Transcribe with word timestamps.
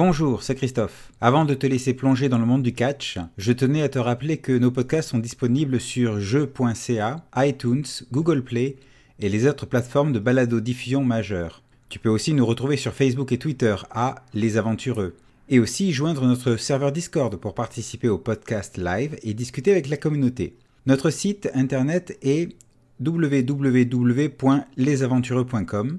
Bonjour, 0.00 0.44
c'est 0.44 0.54
Christophe. 0.54 1.10
Avant 1.20 1.44
de 1.44 1.54
te 1.54 1.66
laisser 1.66 1.92
plonger 1.92 2.28
dans 2.28 2.38
le 2.38 2.46
monde 2.46 2.62
du 2.62 2.72
catch, 2.72 3.18
je 3.36 3.50
tenais 3.50 3.82
à 3.82 3.88
te 3.88 3.98
rappeler 3.98 4.36
que 4.36 4.56
nos 4.56 4.70
podcasts 4.70 5.08
sont 5.08 5.18
disponibles 5.18 5.80
sur 5.80 6.20
jeux.ca, 6.20 7.26
iTunes, 7.34 7.82
Google 8.12 8.44
Play 8.44 8.76
et 9.18 9.28
les 9.28 9.48
autres 9.48 9.66
plateformes 9.66 10.12
de 10.12 10.20
balado-diffusion 10.20 11.02
majeures. 11.02 11.64
Tu 11.88 11.98
peux 11.98 12.10
aussi 12.10 12.32
nous 12.32 12.46
retrouver 12.46 12.76
sur 12.76 12.92
Facebook 12.92 13.32
et 13.32 13.38
Twitter 13.38 13.74
à 13.90 14.22
Les 14.34 14.56
Aventureux. 14.56 15.16
Et 15.48 15.58
aussi 15.58 15.90
joindre 15.90 16.26
notre 16.26 16.54
serveur 16.54 16.92
Discord 16.92 17.34
pour 17.34 17.56
participer 17.56 18.08
au 18.08 18.18
podcast 18.18 18.78
live 18.78 19.18
et 19.24 19.34
discuter 19.34 19.72
avec 19.72 19.88
la 19.88 19.96
communauté. 19.96 20.54
Notre 20.86 21.10
site 21.10 21.50
internet 21.54 22.16
est 22.22 22.54
www.lesaventureux.com 23.04 25.98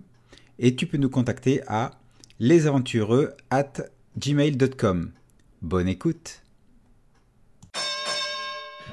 et 0.60 0.76
tu 0.78 0.86
peux 0.86 0.98
nous 0.98 1.10
contacter 1.10 1.60
à 1.68 1.99
lesaventureux 2.40 3.32
at 3.50 3.74
gmail.com. 4.18 5.12
Bonne 5.62 5.88
écoute 5.90 6.42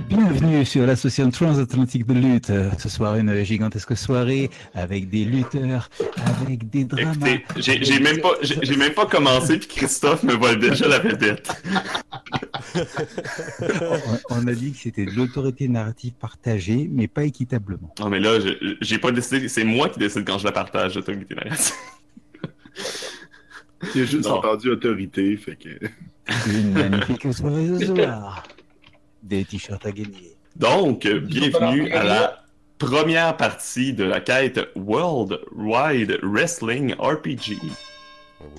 Bienvenue 0.08 0.66
sur 0.66 0.84
l'association 0.84 1.30
transatlantique 1.30 2.06
de 2.06 2.12
lutte. 2.12 2.52
Ce 2.78 2.88
soir, 2.88 3.16
une 3.16 3.42
gigantesque 3.44 3.96
soirée 3.96 4.50
avec 4.74 5.08
des 5.08 5.24
lutteurs, 5.24 5.88
avec 6.36 6.68
des 6.68 6.84
dramas. 6.84 7.12
Écoutez, 7.12 7.44
j'ai 7.56 7.98
même 8.00 8.20
pas, 8.20 8.34
j'ai 8.42 8.76
même 8.76 8.92
pas 8.92 9.06
commencé 9.06 9.58
puis 9.58 9.68
Christophe 9.68 10.22
me 10.22 10.34
vole 10.34 10.58
déjà 10.58 10.86
la 10.86 10.98
vedette. 10.98 11.50
on, 12.70 14.18
on, 14.30 14.46
a 14.46 14.52
dit 14.52 14.72
que 14.72 14.78
c'était 14.78 15.06
de 15.06 15.12
l'autorité 15.12 15.66
narrative 15.66 16.12
partagée, 16.12 16.90
mais 16.92 17.08
pas 17.08 17.24
équitablement. 17.24 17.94
Non, 17.98 18.10
mais 18.10 18.20
là, 18.20 18.38
j'ai 18.82 18.98
pas 18.98 19.12
décidé. 19.12 19.48
C'est 19.48 19.64
moi 19.64 19.88
qui 19.88 19.98
décide 19.98 20.26
quand 20.26 20.38
je 20.38 20.44
la 20.44 20.52
partage, 20.52 20.96
l'autorité 20.96 21.34
narrative. 21.34 21.72
J'ai 23.94 24.06
juste 24.06 24.26
entendu 24.26 24.70
autorité, 24.70 25.36
fait 25.36 25.56
que. 25.56 26.50
Une 26.50 26.72
magnifique 26.72 27.32
soirée 27.32 27.78
ce 27.78 27.86
soir. 27.86 28.42
Des 29.22 29.44
t-shirts 29.44 29.84
à 29.84 29.92
gagner. 29.92 30.36
Donc, 30.56 31.06
bienvenue 31.06 31.90
à 31.92 32.04
la 32.04 32.44
première 32.78 33.36
partie 33.36 33.92
de 33.92 34.04
la 34.04 34.20
quête 34.20 34.60
World 34.74 35.40
Wide 35.54 36.18
Wrestling 36.22 36.94
RPG. 36.94 37.56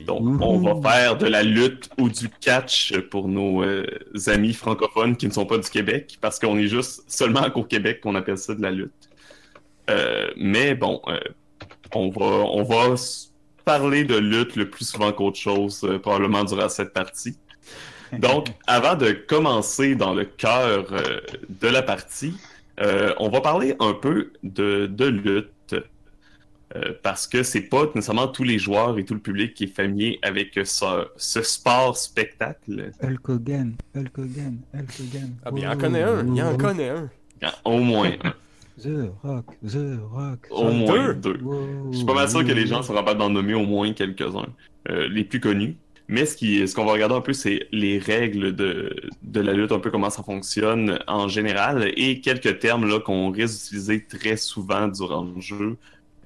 Donc, 0.05 0.41
on 0.41 0.59
va 0.59 0.89
faire 0.89 1.17
de 1.17 1.27
la 1.27 1.43
lutte 1.43 1.89
ou 1.97 2.09
du 2.09 2.29
catch 2.29 2.97
pour 3.11 3.27
nos 3.27 3.63
euh, 3.63 3.85
amis 4.27 4.53
francophones 4.53 5.15
qui 5.15 5.27
ne 5.27 5.31
sont 5.31 5.45
pas 5.45 5.57
du 5.57 5.69
Québec, 5.69 6.17
parce 6.19 6.39
qu'on 6.39 6.57
est 6.57 6.67
juste 6.67 7.03
seulement 7.07 7.49
qu'au 7.49 7.63
Québec 7.63 8.01
qu'on 8.01 8.15
appelle 8.15 8.37
ça 8.37 8.55
de 8.55 8.61
la 8.61 8.71
lutte. 8.71 9.09
Euh, 9.89 10.29
mais 10.35 10.75
bon, 10.75 11.01
euh, 11.07 11.19
on 11.93 12.09
va, 12.09 12.25
on 12.25 12.63
va 12.63 12.95
parler 13.67 14.05
de 14.05 14.15
lutte 14.15 14.55
le 14.55 14.69
plus 14.69 14.85
souvent 14.85 15.11
qu'autre 15.11 15.37
chose, 15.37 15.83
euh, 15.83 15.99
probablement 15.99 16.45
durant 16.45 16.69
cette 16.69 16.93
partie. 16.93 17.37
Donc, 18.17 18.47
avant 18.67 18.95
de 18.95 19.11
commencer 19.11 19.93
dans 19.95 20.13
le 20.13 20.23
cœur 20.23 20.87
euh, 20.93 21.19
de 21.49 21.67
la 21.67 21.81
partie, 21.81 22.33
euh, 22.79 23.13
on 23.19 23.27
va 23.27 23.41
parler 23.41 23.75
un 23.81 23.93
peu 23.93 24.31
de, 24.41 24.87
de 24.87 25.05
lutte. 25.05 25.75
parce 27.01 27.27
que 27.27 27.43
c'est 27.43 27.67
pas 27.73 27.83
nécessairement 27.95 28.27
tous 28.27 28.45
les 28.45 28.59
joueurs 28.59 28.97
et 28.99 29.03
tout 29.03 29.15
le 29.15 29.25
public 29.29 29.53
qui 29.53 29.65
est 29.65 29.75
familier 29.81 30.19
avec 30.21 30.49
ce, 30.63 31.07
ce 31.17 31.41
sport 31.41 31.97
spectacle. 31.97 32.91
Hulk 33.03 33.29
Hogan, 33.29 33.75
Hulk 33.95 34.17
Hogan, 34.17 34.55
Hulk 34.73 34.93
Hogan. 35.01 35.29
Ah, 35.43 35.51
bien, 35.51 35.71
il 35.71 35.75
en 35.75 35.77
connaît 35.77 36.03
un, 36.03 36.35
il 36.35 36.43
en 36.43 36.57
connaît 36.57 36.89
un. 36.89 37.09
Au 37.65 37.79
moins 37.79 38.13
un. 38.23 38.33
The 38.81 39.11
Rock, 39.23 39.45
The 39.65 39.99
Rock. 40.11 40.47
Au 40.51 40.71
moins 40.71 41.13
deux. 41.13 41.39
Je 41.91 41.97
suis 41.97 42.05
pas 42.05 42.13
mal 42.13 42.29
sûr 42.29 42.45
que 42.45 42.51
les 42.51 42.67
gens 42.67 42.83
sont 42.83 42.93
capables 42.93 43.19
d'en 43.19 43.29
nommer 43.29 43.53
au 43.53 43.65
moins 43.65 43.91
quelques-uns. 43.93 44.47
Euh, 44.89 45.07
les 45.09 45.23
plus 45.23 45.39
connus. 45.39 45.75
Mais 46.07 46.25
ce 46.25 46.37
qu'on 46.37 46.67
ce 46.67 46.73
qu'on 46.73 46.85
va 46.85 46.93
regarder 46.93 47.15
un 47.15 47.21
peu, 47.21 47.33
c'est 47.33 47.67
les 47.71 47.99
règles 47.99 48.55
de, 48.55 48.95
de 49.23 49.41
la 49.41 49.51
lutte, 49.51 49.73
un 49.73 49.79
peu 49.79 49.91
comment 49.91 50.09
ça 50.09 50.23
fonctionne 50.23 50.99
en 51.07 51.27
général, 51.27 51.91
et 51.97 52.21
quelques 52.21 52.59
termes 52.59 52.87
là 52.87 52.99
qu'on 53.01 53.31
risque 53.31 53.63
d'utiliser 53.63 54.05
très 54.05 54.37
souvent 54.37 54.87
durant 54.87 55.25
le 55.25 55.41
jeu, 55.41 55.75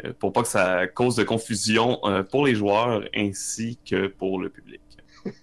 euh, 0.05 0.13
pour 0.19 0.33
pas 0.33 0.43
que 0.43 0.47
ça 0.47 0.85
cause 0.85 1.15
de 1.15 1.23
confusion 1.23 1.99
euh, 2.03 2.21
pour 2.21 2.45
les 2.45 2.53
joueurs 2.53 3.03
ainsi 3.15 3.79
que 3.89 4.05
pour 4.05 4.39
le 4.39 4.49
public. 4.49 4.81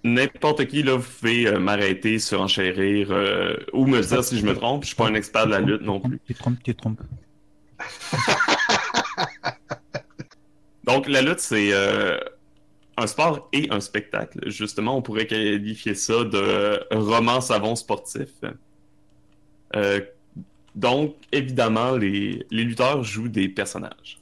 N'importe 0.05 0.67
qui, 0.67 0.83
là, 0.83 0.97
vous 0.97 1.09
pouvez 1.21 1.47
euh, 1.47 1.59
m'arrêter, 1.59 2.19
surenchérir 2.19 3.09
euh, 3.11 3.57
ou 3.73 3.87
me 3.87 4.01
dire 4.01 4.25
si 4.25 4.39
je 4.39 4.45
me 4.45 4.55
trompe. 4.55 4.83
Je 4.83 4.89
suis 4.89 4.97
pas 4.97 5.07
un 5.07 5.15
expert 5.15 5.47
de 5.47 5.53
la 5.53 5.61
lutte 5.61 5.83
non 5.83 6.01
plus. 6.01 6.21
Tu 6.27 6.35
trompes, 6.35 6.63
tu 6.63 6.75
trompes. 6.75 7.01
Donc, 10.85 11.09
la 11.09 11.23
lutte, 11.23 11.41
c'est 11.41 11.73
euh, 11.73 12.19
un 12.97 13.07
sport 13.07 13.49
et 13.53 13.69
un 13.71 13.81
spectacle. 13.81 14.51
Justement, 14.51 14.97
on 14.97 15.03
pourrait 15.03 15.27
qualifier 15.27 15.95
ça 15.95 16.25
de 16.25 16.81
roman 16.95 17.41
savon 17.41 17.77
sportif. 17.77 18.31
Donc, 20.75 21.15
évidemment, 21.33 21.93
les, 21.93 22.47
les 22.51 22.65
lutteurs 22.65 23.03
jouent 23.03 23.29
des 23.29 23.49
personnages 23.49 24.19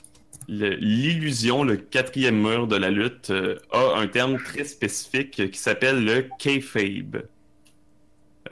l'illusion, 0.49 1.65
le, 1.65 1.77
quatrième 1.77 2.41
mur 2.41 2.67
de 2.67 2.77
la 2.77 2.91
lutte, 2.91 3.31
euh, 3.31 3.59
a 3.73 3.99
un 3.99 4.07
terme 4.07 4.39
très 4.39 4.65
spécifique 4.65 5.51
qui 5.51 5.59
s'appelle 5.59 6.05
le 6.05 6.29
kayfabe. 6.39 7.25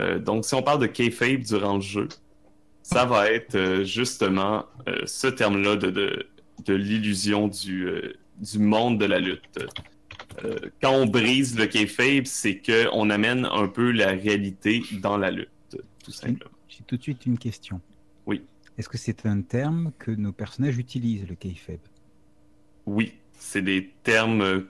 Euh, 0.01 0.19
donc, 0.19 0.45
si 0.45 0.55
on 0.55 0.63
parle 0.63 0.81
de 0.81 0.87
kayfabe 0.87 1.43
durant 1.43 1.77
le 1.77 1.81
jeu, 1.81 2.09
ça 2.83 3.05
va 3.05 3.31
être 3.31 3.55
euh, 3.55 3.85
justement 3.85 4.67
ce 5.07 5.29
terme-là 5.29 5.77
de, 5.77 5.91
de, 5.91 6.27
de 6.67 6.75
l'illusion 6.75 7.49
du, 7.49 7.89
du 8.41 8.59
monde 8.59 8.99
de 8.99 9.07
la 9.07 9.21
lutte. 9.21 9.59
quand 10.83 10.93
on 10.93 11.07
brise 11.07 11.57
le 11.57 11.67
kayfabe, 11.67 12.27
c'est 12.27 12.61
qu'on 12.61 13.09
amène 13.09 13.47
un 13.47 13.69
peu 13.69 13.93
la 13.93 14.09
réalité 14.09 14.83
dans 15.01 15.17
la 15.17 15.31
lutte, 15.31 15.49
tout 16.05 16.11
simplement. 16.13 16.51
J'ai 16.69 16.83
tout 16.87 16.97
de 16.97 17.03
suite 17.03 17.25
une 17.25 17.39
question. 17.39 17.81
Est-ce 18.79 18.89
que 18.89 18.99
c'est 18.99 19.27
un 19.27 19.43
terme 19.43 19.93
que 19.99 20.11
nos 20.11 20.33
personnages 20.33 20.79
utilisent, 20.79 21.29
le 21.29 21.35
kayfabe 21.35 21.79
Oui, 22.87 23.15
c'est 23.39 23.63
des 23.63 23.93
termes 24.03 24.43
euh, 24.43 24.61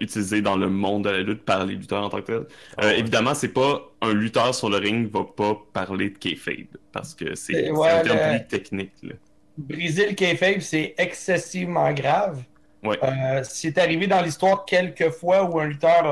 utilisés 0.00 0.42
dans 0.42 0.56
le 0.56 0.68
monde 0.68 1.04
de 1.04 1.10
la 1.10 1.20
lutte 1.20 1.44
par 1.44 1.64
les 1.64 1.74
lutteurs 1.74 2.04
en 2.04 2.08
tant 2.08 2.20
que 2.20 2.26
tel. 2.26 2.46
Ah, 2.76 2.86
ouais. 2.86 2.98
Évidemment, 2.98 3.34
c'est 3.34 3.48
pas 3.48 3.82
un 4.00 4.12
lutteur 4.12 4.54
sur 4.54 4.70
le 4.70 4.78
ring 4.78 5.10
va 5.10 5.24
pas 5.24 5.56
parler 5.72 6.10
de 6.10 6.18
kayfabe 6.18 6.76
parce 6.92 7.14
que 7.14 7.34
c'est 7.34 7.70
ouais, 7.70 7.88
un 7.88 8.02
terme 8.02 8.32
le... 8.32 8.38
plus 8.38 8.48
technique. 8.48 8.92
Là. 9.02 9.14
Briser 9.56 10.08
le 10.08 10.14
kayfabe, 10.14 10.60
c'est 10.60 10.94
excessivement 10.98 11.92
grave. 11.92 12.42
Ouais. 12.82 12.98
Euh, 13.02 13.42
c'est 13.44 13.78
arrivé 13.78 14.06
dans 14.06 14.20
l'histoire 14.20 14.64
quelques 14.64 15.10
fois 15.10 15.44
où 15.44 15.58
un 15.60 15.66
lutteur 15.66 16.06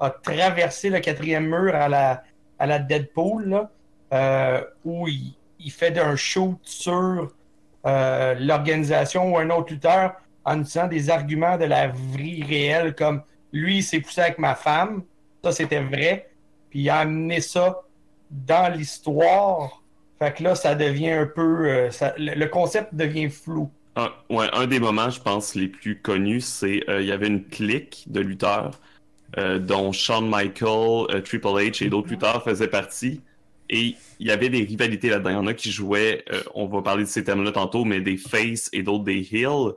a, 0.00 0.06
a, 0.06 0.10
traversé 0.10 0.90
le 0.90 1.00
quatrième 1.00 1.48
mur 1.48 1.74
à 1.74 1.88
la, 1.88 2.22
à 2.58 2.66
la 2.66 2.78
Deadpool, 2.78 3.48
là, 3.48 3.70
euh, 4.12 4.62
où 4.84 5.06
il, 5.06 5.34
il 5.58 5.70
fait 5.70 5.98
un 5.98 6.16
shoot 6.16 6.58
sur 6.62 7.32
euh, 7.86 8.34
l'organisation 8.38 9.32
ou 9.32 9.38
un 9.38 9.50
autre 9.50 9.72
lutteur 9.72 10.14
en 10.44 10.60
utilisant 10.60 10.88
des 10.88 11.10
arguments 11.10 11.56
de 11.56 11.64
la 11.64 11.88
vie 11.88 12.42
réelle 12.42 12.94
comme 12.94 13.22
lui 13.52 13.78
il 13.78 13.82
s'est 13.82 14.00
poussé 14.00 14.20
avec 14.20 14.38
ma 14.38 14.54
femme, 14.54 15.02
ça 15.42 15.52
c'était 15.52 15.82
vrai, 15.82 16.30
puis 16.70 16.80
il 16.80 16.90
a 16.90 16.98
amené 16.98 17.40
ça 17.40 17.82
dans 18.30 18.72
l'histoire. 18.72 19.82
Fait 20.18 20.34
que 20.34 20.42
là, 20.42 20.54
ça 20.54 20.74
devient 20.74 21.10
un 21.10 21.26
peu. 21.26 21.68
Euh, 21.68 21.90
ça, 21.90 22.14
le 22.18 22.46
concept 22.46 22.94
devient 22.94 23.30
flou. 23.30 23.70
Un, 23.96 24.10
ouais, 24.30 24.48
un 24.52 24.66
des 24.66 24.80
moments, 24.80 25.10
je 25.10 25.20
pense, 25.20 25.54
les 25.54 25.68
plus 25.68 26.00
connus, 26.00 26.40
c'est 26.40 26.78
il 26.78 26.90
euh, 26.90 27.02
y 27.02 27.12
avait 27.12 27.28
une 27.28 27.44
clique 27.44 28.04
de 28.08 28.20
lutteurs, 28.20 28.72
euh, 29.38 29.58
dont 29.58 29.92
Shawn 29.92 30.28
Michaels, 30.28 31.22
Triple 31.24 31.46
H 31.46 31.84
et 31.84 31.88
d'autres 31.88 32.08
lutteurs 32.08 32.42
faisaient 32.42 32.68
partie. 32.68 33.20
Et 33.70 33.96
il 34.18 34.26
y 34.26 34.30
avait 34.30 34.48
des 34.48 34.64
rivalités 34.64 35.10
là-dedans. 35.10 35.30
Il 35.30 35.34
y 35.34 35.36
en 35.36 35.46
a 35.46 35.54
qui 35.54 35.70
jouaient, 35.70 36.24
euh, 36.32 36.42
on 36.54 36.66
va 36.66 36.82
parler 36.82 37.04
de 37.04 37.08
ces 37.08 37.24
termes-là 37.24 37.52
tantôt, 37.52 37.84
mais 37.84 38.00
des 38.00 38.16
face 38.16 38.68
et 38.72 38.82
d'autres 38.82 39.04
des 39.04 39.28
heels. 39.32 39.74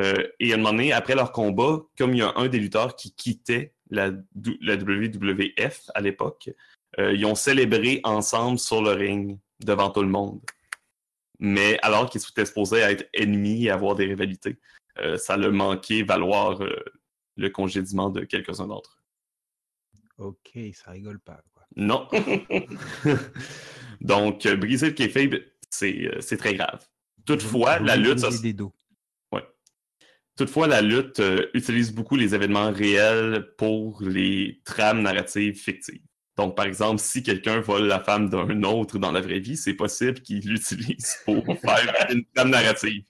Euh, 0.00 0.26
et 0.40 0.52
à 0.52 0.54
un 0.54 0.58
moment 0.58 0.70
donné, 0.70 0.92
après 0.92 1.14
leur 1.14 1.32
combat, 1.32 1.82
comme 1.96 2.14
il 2.14 2.18
y 2.18 2.22
a 2.22 2.32
un 2.36 2.48
des 2.48 2.58
lutteurs 2.58 2.96
qui 2.96 3.14
quittait 3.14 3.74
la, 3.90 4.10
la 4.60 4.76
WWF 4.76 5.90
à 5.94 6.00
l'époque, 6.00 6.50
euh, 6.98 7.12
ils 7.12 7.24
ont 7.26 7.34
célébré 7.34 8.00
ensemble 8.04 8.58
sur 8.58 8.82
le 8.82 8.90
ring 8.90 9.38
devant 9.60 9.90
tout 9.90 10.02
le 10.02 10.08
monde. 10.08 10.40
Mais 11.38 11.78
alors 11.82 12.08
qu'ils 12.08 12.22
étaient 12.22 12.46
supposés 12.46 12.78
être 12.78 13.08
ennemis 13.12 13.66
et 13.66 13.70
avoir 13.70 13.94
des 13.94 14.06
rivalités, 14.06 14.58
euh, 14.98 15.16
ça 15.16 15.36
leur 15.36 15.52
manquait 15.52 16.02
valoir 16.02 16.60
le 17.36 17.50
congédiement 17.50 18.10
de 18.10 18.24
quelques-uns 18.24 18.68
d'entre 18.68 18.96
eux. 18.98 20.24
Ok, 20.24 20.58
ça 20.74 20.92
rigole 20.92 21.18
pas. 21.18 21.42
Non. 21.76 22.08
Donc, 24.04 24.44
euh, 24.44 24.56
briser 24.56 24.88
le 24.88 24.92
kayfabe, 24.92 25.36
c'est 25.70 26.06
euh, 26.06 26.36
très 26.36 26.54
grave. 26.54 26.86
Toutefois, 27.24 27.78
la 27.78 27.96
lutte... 27.96 28.18
Ça... 28.18 28.30
Des 28.42 28.52
dos. 28.52 28.74
Ouais. 29.32 29.42
Toutefois, 30.36 30.66
la 30.66 30.82
lutte 30.82 31.20
euh, 31.20 31.46
utilise 31.54 31.92
beaucoup 31.92 32.16
les 32.16 32.34
événements 32.34 32.70
réels 32.70 33.48
pour 33.56 34.02
les 34.02 34.60
trames 34.64 35.00
narratives 35.00 35.56
fictives. 35.56 36.02
Donc, 36.36 36.54
par 36.54 36.66
exemple, 36.66 37.00
si 37.00 37.22
quelqu'un 37.22 37.60
vole 37.60 37.84
la 37.84 38.00
femme 38.00 38.28
d'un 38.28 38.62
autre 38.64 38.98
dans 38.98 39.12
la 39.12 39.22
vraie 39.22 39.38
vie, 39.38 39.56
c'est 39.56 39.74
possible 39.74 40.20
qu'il 40.20 40.40
l'utilise 40.48 41.16
pour 41.24 41.46
faire 41.46 42.06
une 42.10 42.24
trame 42.34 42.50
narrative. 42.50 43.04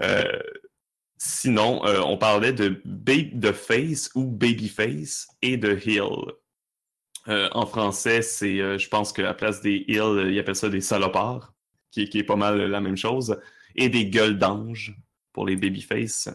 Euh, 0.00 0.24
sinon, 1.18 1.82
on 1.84 2.16
parlait 2.16 2.54
de, 2.54 2.80
de 2.84 3.52
face 3.52 4.10
ou 4.14 4.24
babyface 4.24 5.28
et 5.42 5.58
de 5.58 5.78
heel. 5.84 6.32
En 7.26 7.66
français, 7.66 8.22
c'est, 8.22 8.78
je 8.78 8.88
pense 8.88 9.12
qu'à 9.12 9.34
place 9.34 9.60
des 9.60 9.84
heel, 9.88 10.30
ils 10.30 10.38
appellent 10.38 10.56
ça 10.56 10.68
des 10.68 10.80
salopards, 10.80 11.52
qui, 11.90 12.02
est 12.12 12.24
pas 12.24 12.36
mal 12.36 12.60
la 12.60 12.80
même 12.80 12.96
chose, 12.96 13.38
et 13.76 13.88
des 13.88 14.06
gueules 14.06 14.38
d'ange 14.38 14.96
pour 15.32 15.46
les 15.46 15.56
babyface. 15.56 16.28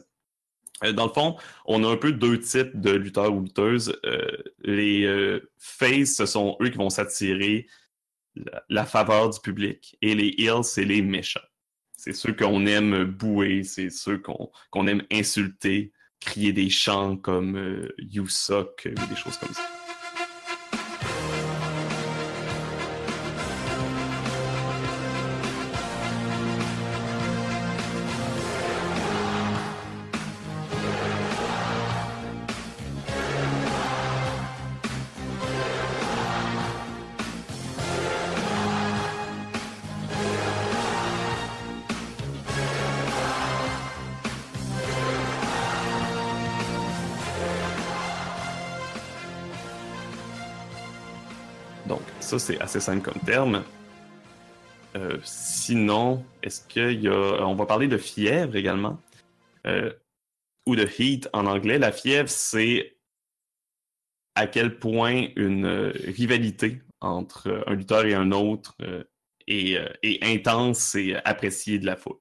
Euh, 0.83 0.91
dans 0.91 1.07
le 1.07 1.13
fond, 1.13 1.37
on 1.65 1.83
a 1.83 1.87
un 1.87 1.97
peu 1.97 2.11
deux 2.11 2.39
types 2.39 2.79
de 2.79 2.91
lutteurs 2.91 3.33
ou 3.33 3.41
lutteuses. 3.41 3.97
Euh, 4.05 4.27
les 4.63 5.05
euh, 5.05 5.51
face, 5.57 6.15
ce 6.15 6.25
sont 6.25 6.57
eux 6.61 6.69
qui 6.69 6.77
vont 6.77 6.89
s'attirer 6.89 7.67
la, 8.69 8.85
faveur 8.85 9.29
du 9.29 9.39
public. 9.39 9.97
Et 10.01 10.15
les 10.15 10.35
heels, 10.37 10.63
c'est 10.63 10.85
les 10.85 11.01
méchants. 11.01 11.39
C'est 11.97 12.13
ceux 12.13 12.33
qu'on 12.33 12.65
aime 12.65 13.05
bouer, 13.05 13.63
c'est 13.63 13.89
ceux 13.89 14.17
qu'on 14.17 14.87
aime 14.87 15.03
insulter, 15.11 15.93
crier 16.19 16.53
des 16.53 16.69
chants 16.69 17.17
comme 17.17 17.89
You 17.97 18.27
suck 18.27 18.85
ou 18.85 19.07
des 19.07 19.15
choses 19.15 19.37
comme 19.37 19.53
ça. 19.53 19.84
C'est 52.25 52.59
assez 52.59 52.79
simple 52.79 53.01
comme 53.01 53.21
terme. 53.21 53.63
Euh, 54.95 55.17
sinon, 55.23 56.25
est-ce 56.41 56.65
qu'il 56.67 57.01
y 57.01 57.07
a. 57.07 57.45
On 57.45 57.55
va 57.55 57.65
parler 57.65 57.87
de 57.87 57.97
fièvre 57.97 58.55
également. 58.55 58.99
Euh, 59.67 59.93
ou 60.65 60.75
de 60.75 60.87
heat 60.99 61.29
en 61.33 61.45
anglais. 61.45 61.77
La 61.77 61.91
fièvre, 61.91 62.29
c'est 62.29 62.97
à 64.35 64.47
quel 64.47 64.79
point 64.79 65.27
une 65.35 65.67
rivalité 65.67 66.81
entre 67.01 67.63
un 67.67 67.75
lutteur 67.75 68.05
et 68.05 68.15
un 68.15 68.31
autre 68.31 68.75
euh, 68.81 69.03
est, 69.47 70.23
intense 70.23 70.95
et 70.95 71.15
appréciée 71.23 71.77
de 71.77 71.85
la 71.85 71.95
foule. 71.95 72.17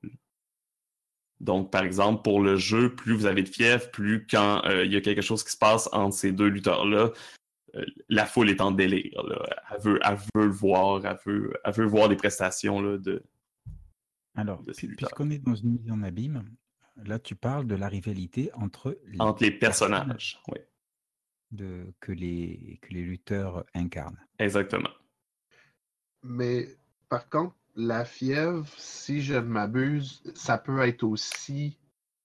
Donc, 1.40 1.70
par 1.70 1.84
exemple, 1.84 2.22
pour 2.22 2.42
le 2.42 2.56
jeu, 2.56 2.94
plus 2.94 3.14
vous 3.14 3.26
avez 3.26 3.42
de 3.42 3.48
fièvre, 3.48 3.90
plus 3.90 4.26
quand 4.26 4.62
il 4.68 4.92
y 4.92 4.96
a 4.96 5.00
quelque 5.00 5.22
chose 5.22 5.42
qui 5.42 5.50
se 5.50 5.56
passe 5.56 5.88
entre 5.92 6.14
ces 6.14 6.32
deux 6.32 6.48
lutteurs-là, 6.48 7.10
euh, 7.10 7.10
la 8.08 8.26
foule 8.26 8.50
est 8.50 8.60
en 8.60 8.70
délire. 8.70 9.22
Elle, 9.70 9.80
veut, 9.80 10.00
le 10.34 10.48
voir, 10.48 11.04
elle 11.04 11.72
veut, 11.74 11.86
voir 11.86 12.08
les 12.08 12.16
prestations 12.16 12.80
là, 12.80 12.98
de. 12.98 13.22
Alors, 14.36 14.62
puisqu'on 14.62 15.30
est 15.30 15.38
dans 15.38 15.54
une 15.54 15.78
mise 15.78 15.90
en 15.90 16.02
abîme, 16.02 16.44
là 16.96 17.18
tu 17.18 17.36
parles 17.36 17.66
de 17.66 17.74
la 17.74 17.88
rivalité 17.88 18.50
entre 18.54 18.98
les, 19.06 19.20
entre 19.20 19.42
les 19.42 19.52
personnages, 19.52 20.40
oui. 20.48 20.58
De, 21.52 21.92
que, 22.00 22.10
les, 22.10 22.80
que 22.82 22.92
les 22.92 23.02
lutteurs 23.02 23.64
incarnent. 23.74 24.18
Exactement. 24.40 24.90
Mais 26.24 26.66
par 27.08 27.28
contre, 27.28 27.54
la 27.76 28.04
fièvre, 28.04 28.66
si 28.76 29.22
je 29.22 29.34
ne 29.34 29.40
m'abuse, 29.40 30.22
ça 30.34 30.58
peut 30.58 30.80
être 30.80 31.04
aussi 31.04 31.78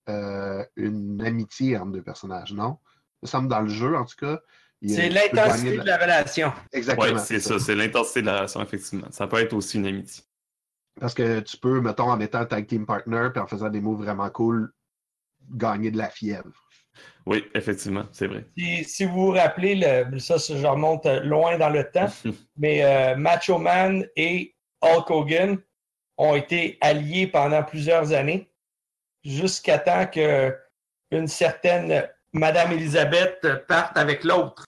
euh, 0.07 0.65
une 0.75 1.21
amitié 1.21 1.77
entre 1.77 1.91
deux 1.91 2.01
personnages, 2.01 2.53
non? 2.53 2.79
Ça 3.23 3.31
semble 3.31 3.49
dans 3.49 3.61
le 3.61 3.69
jeu, 3.69 3.95
en 3.95 4.05
tout 4.05 4.15
cas, 4.15 4.41
c'est 4.87 5.09
l'intensité 5.09 5.77
de, 5.77 5.83
la... 5.83 5.97
relation. 5.97 6.53
Exactement. 6.71 7.13
Oui, 7.13 7.21
c'est 7.23 7.39
ça, 7.39 7.59
c'est 7.59 7.75
l'intensité 7.75 8.21
de 8.21 8.27
la 8.27 8.35
relation, 8.37 8.61
effectivement. 8.61 9.07
Ça 9.11 9.27
peut 9.27 9.39
être 9.39 9.53
aussi 9.53 9.77
une 9.77 9.87
amitié. 9.87 10.23
Parce 10.99 11.13
que 11.13 11.39
tu 11.41 11.57
peux, 11.57 11.81
mettons, 11.81 12.09
en 12.09 12.19
étant 12.19 12.45
tag 12.45 12.67
team 12.67 12.85
partner 12.85 13.29
puis 13.33 13.41
en 13.41 13.47
faisant 13.47 13.69
des 13.69 13.81
moves 13.81 14.03
vraiment 14.03 14.29
cool, 14.29 14.71
gagner 15.51 15.91
de 15.91 15.97
la 15.97 16.09
fièvre. 16.09 16.51
Oui, 17.25 17.45
effectivement, 17.53 18.05
c'est 18.11 18.27
vrai. 18.27 18.45
Si, 18.85 19.05
vous 19.05 19.27
vous 19.27 19.31
rappelez, 19.31 19.75
le, 19.75 20.19
ça, 20.19 20.37
je 20.37 20.65
remonte 20.65 21.05
loin 21.05 21.57
dans 21.57 21.69
le 21.69 21.89
temps, 21.89 22.07
mais 22.57 22.83
euh, 22.83 23.15
Macho 23.15 23.57
Man 23.57 24.05
et 24.15 24.55
Hulk 24.81 25.09
Hogan 25.09 25.57
ont 26.17 26.35
été 26.35 26.77
alliés 26.81 27.27
pendant 27.27 27.63
plusieurs 27.63 28.13
années, 28.13 28.51
jusqu'à 29.23 29.79
temps 29.79 30.07
qu'une 30.07 31.27
certaine 31.27 32.09
Madame 32.33 32.73
Elisabeth 32.73 33.47
parte 33.67 33.97
avec 33.97 34.23
l'autre. 34.23 34.65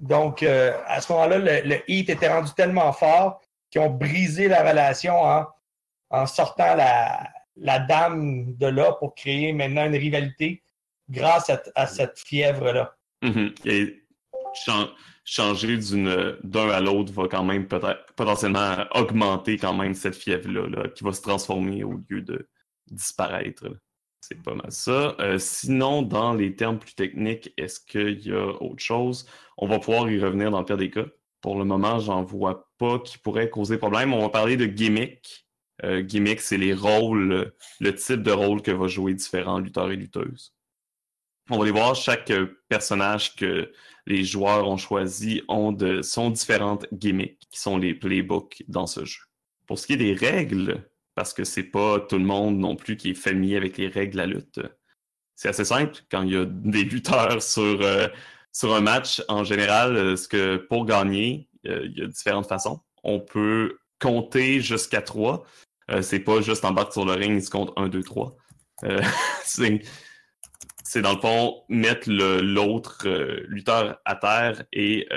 Donc, 0.00 0.42
euh, 0.42 0.76
à 0.86 1.00
ce 1.00 1.12
moment-là, 1.12 1.38
le, 1.38 1.90
Heat 1.90 2.10
était 2.10 2.28
rendu 2.28 2.50
tellement 2.56 2.92
fort 2.92 3.40
qu'ils 3.70 3.80
ont 3.80 3.90
brisé 3.90 4.48
la 4.48 4.68
relation 4.68 5.14
en, 6.10 6.26
sortant 6.26 6.74
la, 6.76 7.78
dame 7.80 8.54
de 8.56 8.66
là 8.66 8.92
pour 8.92 9.14
créer 9.14 9.52
maintenant 9.52 9.86
une 9.86 9.96
rivalité 9.96 10.62
grâce 11.08 11.50
à, 11.74 11.86
cette 11.86 12.18
fièvre-là. 12.18 12.94
Mm-hmm. 13.22 13.68
Et 13.68 14.04
changer 15.24 15.78
d'un 16.42 16.70
à 16.70 16.80
l'autre 16.80 17.12
va 17.12 17.28
quand 17.28 17.44
même 17.44 17.66
potentiellement 18.16 18.76
augmenter 18.92 19.58
quand 19.58 19.74
même 19.74 19.94
cette 19.94 20.16
fièvre-là 20.16 20.88
qui 20.88 21.04
va 21.04 21.12
se 21.12 21.22
transformer 21.22 21.84
au 21.84 22.00
lieu 22.08 22.22
de 22.22 22.48
disparaître. 22.90 23.66
C'est 24.20 24.42
pas 24.42 24.54
mal 24.54 24.70
ça. 24.70 25.16
Euh, 25.20 25.38
sinon, 25.38 26.02
dans 26.02 26.34
les 26.34 26.54
termes 26.54 26.78
plus 26.78 26.94
techniques, 26.94 27.52
est-ce 27.56 27.80
qu'il 27.80 28.26
y 28.26 28.32
a 28.32 28.62
autre 28.62 28.82
chose? 28.82 29.26
On 29.56 29.66
va 29.66 29.78
pouvoir 29.78 30.10
y 30.10 30.20
revenir 30.20 30.50
dans 30.50 30.58
le 30.58 30.64
pire 30.64 30.76
des 30.76 30.90
cas. 30.90 31.06
Pour 31.40 31.58
le 31.58 31.64
moment, 31.64 31.98
j'en 31.98 32.24
vois 32.24 32.68
pas 32.78 32.98
qui 32.98 33.18
pourrait 33.18 33.48
causer 33.48 33.78
problème. 33.78 34.12
On 34.12 34.20
va 34.20 34.28
parler 34.28 34.56
de 34.56 34.66
gimmick. 34.66 35.46
Euh, 35.84 36.02
gimmick, 36.02 36.40
c'est 36.40 36.58
les 36.58 36.74
rôles, 36.74 37.52
le 37.80 37.94
type 37.94 38.22
de 38.22 38.32
rôle 38.32 38.62
que 38.62 38.72
va 38.72 38.88
jouer 38.88 39.14
différents 39.14 39.60
lutteurs 39.60 39.90
et 39.90 39.96
lutteuses. 39.96 40.52
On 41.50 41.56
va 41.56 41.62
aller 41.62 41.72
voir 41.72 41.94
chaque 41.94 42.30
personnage 42.68 43.36
que 43.36 43.72
les 44.06 44.24
joueurs 44.24 44.68
ont 44.68 44.76
choisi 44.76 45.42
ont 45.48 45.72
de, 45.72 46.02
sont 46.02 46.30
différentes 46.30 46.86
gimmicks, 46.92 47.46
qui 47.50 47.60
sont 47.60 47.78
les 47.78 47.94
playbooks 47.94 48.64
dans 48.68 48.86
ce 48.86 49.04
jeu. 49.04 49.22
Pour 49.66 49.78
ce 49.78 49.86
qui 49.86 49.94
est 49.94 49.96
des 49.96 50.14
règles, 50.14 50.90
parce 51.18 51.34
que 51.34 51.42
c'est 51.42 51.64
pas 51.64 51.98
tout 51.98 52.16
le 52.16 52.24
monde 52.24 52.60
non 52.60 52.76
plus 52.76 52.96
qui 52.96 53.10
est 53.10 53.14
familier 53.14 53.56
avec 53.56 53.76
les 53.76 53.88
règles 53.88 54.12
de 54.12 54.16
la 54.18 54.26
lutte. 54.26 54.60
C'est 55.34 55.48
assez 55.48 55.64
simple 55.64 55.96
quand 56.12 56.22
il 56.22 56.32
y 56.32 56.36
a 56.36 56.44
des 56.44 56.84
lutteurs 56.84 57.42
sur, 57.42 57.82
euh, 57.82 58.06
sur 58.52 58.72
un 58.72 58.80
match. 58.80 59.20
En 59.26 59.42
général, 59.42 59.96
euh, 59.96 60.14
ce 60.14 60.28
que 60.28 60.58
pour 60.58 60.86
gagner, 60.86 61.48
euh, 61.66 61.88
il 61.90 61.98
y 61.98 62.04
a 62.04 62.06
différentes 62.06 62.46
façons. 62.46 62.78
On 63.02 63.18
peut 63.18 63.80
compter 63.98 64.60
jusqu'à 64.60 65.02
trois. 65.02 65.44
c'est 66.02 66.20
pas 66.20 66.40
juste 66.40 66.64
en 66.64 66.70
bas 66.70 66.88
sur 66.88 67.04
le 67.04 67.14
ring, 67.14 67.36
il 67.36 67.44
se 67.44 67.50
compte 67.50 67.72
un, 67.74 67.88
deux, 67.88 68.04
trois. 68.04 68.36
c'est 69.44 71.02
dans 71.02 71.14
le 71.14 71.20
fond 71.20 71.64
mettre 71.68 72.08
l'autre 72.08 73.08
lutteur 73.48 73.98
à 74.04 74.14
terre 74.14 74.62
et 74.72 75.08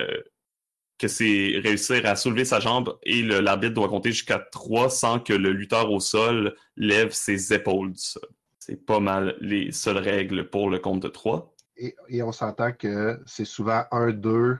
que 1.01 1.07
c'est 1.07 1.59
réussir 1.63 2.05
à 2.05 2.15
soulever 2.15 2.45
sa 2.45 2.59
jambe 2.59 2.95
et 3.01 3.23
l'arbitre 3.23 3.73
doit 3.73 3.89
compter 3.89 4.11
jusqu'à 4.11 4.37
3 4.37 4.91
sans 4.91 5.19
que 5.19 5.33
le 5.33 5.51
lutteur 5.51 5.91
au 5.91 5.99
sol 5.99 6.55
lève 6.77 7.11
ses 7.11 7.53
épaules 7.53 7.93
du 7.93 7.99
sol. 7.99 8.29
C'est 8.59 8.85
pas 8.85 8.99
mal 8.99 9.35
les 9.41 9.71
seules 9.71 9.97
règles 9.97 10.47
pour 10.47 10.69
le 10.69 10.77
compte 10.77 11.01
de 11.01 11.07
3. 11.07 11.55
Et, 11.77 12.21
on 12.21 12.31
s'entend 12.31 12.71
que 12.71 13.19
c'est 13.25 13.45
souvent 13.45 13.83
1, 13.91 14.11
2 14.11 14.59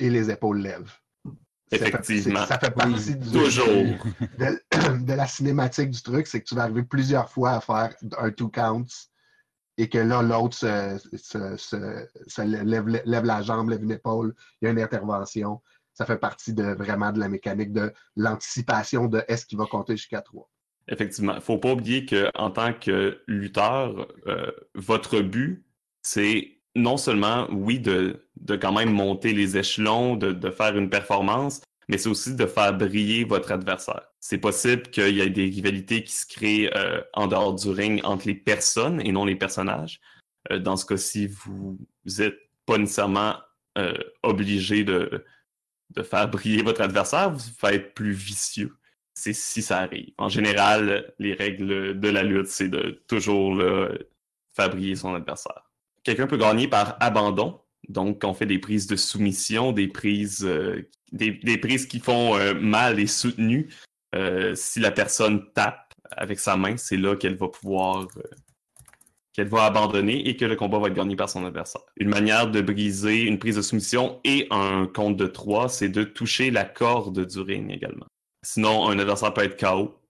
et 0.00 0.10
les 0.10 0.30
épaules 0.30 0.58
lèvent. 0.58 0.92
Effectivement. 1.70 2.44
Ça 2.44 2.58
fait, 2.58 2.70
partie 2.70 3.16
du, 3.16 3.30
Toujours. 3.30 3.66
De, 4.38 5.14
la 5.14 5.26
cinématique 5.26 5.90
du 5.90 6.02
truc, 6.02 6.26
c'est 6.26 6.40
que 6.40 6.46
tu 6.46 6.54
vas 6.54 6.64
arriver 6.64 6.82
plusieurs 6.82 7.30
fois 7.30 7.52
à 7.52 7.60
faire 7.62 7.94
un 8.18 8.30
two 8.30 8.50
counts 8.50 9.08
et 9.76 9.88
que 9.88 9.98
là, 9.98 10.22
l'autre 10.22 10.56
se, 10.56 12.42
lève, 12.42 13.24
la 13.24 13.42
jambe, 13.42 13.70
lève 13.70 13.82
une 13.82 13.92
épaule, 13.92 14.34
il 14.60 14.66
y 14.66 14.68
a 14.68 14.70
une 14.70 14.80
intervention. 14.80 15.60
Ça 15.92 16.06
fait 16.06 16.18
partie 16.18 16.52
de 16.52 16.74
vraiment 16.74 17.12
de 17.12 17.20
la 17.20 17.28
mécanique 17.28 17.72
de 17.72 17.92
l'anticipation 18.16 19.06
de 19.06 19.22
est-ce 19.28 19.46
qu'il 19.46 19.58
va 19.58 19.66
compter 19.66 19.96
jusqu'à 19.96 20.20
trois. 20.20 20.50
Effectivement. 20.88 21.32
Il 21.32 21.36
ne 21.36 21.40
faut 21.40 21.58
pas 21.58 21.72
oublier 21.72 22.04
qu'en 22.04 22.50
tant 22.50 22.72
que 22.74 23.20
lutteur, 23.26 24.08
euh, 24.26 24.50
votre 24.74 25.20
but, 25.20 25.64
c'est 26.02 26.58
non 26.76 26.96
seulement, 26.96 27.48
oui, 27.50 27.78
de, 27.78 28.26
de, 28.36 28.56
quand 28.56 28.72
même 28.72 28.92
monter 28.92 29.32
les 29.32 29.56
échelons, 29.56 30.16
de, 30.16 30.32
de 30.32 30.50
faire 30.50 30.76
une 30.76 30.90
performance, 30.90 31.62
mais 31.88 31.98
c'est 31.98 32.08
aussi 32.08 32.34
de 32.34 32.46
faire 32.46 32.76
briller 32.76 33.24
votre 33.24 33.52
adversaire. 33.52 34.02
C'est 34.20 34.38
possible 34.38 34.82
qu'il 34.90 35.14
y 35.14 35.20
ait 35.20 35.30
des 35.30 35.44
rivalités 35.44 36.02
qui 36.04 36.12
se 36.12 36.26
créent 36.26 36.70
euh, 36.74 37.00
en 37.12 37.26
dehors 37.26 37.54
du 37.54 37.68
ring 37.70 38.00
entre 38.04 38.26
les 38.26 38.34
personnes 38.34 39.00
et 39.00 39.12
non 39.12 39.24
les 39.24 39.36
personnages. 39.36 40.00
Euh, 40.50 40.58
dans 40.58 40.76
ce 40.76 40.86
cas-ci, 40.86 41.26
vous 41.26 41.78
n'êtes 42.18 42.38
pas 42.66 42.78
nécessairement 42.78 43.36
euh, 43.78 43.94
obligé 44.22 44.84
de, 44.84 45.24
faire 46.02 46.28
briller 46.28 46.62
votre 46.62 46.80
adversaire, 46.80 47.30
vous 47.30 47.40
faites 47.58 47.74
être 47.74 47.94
plus 47.94 48.12
vicieux. 48.12 48.74
c'est 49.12 49.32
si 49.32 49.62
ça 49.62 49.78
arrive. 49.78 50.12
En 50.18 50.28
général, 50.28 51.12
les 51.18 51.34
règles 51.34 51.98
de 52.00 52.08
la 52.08 52.22
lutte, 52.22 52.48
c'est 52.48 52.68
de 52.68 53.02
toujours 53.06 53.62
fabriquer 54.54 54.96
son 54.96 55.14
adversaire. 55.14 55.70
Quelqu'un 56.04 56.26
peut 56.26 56.36
gagner 56.36 56.68
par 56.68 56.96
abandon. 57.00 57.60
Donc, 57.88 58.22
on 58.24 58.34
fait 58.34 58.46
des 58.46 58.58
prises 58.58 58.86
de 58.86 58.96
soumission, 58.96 59.72
des 59.72 59.88
prises, 59.88 60.44
euh, 60.44 60.88
des, 61.14 61.58
prises 61.58 61.86
qui 61.86 62.00
font 62.00 62.36
euh, 62.36 62.54
mal 62.54 63.00
et 63.00 63.06
soutenues. 63.06 63.68
Euh, 64.14 64.54
si 64.54 64.80
la 64.80 64.90
personne 64.90 65.50
tape 65.52 65.92
avec 66.10 66.38
sa 66.38 66.56
main, 66.56 66.76
c'est 66.76 66.96
là 66.96 67.16
qu'elle 67.16 67.36
va 67.36 67.48
pouvoir 67.48 68.06
qu'elle 69.32 69.48
va 69.48 69.64
abandonner 69.64 70.28
et 70.28 70.36
que 70.36 70.44
le 70.44 70.54
combat 70.54 70.78
va 70.78 70.86
être 70.86 70.94
gagné 70.94 71.16
par 71.16 71.28
son 71.28 71.44
adversaire. 71.44 71.82
Une 71.96 72.08
manière 72.08 72.48
de 72.48 72.60
briser 72.60 73.22
une 73.22 73.40
prise 73.40 73.56
de 73.56 73.62
soumission 73.62 74.20
et 74.22 74.46
un 74.52 74.86
compte 74.86 75.16
de 75.16 75.26
3, 75.26 75.68
c'est 75.68 75.88
de 75.88 76.04
toucher 76.04 76.52
la 76.52 76.64
corde 76.64 77.26
du 77.26 77.40
ring 77.40 77.72
également. 77.72 78.06
Sinon, 78.44 78.88
un 78.88 78.96
adversaire 78.96 79.34
peut 79.34 79.42
être 79.42 79.58
KO. 79.58 80.00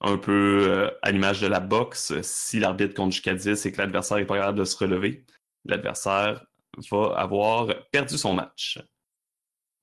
Un 0.00 0.16
peu 0.16 0.90
à 1.02 1.10
l'image 1.10 1.42
de 1.42 1.46
la 1.46 1.60
boxe, 1.60 2.14
si 2.22 2.58
l'arbitre 2.60 2.94
compte 2.94 3.12
jusqu'à 3.12 3.34
10 3.34 3.66
et 3.66 3.72
que 3.72 3.78
l'adversaire 3.78 4.16
n'est 4.16 4.24
pas 4.24 4.38
capable 4.38 4.58
de 4.58 4.64
se 4.64 4.76
relever, 4.78 5.26
l'adversaire 5.66 6.42
va 6.90 7.14
avoir 7.16 7.68
perdu 7.90 8.16
son 8.16 8.32
match. 8.32 8.80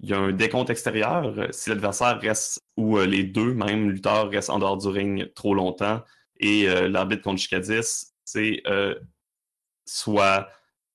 Il 0.02 0.10
y 0.10 0.14
a 0.14 0.20
un 0.20 0.32
décompte 0.32 0.70
extérieur. 0.70 1.34
Si 1.52 1.70
l'adversaire 1.70 2.20
reste, 2.20 2.62
ou 2.78 2.98
euh, 2.98 3.06
les 3.06 3.24
deux, 3.24 3.54
même 3.54 3.90
lutteurs, 3.90 4.30
restent 4.30 4.50
en 4.50 4.60
dehors 4.60 4.78
du 4.78 4.88
ring 4.88 5.32
trop 5.34 5.54
longtemps 5.54 6.02
et 6.40 6.70
euh, 6.70 6.88
l'arbitre 6.88 7.22
compte 7.22 7.38
jusqu'à 7.38 7.60
10, 7.60 8.14
c'est 8.24 8.62
euh, 8.68 8.96
soit 9.86 10.50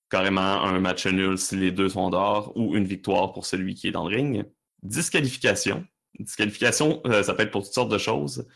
carrément 0.09 0.41
un 0.63 0.79
match 0.79 1.05
nul 1.05 1.37
si 1.37 1.55
les 1.55 1.71
deux 1.71 1.89
sont 1.89 2.09
dehors 2.09 2.51
ou 2.55 2.75
une 2.75 2.85
victoire 2.85 3.31
pour 3.31 3.45
celui 3.45 3.75
qui 3.75 3.87
est 3.87 3.91
dans 3.91 4.07
le 4.07 4.15
ring. 4.15 4.45
Disqualification. 4.81 5.85
Disqualification, 6.19 7.01
ça 7.23 7.33
peut 7.33 7.43
être 7.43 7.51
pour 7.51 7.63
toutes 7.63 7.73
sortes 7.73 7.91
de 7.91 7.97
choses. 7.97 8.47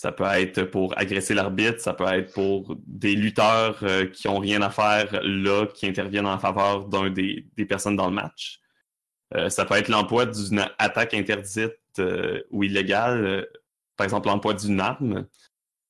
Ça 0.00 0.12
peut 0.12 0.24
être 0.24 0.62
pour 0.62 0.96
agresser 0.96 1.34
l'arbitre, 1.34 1.78
ça 1.78 1.92
peut 1.92 2.06
être 2.06 2.32
pour 2.32 2.74
des 2.86 3.14
lutteurs 3.14 3.78
euh, 3.82 4.06
qui 4.06 4.28
ont 4.28 4.38
rien 4.38 4.62
à 4.62 4.70
faire 4.70 5.20
là, 5.22 5.66
qui 5.66 5.86
interviennent 5.86 6.26
en 6.26 6.38
faveur 6.38 6.86
d'un 6.86 7.10
des, 7.10 7.44
personnes 7.68 7.96
dans 7.96 8.08
le 8.08 8.14
match. 8.14 8.60
Euh, 9.34 9.48
ça 9.48 9.64
peut 9.64 9.74
être 9.74 9.88
l'emploi 9.88 10.26
d'une 10.26 10.66
attaque 10.78 11.14
interdite 11.14 11.78
euh, 11.98 12.42
ou 12.50 12.64
illégale, 12.64 13.46
par 13.96 14.04
exemple 14.04 14.28
l'emploi 14.28 14.54
d'une 14.54 14.80
arme, 14.80 15.26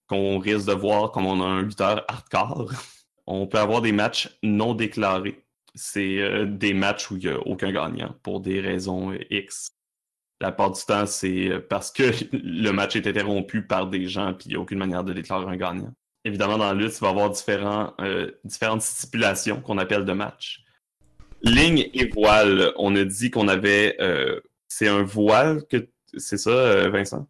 qu'on 0.09 0.38
risque 0.38 0.66
de 0.66 0.73
voir 0.73 1.12
comme 1.12 1.26
on 1.26 1.40
a 1.40 1.47
un 1.47 1.62
lutteur 1.62 2.04
hardcore. 2.09 2.73
on 3.26 3.47
peut 3.47 3.59
avoir 3.59 3.80
des 3.80 3.92
matchs 3.92 4.37
non 4.42 4.75
déclarés. 4.75 5.44
C'est 5.75 6.47
des 6.47 6.75
matchs 6.75 7.11
où 7.11 7.16
il 7.16 7.28
n'y 7.28 7.28
a 7.28 7.38
aucun 7.47 7.70
gagnant 7.70 8.14
pour 8.23 8.40
des 8.40 8.61
raisons 8.61 9.12
X 9.30 9.70
la 10.40 10.52
part 10.52 10.70
du 10.70 10.80
temps, 10.82 11.06
c'est 11.06 11.49
euh, 11.49 11.61
parce 11.61 11.90
que 11.92 12.02
le 12.32 12.70
match 12.70 12.97
est 12.97 13.06
interrompu 13.06 13.62
par 13.62 13.87
des 13.87 14.09
gens 14.09 14.32
puis 14.35 14.47
il 14.47 14.49
n'y 14.50 14.56
a 14.56 14.61
aucune 14.61 14.78
manière 14.78 15.04
de 15.04 15.12
déclarer 15.12 15.47
un 15.47 15.56
gagnant. 15.56 15.92
Évidemment, 16.25 16.59
dans 16.59 16.66
la 16.66 16.75
lutte, 16.75 16.94
il 16.97 17.00
va 17.00 17.09
y 17.09 17.11
avoir 17.11 17.94
euh, 18.00 18.30
différentes 18.44 18.82
stipulations 18.82 19.61
qu'on 19.61 19.78
appelle 19.78 20.04
de 20.04 20.12
match. 20.12 20.62
Ligne 21.42 21.88
et 21.94 22.09
voile, 22.09 22.73
on 22.76 22.94
a 22.97 23.04
dit 23.04 23.30
qu'on 23.30 23.49
avait... 23.49 23.97
Euh, 24.00 24.40
c'est 24.68 24.88
un 24.88 25.02
voile 25.02 25.64
que... 25.68 25.88
C'est 26.16 26.38
ça, 26.38 26.88
Vincent? 26.88 27.28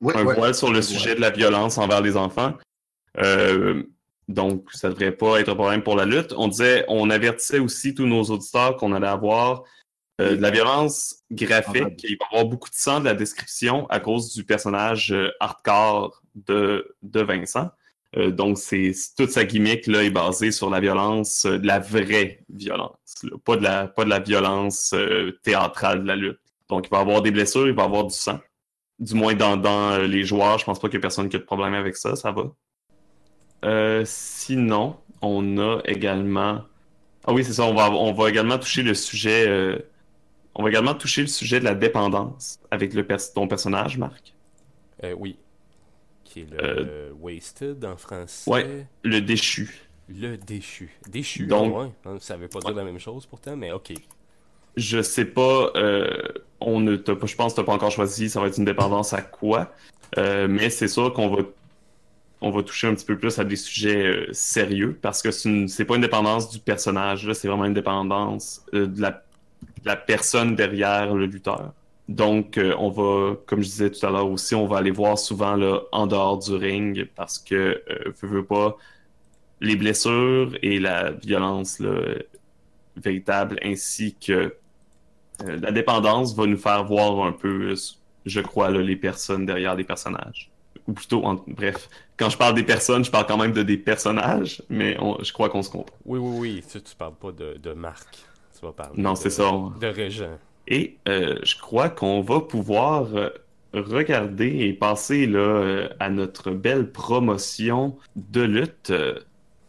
Oui, 0.00 0.14
un 0.16 0.24
voile 0.24 0.54
sur 0.54 0.72
le 0.72 0.82
sujet 0.82 1.14
de 1.14 1.20
la 1.20 1.30
violence 1.30 1.78
envers 1.78 2.00
les 2.00 2.16
enfants. 2.16 2.54
donc, 4.28 4.68
ça 4.72 4.88
ne 4.88 4.92
devrait 4.92 5.12
pas 5.12 5.40
être 5.40 5.48
un 5.48 5.54
problème 5.54 5.82
pour 5.82 5.96
la 5.96 6.04
lutte. 6.04 6.32
On 6.36 6.48
disait, 6.48 6.84
on 6.88 7.10
avertissait 7.10 7.58
aussi 7.58 7.94
tous 7.94 8.06
nos 8.06 8.22
auditeurs 8.24 8.76
qu'on 8.76 8.92
allait 8.92 9.06
avoir 9.06 9.64
euh, 10.20 10.34
de 10.34 10.40
la 10.40 10.50
violence 10.50 11.16
graphique, 11.30 12.02
il 12.04 12.16
va 12.16 12.26
y 12.32 12.34
avoir 12.34 12.46
beaucoup 12.46 12.70
de 12.70 12.74
sang 12.74 13.00
de 13.00 13.04
la 13.04 13.14
description 13.14 13.86
à 13.90 14.00
cause 14.00 14.32
du 14.32 14.44
personnage 14.44 15.12
euh, 15.12 15.30
hardcore 15.40 16.22
de, 16.34 16.96
de 17.02 17.20
Vincent. 17.20 17.68
Euh, 18.16 18.30
donc, 18.30 18.58
c'est 18.58 18.92
toute 19.16 19.30
sa 19.30 19.44
gimmick 19.44 19.86
là, 19.86 20.02
est 20.02 20.10
basée 20.10 20.50
sur 20.50 20.70
la 20.70 20.80
violence, 20.80 21.44
de 21.44 21.66
la 21.66 21.78
vraie 21.78 22.40
violence, 22.48 23.26
pas, 23.44 23.56
de 23.56 23.62
la, 23.62 23.86
pas 23.86 24.04
de 24.04 24.10
la 24.10 24.20
violence 24.20 24.94
théâtrale 25.42 26.02
de 26.02 26.08
la 26.08 26.16
lutte. 26.16 26.40
Donc, 26.68 26.86
il 26.86 26.90
va 26.90 27.00
avoir 27.00 27.22
des 27.22 27.30
blessures, 27.30 27.68
il 27.68 27.74
va 27.74 27.84
avoir 27.84 28.04
du 28.04 28.14
sang. 28.14 28.40
Du 28.98 29.14
moins, 29.14 29.34
dans, 29.34 29.56
dans 29.56 29.98
les 29.98 30.24
joueurs, 30.24 30.58
je 30.58 30.64
pense 30.64 30.78
pas 30.78 30.88
qu'il 30.88 30.96
y 30.96 30.98
ait 30.98 31.00
personne 31.00 31.28
qui 31.28 31.36
a 31.36 31.38
de 31.38 31.44
problème 31.44 31.74
avec 31.74 31.96
ça, 31.96 32.16
ça 32.16 32.32
va. 32.32 34.04
sinon, 34.04 34.96
on 35.20 35.58
a 35.58 35.80
également... 35.84 36.62
Ah 37.26 37.32
oui, 37.32 37.44
c'est 37.44 37.52
ça, 37.52 37.64
on 37.64 37.74
va, 37.74 37.90
on 37.90 38.12
va 38.12 38.30
également 38.30 38.58
toucher 38.58 38.82
le 38.82 38.94
sujet 38.94 39.84
on 40.58 40.62
va 40.62 40.70
également 40.70 40.94
toucher 40.94 41.20
le 41.20 41.26
sujet 41.26 41.60
de 41.60 41.64
la 41.64 41.74
dépendance 41.74 42.58
avec 42.70 42.94
le 42.94 43.06
ton 43.34 43.46
personnage, 43.46 43.98
Marc. 43.98 44.34
Euh, 45.04 45.14
oui. 45.18 45.36
Qui 46.36 46.42
est 46.42 46.50
le 46.50 46.58
euh, 46.62 47.10
Wasted 47.18 47.82
en 47.82 47.96
français. 47.96 48.50
Ouais, 48.50 48.86
le 49.02 49.22
déchu. 49.22 49.88
Le 50.06 50.36
déchu. 50.36 50.90
Déchu. 51.08 51.46
Donc. 51.46 51.90
Hein, 52.04 52.16
ça 52.20 52.36
veut 52.36 52.48
pas 52.48 52.60
dire 52.60 52.74
la 52.74 52.84
même 52.84 52.98
chose 52.98 53.24
pourtant, 53.24 53.56
mais 53.56 53.72
ok. 53.72 53.94
Je 54.76 55.00
sais 55.00 55.24
pas. 55.24 55.70
Euh, 55.76 56.10
on 56.60 56.80
ne 56.80 56.96
je 56.96 57.34
pense 57.36 57.54
que 57.54 57.60
tu 57.60 57.64
pas 57.64 57.72
encore 57.72 57.90
choisi. 57.90 58.28
Ça 58.28 58.42
va 58.42 58.48
être 58.48 58.58
une 58.58 58.66
dépendance 58.66 59.14
à 59.14 59.22
quoi. 59.22 59.72
mais 60.14 60.68
c'est 60.68 60.88
sûr 60.88 61.14
qu'on 61.14 61.34
va 61.34 61.42
on 62.42 62.50
va 62.50 62.62
toucher 62.62 62.86
un 62.86 62.94
petit 62.94 63.06
peu 63.06 63.16
plus 63.16 63.38
à 63.38 63.44
des 63.44 63.56
sujets 63.56 64.26
sérieux 64.32 64.98
parce 65.00 65.22
que 65.22 65.30
c'est 65.30 65.86
pas 65.86 65.94
une 65.94 66.02
dépendance 66.02 66.50
du 66.50 66.58
personnage, 66.58 67.32
c'est 67.32 67.48
vraiment 67.48 67.64
une 67.64 67.72
dépendance 67.72 68.60
de 68.74 69.00
la 69.00 69.24
la 69.86 69.96
personne 69.96 70.54
derrière 70.54 71.14
le 71.14 71.24
lutteur. 71.24 71.72
Donc, 72.08 72.56
euh, 72.56 72.74
on 72.78 72.90
va, 72.90 73.36
comme 73.46 73.62
je 73.62 73.68
disais 73.68 73.90
tout 73.90 74.04
à 74.06 74.10
l'heure 74.10 74.30
aussi, 74.30 74.54
on 74.54 74.66
va 74.66 74.78
aller 74.78 74.92
voir 74.92 75.18
souvent 75.18 75.56
là, 75.56 75.80
en 75.92 76.06
dehors 76.06 76.38
du 76.38 76.54
ring 76.54 77.08
parce 77.16 77.38
que, 77.38 77.82
euh, 77.90 78.12
veux, 78.22 78.44
pas, 78.44 78.76
les 79.60 79.76
blessures 79.76 80.56
et 80.62 80.78
la 80.78 81.10
violence 81.10 81.82
véritable 82.96 83.58
ainsi 83.62 84.14
que 84.14 84.54
euh, 85.42 85.56
la 85.60 85.72
dépendance 85.72 86.34
va 86.36 86.46
nous 86.46 86.56
faire 86.56 86.84
voir 86.84 87.26
un 87.26 87.32
peu, 87.32 87.74
je 88.24 88.40
crois, 88.40 88.70
les 88.70 88.96
personnes 88.96 89.44
derrière 89.46 89.74
les 89.74 89.84
personnages. 89.84 90.50
Ou 90.86 90.92
plutôt, 90.92 91.22
bref, 91.48 91.88
quand 92.16 92.30
je 92.30 92.38
parle 92.38 92.54
des 92.54 92.62
personnes, 92.62 93.04
je 93.04 93.10
parle 93.10 93.26
quand 93.26 93.36
même 93.36 93.52
de 93.52 93.64
des 93.64 93.76
personnages, 93.76 94.62
mais 94.68 94.96
je 95.20 95.32
crois 95.32 95.48
qu'on 95.48 95.62
se 95.62 95.70
comprend. 95.70 95.96
Oui, 96.04 96.20
oui, 96.20 96.38
oui, 96.38 96.64
tu, 96.70 96.80
tu 96.80 96.94
parles 96.94 97.16
pas 97.16 97.32
de, 97.32 97.58
de 97.60 97.72
marque 97.72 98.18
non, 98.96 99.14
c'est 99.14 99.30
ça. 99.30 99.50
De 99.80 99.86
Régent. 99.86 100.38
Et 100.68 100.98
euh, 101.08 101.36
je 101.42 101.56
crois 101.56 101.88
qu'on 101.88 102.20
va 102.20 102.40
pouvoir 102.40 103.14
euh, 103.14 103.30
regarder 103.72 104.46
et 104.46 104.72
passer 104.72 105.26
là, 105.26 105.38
euh, 105.38 105.88
à 106.00 106.10
notre 106.10 106.50
belle 106.50 106.90
promotion 106.90 107.96
de 108.16 108.42
lutte. 108.42 108.92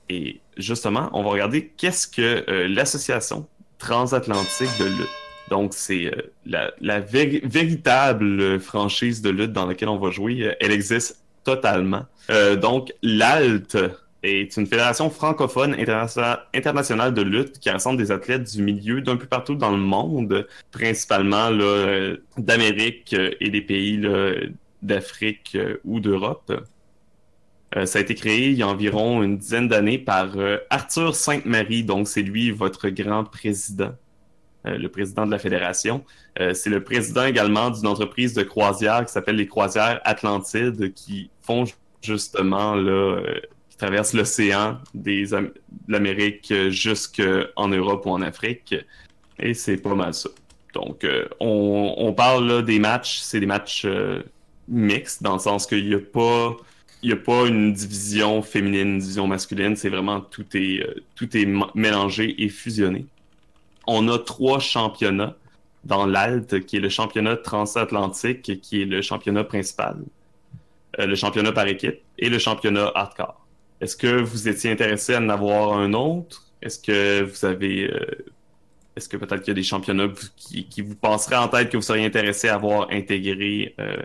et 0.09 0.39
justement, 0.57 1.09
on 1.13 1.23
va 1.23 1.29
regarder 1.31 1.67
qu'est-ce 1.77 2.07
que 2.07 2.67
l'association 2.67 3.47
transatlantique 3.77 4.69
de 4.79 4.85
lutte. 4.85 5.09
Donc, 5.49 5.73
c'est 5.73 6.11
la, 6.45 6.99
véritable 6.99 8.59
franchise 8.59 9.21
de 9.21 9.29
lutte 9.29 9.53
dans 9.53 9.65
laquelle 9.65 9.89
on 9.89 9.99
va 9.99 10.09
jouer. 10.09 10.55
Elle 10.59 10.71
existe 10.71 11.23
totalement. 11.43 12.05
donc, 12.59 12.91
l'ALT, 13.03 13.77
est 14.27 14.57
une 14.57 14.67
fédération 14.67 15.10
francophone 15.10 15.75
internationale 16.53 17.13
de 17.13 17.22
lutte 17.22 17.60
qui 17.60 17.69
rassemble 17.69 17.98
des 17.98 18.12
athlètes 18.12 18.51
du 18.51 18.62
milieu 18.62 19.01
d'un 19.01 19.17
peu 19.17 19.25
partout 19.25 19.55
dans 19.55 19.72
le 19.72 19.77
monde, 19.77 20.48
principalement 20.72 21.50
euh, 21.51 22.17
d'Amérique 22.38 23.13
euh, 23.13 23.31
et 23.39 23.50
des 23.50 23.62
pays 23.62 24.01
d'Afrique 24.81 25.53
euh, 25.55 25.77
ou 25.84 26.00
d'Europe. 26.00 26.51
ça 27.86 28.00
a 28.00 28.01
été 28.01 28.15
créé 28.15 28.50
il 28.50 28.57
y 28.57 28.63
a 28.63 28.67
environ 28.67 29.24
une 29.24 29.38
dizaine 29.38 29.67
d'années 29.67 30.00
par 30.00 30.36
Arthur 30.69 31.15
Sainte-Marie, 31.15 31.84
donc 31.84 32.07
c'est 32.07 32.22
lui 32.22 32.50
votre 32.50 32.89
grand 32.89 33.25
président, 33.25 33.93
le 34.63 34.88
président 34.88 35.25
de 35.25 35.31
la 35.31 35.38
fédération. 35.38 36.03
c'est 36.53 36.69
le 36.69 36.81
président 36.84 37.25
également 37.25 37.69
d'une 37.69 37.88
entreprise 37.88 38.34
de 38.34 38.43
croisière 38.43 39.05
qui 39.05 39.12
s'appelle 39.12 39.36
les 39.36 39.48
Croisières 39.48 40.00
Atlantides 40.05 40.93
qui 40.93 41.29
font 41.41 41.65
justement 42.01 42.74
là, 42.75 43.22
traverse 43.77 44.13
l'océan 44.13 44.79
de 44.93 45.53
l'Amérique 45.88 46.53
jusqu'en 46.69 47.67
Europe 47.67 48.05
ou 48.05 48.12
en 48.12 48.22
Afrique. 48.22 48.75
Et 49.39 49.53
c'est 49.53 49.77
pas 49.77 49.96
mal 49.96 50.13
ça. 50.13 50.29
Donc, 50.74 51.03
euh, 51.03 51.25
on, 51.39 52.13
parle 52.13 52.63
des 52.63 52.79
matchs, 52.79 53.19
c'est 53.19 53.39
des 53.39 53.46
matchs 53.46 53.84
euh, 53.86 54.22
mixtes, 54.67 55.24
dans 55.24 55.34
le 55.34 55.39
sens 55.39 55.65
qu'il 55.65 55.88
n'y 55.88 55.96
a 55.96 56.00
pas. 56.00 56.55
Il 57.03 57.13
a 57.13 57.15
pas 57.15 57.46
une 57.48 57.74
division 57.74 58.41
féminine, 58.41 58.93
une 58.93 59.00
division 59.00 59.27
masculine, 59.27 59.75
c'est 59.75 59.89
vraiment 59.89 60.19
tout 60.19 60.46
est, 60.55 60.84
euh, 60.84 61.03
tout 61.15 61.36
est 61.38 61.48
mélangé 61.75 62.43
et 62.43 62.50
fusionné. 62.50 63.05
On 63.86 64.07
a 64.10 64.17
trois 64.19 64.60
championnats 64.60 65.36
dans 65.84 66.05
l'ALT, 66.05 66.65
qui 66.65 66.77
est 66.77 66.79
le 66.79 66.89
championnat 66.89 67.38
transatlantique, 67.38 68.62
qui 68.62 68.81
est 68.81 68.86
le 68.86 69.01
championnat 69.01 69.43
principal, 69.43 69.98
le 70.98 71.15
championnat 71.15 71.53
par 71.53 71.67
équipe 71.67 72.01
et 72.17 72.29
le 72.29 72.39
championnat 72.39 72.91
hardcore. 72.93 73.46
Est-ce 73.81 73.96
que 73.96 74.22
vous 74.22 74.48
étiez 74.48 74.72
intéressé 74.72 75.13
à 75.15 75.19
en 75.19 75.29
avoir 75.29 75.77
un 75.77 75.93
autre? 75.93 76.43
Est-ce 76.62 76.79
que 76.79 77.22
vous 77.24 77.46
avez. 77.46 77.91
Euh, 77.91 78.25
est-ce 78.96 79.07
que 79.07 79.17
peut-être 79.17 79.41
qu'il 79.41 79.50
y 79.50 79.51
a 79.51 79.53
des 79.53 79.63
championnats 79.63 80.07
qui, 80.36 80.81
vous 80.81 80.96
passeraient 80.96 81.36
en 81.36 81.48
tête 81.48 81.69
que 81.69 81.77
vous 81.77 81.84
seriez 81.84 82.05
intéressé 82.05 82.48
à 82.50 82.55
avoir 82.55 82.89
intégré 82.89 83.75
euh, 83.79 83.96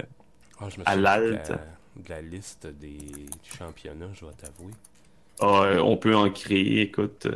Ah, 0.60 0.68
je 0.68 0.78
me 0.78 0.82
à 0.86 0.92
souviens 0.92 0.96
de 0.96 1.02
l'alt. 1.02 1.48
la, 1.48 1.56
de 1.56 2.08
la 2.10 2.20
liste 2.20 2.66
des 2.66 2.98
championnats, 3.58 4.10
je 4.12 4.26
vais 4.26 4.32
t'avouer. 4.32 4.72
Ah, 5.40 5.62
euh, 5.64 5.78
on 5.80 5.96
peut 5.96 6.14
en 6.14 6.28
créer, 6.30 6.82
écoute. 6.82 7.26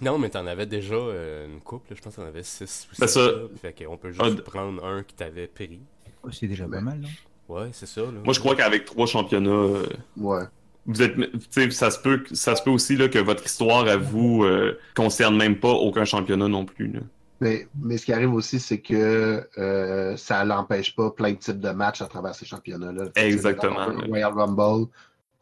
Non, 0.00 0.18
mais 0.18 0.28
t'en 0.30 0.46
avais 0.48 0.66
déjà 0.66 0.96
euh, 0.96 1.46
une 1.46 1.60
couple, 1.60 1.94
je 1.94 2.02
pense 2.02 2.16
que 2.16 2.20
t'en 2.20 2.26
avais 2.26 2.42
6 2.42 2.88
ou 2.90 2.94
C'est 2.96 3.06
7. 3.06 3.08
ça. 3.08 3.30
Fait 3.62 3.84
qu'on 3.84 3.96
peut 3.96 4.12
Ah, 4.18 4.24
juste 4.24 4.42
prendre 4.42 4.84
un 4.84 5.04
qui 5.04 5.14
t'avait 5.14 5.46
pris. 5.46 5.78
Oh, 6.24 6.30
c'est 6.32 6.48
déjà 6.48 6.66
pas 6.66 6.80
mal, 6.80 6.98
non? 7.00 7.08
Ouais, 7.48 7.68
c'est 7.72 7.86
ça. 7.86 8.00
Là. 8.02 8.08
Moi, 8.24 8.34
je 8.34 8.40
crois 8.40 8.56
qu'avec 8.56 8.84
trois 8.84 9.06
championnats, 9.06 9.50
euh, 9.50 9.86
Ouais. 10.16 10.42
Vous 10.86 11.02
êtes, 11.02 11.14
tu 11.16 11.28
sais, 11.50 11.70
ça 11.70 11.90
se 11.90 11.98
peut, 11.98 12.22
ça 12.32 12.54
se 12.56 12.62
peut 12.62 12.70
aussi 12.70 12.96
là 12.96 13.08
que 13.08 13.18
votre 13.18 13.44
histoire 13.44 13.86
à 13.88 13.96
vous 13.96 14.44
euh, 14.44 14.78
concerne 14.94 15.36
même 15.36 15.58
pas 15.58 15.72
aucun 15.72 16.04
championnat 16.04 16.48
non 16.48 16.64
plus. 16.64 16.88
là. 16.92 17.00
Mais, 17.40 17.68
mais 17.78 17.98
ce 17.98 18.06
qui 18.06 18.12
arrive 18.12 18.32
aussi, 18.32 18.58
c'est 18.58 18.80
que 18.80 19.46
euh, 19.58 20.16
ça 20.16 20.44
n'empêche 20.44 20.94
pas 20.94 21.10
plein 21.10 21.32
de 21.32 21.38
types 21.38 21.60
de 21.60 21.70
matchs 21.70 22.00
à 22.00 22.06
travers 22.06 22.34
ces 22.34 22.46
championnats-là. 22.46 23.10
Exactement. 23.16 23.80
Un 23.80 24.06
Royal 24.06 24.32
Rumble, 24.32 24.88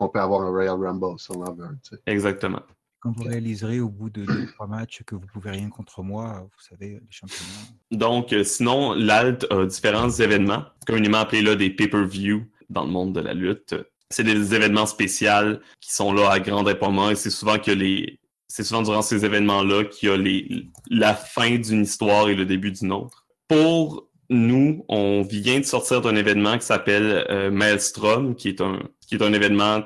on 0.01 0.09
peut 0.09 0.19
avoir 0.19 0.43
un 0.43 0.51
Royal 0.51 0.77
Rumble 0.77 1.19
si 1.19 1.31
on 1.31 1.43
en 1.43 1.53
veut. 1.53 1.69
Exactement. 2.07 2.63
Quand 2.99 3.13
vous 3.13 3.25
réaliserez 3.25 3.81
au 3.81 3.91
bout 3.91 4.09
de 4.09 4.25
deux, 4.25 4.47
trois 4.55 4.67
matchs 4.67 5.03
que 5.05 5.15
vous 5.15 5.27
pouvez 5.33 5.51
rien 5.51 5.69
contre 5.69 6.03
moi, 6.03 6.41
vous 6.43 6.63
savez, 6.65 6.95
les 6.95 7.07
championnats. 7.11 7.69
Donc, 7.93 8.33
euh, 8.33 8.43
sinon, 8.43 8.95
l'Alt 8.95 9.47
a 9.51 9.67
différents 9.67 10.09
événements, 10.09 10.65
communément 10.87 11.19
appelés 11.19 11.43
là, 11.43 11.55
des 11.55 11.69
pay-per-view 11.69 12.47
dans 12.71 12.85
le 12.85 12.91
monde 12.91 13.13
de 13.15 13.21
la 13.21 13.35
lutte. 13.35 13.75
C'est 14.11 14.25
des 14.25 14.55
événements 14.55 14.87
spéciaux 14.87 15.59
qui 15.81 15.93
sont 15.93 16.13
là 16.13 16.31
à 16.31 16.41
grand 16.41 16.63
déploiement 16.63 17.11
et 17.11 17.17
c'est 17.17 17.31
souvent 17.31 17.59
que 17.59 17.71
les. 17.71 18.19
C'est 18.49 18.63
souvent 18.63 18.83
durant 18.83 19.03
ces 19.03 19.25
événements-là 19.25 19.85
qu'il 19.85 20.09
y 20.09 20.13
a 20.13 20.17
les, 20.17 20.67
la 20.89 21.15
fin 21.15 21.57
d'une 21.57 21.83
histoire 21.83 22.29
et 22.29 22.37
le 22.37 22.47
début 22.47 22.71
d'une 22.71 22.93
autre. 22.93 23.27
Pour 23.49 24.09
nous, 24.31 24.85
on 24.89 25.23
vient 25.23 25.59
de 25.59 25.65
sortir 25.65 26.01
d'un 26.03 26.15
événement 26.15 26.57
qui 26.59 26.67
s'appelle 26.67 27.27
euh, 27.31 27.51
Maelstrom, 27.51 28.37
qui 28.37 28.49
est 28.49 28.61
un 28.61 28.79
qui 29.09 29.17
est 29.17 29.23
un 29.23 29.33
événement 29.33 29.83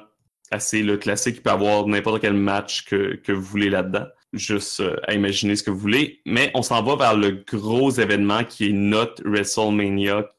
assez 0.51 0.83
là, 0.83 0.97
classique 0.97 1.37
qui 1.37 1.41
peut 1.41 1.51
avoir 1.51 1.87
n'importe 1.87 2.21
quel 2.21 2.35
match 2.35 2.85
que, 2.85 3.17
que 3.17 3.33
vous 3.33 3.43
voulez 3.43 3.71
là-dedans 3.71 4.07
juste 4.33 4.81
euh, 4.81 4.97
à 5.07 5.15
imaginer 5.15 5.57
ce 5.57 5.63
que 5.63 5.71
vous 5.71 5.79
voulez. 5.79 6.21
Mais 6.27 6.51
on 6.55 6.63
s'en 6.63 6.83
va 6.83 6.97
vers 6.97 7.17
le 7.17 7.45
gros 7.47 7.91
événement 7.91 8.45
qui 8.45 8.69
est 8.69 8.73
notre 8.73 9.23
WrestleMania, 9.25 10.31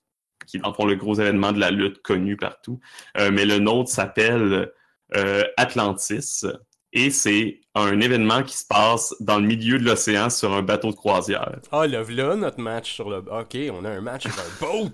qui 0.49 0.57
est 0.57 0.59
dans 0.59 0.69
le 0.69 0.73
fond 0.73 0.85
le 0.85 0.95
gros 0.95 1.15
événement 1.15 1.51
de 1.51 1.59
la 1.59 1.71
lutte 1.71 2.01
connu 2.01 2.37
partout. 2.37 2.79
Euh, 3.17 3.31
mais 3.31 3.45
le 3.45 3.59
nôtre 3.59 3.89
s'appelle 3.89 4.71
euh, 5.15 5.43
Atlantis. 5.57 6.45
Et 6.91 7.11
c'est 7.11 7.61
un 7.75 8.01
événement 8.01 8.41
qui 8.41 8.57
se 8.57 8.65
passe 8.65 9.15
dans 9.19 9.37
le 9.37 9.45
milieu 9.45 9.77
de 9.77 9.85
l'océan 9.85 10.29
sur 10.29 10.53
un 10.53 10.63
bateau 10.63 10.89
de 10.89 10.95
croisière. 10.95 11.59
Ah, 11.71 11.85
là, 11.85 12.03
là, 12.09 12.35
notre 12.35 12.59
match 12.59 12.93
sur 12.93 13.09
le. 13.09 13.17
Ok, 13.17 13.57
on 13.71 13.85
a 13.85 13.89
un 13.89 14.01
match 14.01 14.23
sur 14.23 14.31
un 14.31 14.65
boat! 14.65 14.91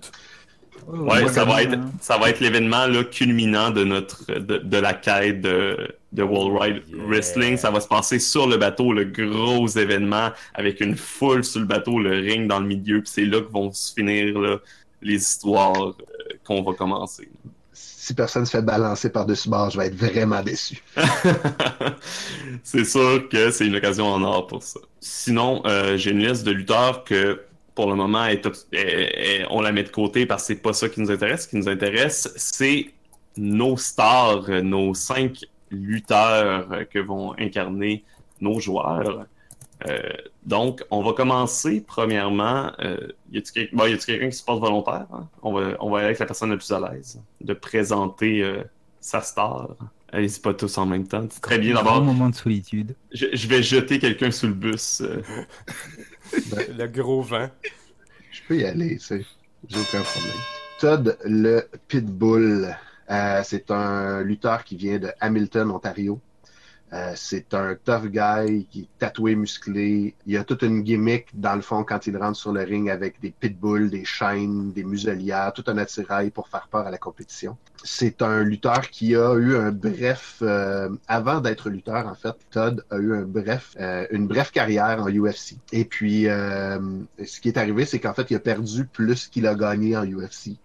Oh, 0.87 0.97
Ouais, 0.97 1.27
ça 1.29 1.45
va 1.45 1.63
être, 1.63 1.77
ça 2.01 2.17
va 2.17 2.29
être 2.29 2.41
l'événement 2.41 2.85
culminant 3.09 3.71
de 3.71 3.85
notre 3.85 4.25
de, 4.27 4.57
de 4.57 4.77
la 4.77 4.93
quête 4.93 5.39
de, 5.41 5.95
de 6.11 6.23
World 6.23 6.51
Wide 6.51 6.83
Yeah. 6.87 7.03
Wrestling. 7.05 7.57
Ça 7.57 7.71
va 7.71 7.79
se 7.79 7.87
passer 7.87 8.19
sur 8.19 8.47
le 8.47 8.57
bateau, 8.57 8.91
le 8.93 9.05
gros 9.05 9.67
événement 9.67 10.31
avec 10.53 10.81
une 10.81 10.95
foule 10.97 11.43
sur 11.43 11.61
le 11.61 11.65
bateau, 11.65 11.99
le 11.99 12.11
ring 12.11 12.47
dans 12.47 12.59
le 12.59 12.67
milieu. 12.67 13.01
Puis 13.01 13.11
c'est 13.13 13.25
là 13.25 13.41
que 13.41 13.51
vont 13.51 13.71
se 13.71 13.93
finir 13.93 14.37
là, 14.37 14.57
les 15.05 15.15
histoires 15.15 15.81
euh, 15.89 15.93
qu'on 16.43 16.61
va 16.63 16.73
commencer. 16.73 17.29
Si 17.73 18.13
personne 18.13 18.45
se 18.45 18.51
fait 18.51 18.61
balancer 18.61 19.09
par-dessus 19.09 19.49
bord, 19.49 19.69
je 19.71 19.77
vais 19.79 19.87
être 19.87 19.95
vraiment 19.95 20.41
déçu. 20.43 20.81
c'est 22.63 22.85
sûr 22.85 23.27
que 23.29 23.51
c'est 23.51 23.67
une 23.67 23.75
occasion 23.75 24.07
en 24.07 24.23
or 24.23 24.47
pour 24.47 24.63
ça. 24.63 24.79
Sinon, 24.99 25.61
euh, 25.65 25.97
j'ai 25.97 26.11
une 26.11 26.25
liste 26.25 26.43
de 26.45 26.51
lutteurs 26.51 27.03
que 27.03 27.41
pour 27.73 27.89
le 27.89 27.95
moment 27.95 28.25
est 28.25 28.45
obs- 28.45 28.65
est- 28.71 29.41
est- 29.41 29.45
on 29.49 29.61
la 29.61 29.71
met 29.71 29.83
de 29.83 29.89
côté 29.89 30.25
parce 30.25 30.43
que 30.43 30.47
c'est 30.47 30.61
pas 30.61 30.73
ça 30.73 30.87
qui 30.89 31.01
nous 31.01 31.11
intéresse. 31.11 31.43
Ce 31.43 31.47
qui 31.49 31.57
nous 31.57 31.67
intéresse, 31.69 32.31
c'est 32.35 32.91
nos 33.37 33.75
stars, 33.77 34.47
nos 34.63 34.93
cinq 34.93 35.39
lutteurs 35.71 36.67
que 36.89 36.99
vont 36.99 37.33
incarner 37.37 38.03
nos 38.39 38.59
joueurs. 38.59 39.25
Euh, 39.87 39.99
donc, 40.45 40.83
on 40.89 41.03
va 41.03 41.13
commencer 41.13 41.83
premièrement. 41.85 42.71
Euh, 42.79 42.97
y 43.31 43.37
a-t-il 43.39 43.69
bon, 43.73 43.83
quelqu'un 44.05 44.29
qui 44.29 44.35
se 44.37 44.43
porte 44.43 44.61
volontaire 44.61 45.05
hein? 45.11 45.27
On 45.41 45.53
va, 45.53 45.75
on 45.79 45.89
va 45.89 45.97
aller 45.97 46.07
avec 46.07 46.19
la 46.19 46.25
personne 46.25 46.49
la 46.51 46.57
plus 46.57 46.71
à 46.71 46.79
l'aise 46.79 47.21
de 47.41 47.53
présenter 47.53 48.41
euh, 48.43 48.63
sa 49.01 49.21
star. 49.21 49.69
Allez-y 50.11 50.39
pas 50.39 50.53
tous 50.53 50.77
en 50.77 50.85
même 50.85 51.07
temps. 51.07 51.27
C'est 51.29 51.41
très 51.41 51.59
bien 51.59 51.73
Un 51.73 51.75
d'abord. 51.79 51.95
grand 51.95 52.03
moment 52.05 52.29
de 52.29 52.35
solitude. 52.35 52.95
Je, 53.11 53.25
je 53.33 53.47
vais 53.47 53.61
jeter 53.61 53.99
quelqu'un 53.99 54.31
sous 54.31 54.47
le 54.47 54.53
bus. 54.53 55.01
euh. 55.01 55.21
Le 56.77 56.87
gros 56.87 57.21
vent. 57.21 57.49
Je 58.31 58.41
peux 58.47 58.57
y 58.57 58.65
aller, 58.65 58.97
sais. 58.99 59.25
J'ai 59.67 59.79
aucun 59.79 60.01
problème. 60.01 60.37
Todd 60.79 61.17
le 61.25 61.67
Pitbull. 61.87 62.75
Euh, 63.11 63.41
c'est 63.43 63.69
un 63.71 64.21
lutteur 64.21 64.63
qui 64.63 64.75
vient 64.77 64.99
de 64.99 65.09
Hamilton, 65.19 65.69
Ontario. 65.71 66.19
Euh, 66.93 67.13
c'est 67.15 67.53
un 67.53 67.75
tough 67.75 68.05
guy 68.05 68.67
qui 68.69 68.81
est 68.81 68.99
tatoué, 68.99 69.35
musclé. 69.35 70.13
Il 70.27 70.37
a 70.37 70.43
toute 70.43 70.61
une 70.61 70.81
gimmick, 70.81 71.27
dans 71.33 71.55
le 71.55 71.61
fond, 71.61 71.83
quand 71.83 72.05
il 72.07 72.15
rentre 72.15 72.37
sur 72.37 72.53
le 72.53 72.61
ring 72.61 72.89
avec 72.89 73.19
des 73.19 73.31
pitbulls, 73.31 73.89
des 73.89 74.05
chaînes, 74.05 74.71
des 74.71 74.83
muselières, 74.83 75.51
tout 75.53 75.63
un 75.67 75.77
attirail 75.77 76.29
pour 76.29 76.47
faire 76.47 76.67
peur 76.69 76.85
à 76.85 76.91
la 76.91 76.97
compétition. 76.97 77.57
C'est 77.83 78.21
un 78.21 78.43
lutteur 78.43 78.89
qui 78.89 79.15
a 79.15 79.33
eu 79.35 79.55
un 79.57 79.71
bref... 79.71 80.37
euh, 80.41 80.89
avant 81.07 81.41
d'être 81.41 81.69
lutteur, 81.69 82.07
en 82.07 82.15
fait, 82.15 82.35
Todd 82.51 82.85
a 82.91 82.97
eu 82.97 83.15
un 83.15 83.23
bref, 83.23 83.75
euh, 83.79 84.05
une 84.11 84.27
brève 84.27 84.51
carrière 84.51 85.01
en 85.01 85.09
UFC. 85.09 85.57
Et 85.71 85.85
puis, 85.85 86.23
ce 86.25 87.39
qui 87.41 87.49
est 87.49 87.57
arrivé, 87.57 87.85
c'est 87.85 87.99
qu'en 87.99 88.13
fait, 88.13 88.29
il 88.29 88.35
a 88.35 88.39
perdu 88.39 88.85
plus 88.85 89.27
qu'il 89.27 89.47
a 89.47 89.55
gagné 89.55 89.97
en 89.97 90.05
UFC. 90.05 90.57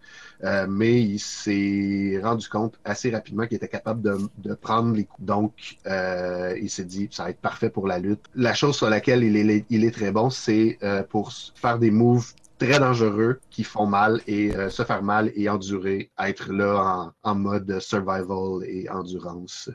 Euh, 0.45 0.67
mais 0.69 1.03
il 1.03 1.19
s'est 1.19 2.19
rendu 2.23 2.49
compte 2.49 2.79
assez 2.85 3.11
rapidement 3.11 3.47
qu'il 3.47 3.57
était 3.57 3.69
capable 3.69 4.03
de, 4.03 4.55
prendre 4.55 4.95
les 4.95 5.05
coups. 5.05 5.27
Donc, 5.27 5.77
euh, 5.87 6.57
il 6.61 6.71
s'est 6.71 6.85
dit, 6.85 7.09
ça 7.11 7.25
va 7.25 7.31
être 7.31 7.41
parfait 7.41 7.71
pour 7.71 7.87
la 7.87 7.99
lutte. 7.99 8.25
La 8.35 8.55
chose 8.55 8.77
sur 8.77 8.89
laquelle 8.89 9.23
il 9.23 9.85
est, 9.85 9.91
très 9.91 10.13
bon, 10.13 10.31
c'est 10.31 10.79
euh, 10.83 11.03
pour 11.03 11.33
faire 11.33 11.79
des 11.79 11.91
moves 11.91 12.33
très 12.59 12.79
dangereux 12.79 13.41
qui 13.51 13.65
font 13.65 13.87
mal 13.87 14.21
et 14.27 14.53
se 14.69 14.83
faire 14.83 15.03
mal 15.03 15.33
et 15.35 15.49
endurer, 15.49 16.11
être 16.19 16.53
là 16.53 17.11
en, 17.23 17.35
mode 17.35 17.81
survival 17.81 18.65
et 18.67 18.89
endurance. 18.91 19.71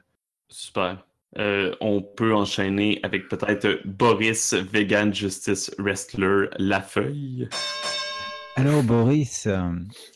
Super. 0.49 1.03
On 1.35 2.01
peut 2.01 2.33
enchaîner 2.33 2.99
avec 3.01 3.27
peut-être 3.27 3.81
Boris, 3.85 4.53
Vegan 4.53 5.11
Justice 5.13 5.71
Wrestler, 5.79 6.49
La 6.59 6.81
Feuille. 6.81 7.49
Alors 8.57 8.83
Boris, 8.83 9.47
euh, 9.47 9.71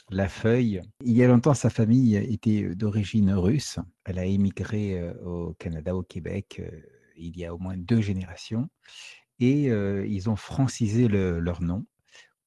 la 0.09 0.29
feuille, 0.29 0.81
il 1.03 1.11
y 1.15 1.23
a 1.23 1.27
longtemps 1.27 1.53
sa 1.53 1.69
famille 1.69 2.15
était 2.15 2.73
d'origine 2.73 3.33
russe. 3.33 3.79
Elle 4.05 4.17
a 4.17 4.25
émigré 4.25 4.97
euh, 4.97 5.13
au 5.25 5.53
Canada, 5.55 5.93
au 5.95 6.03
Québec, 6.03 6.61
euh, 6.63 6.69
il 7.17 7.37
y 7.37 7.45
a 7.45 7.53
au 7.53 7.57
moins 7.57 7.75
deux 7.75 7.99
générations. 8.01 8.69
Et 9.39 9.69
euh, 9.71 10.05
ils 10.07 10.29
ont 10.29 10.37
francisé 10.37 11.07
le- 11.09 11.39
leur 11.39 11.61
nom 11.61 11.85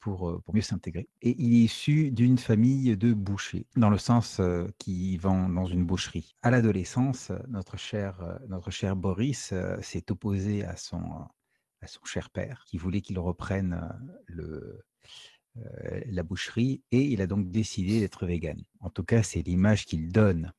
pour, 0.01 0.31
euh, 0.31 0.43
mieux 0.55 0.63
s'intégrer. 0.63 1.09
Et 1.23 1.37
il 1.39 1.55
est 1.55 1.65
issu 1.65 2.11
d'une 2.11 2.39
famille 2.39 2.97
de 2.97 3.13
bouchers, 3.13 3.67
dans 3.77 3.91
le 3.91 3.99
sens 3.99 4.41
euh, 4.41 4.67
qui 4.79 5.17
vend 5.19 5.49
dans 5.49 5.67
une 5.67 5.85
boucherie. 5.85 6.35
À 6.43 6.51
l'adolescence, 6.51 7.33
notre 7.49 7.77
cher, 7.77 8.21
euh, 8.23 8.35
notre 8.49 8.71
cher 8.71 8.97
Boris 8.97 9.51
euh, 9.53 9.77
s'est 9.83 10.11
opposé 10.11 10.65
à 10.65 10.77
son, 10.77 11.03
cher 12.05 12.31
père, 12.31 12.65
qui 12.67 12.79
voulait 12.79 13.03
qu'il 13.03 13.19
reprenne 13.19 13.75
euh, 13.75 14.13
le, 14.27 14.85
euh, 15.59 16.01
la 16.07 16.23
boucherie 16.23 16.83
et 16.93 17.03
il 17.03 17.21
a 17.21 17.27
donc 17.27 17.51
décidé 17.51 18.01
d'être 18.01 18.27
vegan. 18.27 18.61
En 18.81 18.91
tout 18.91 19.05
cas, 19.05 19.23
c'est 19.23 19.43
l'image 19.43 19.85
qu'il 19.87 20.11
donne. 20.11 20.53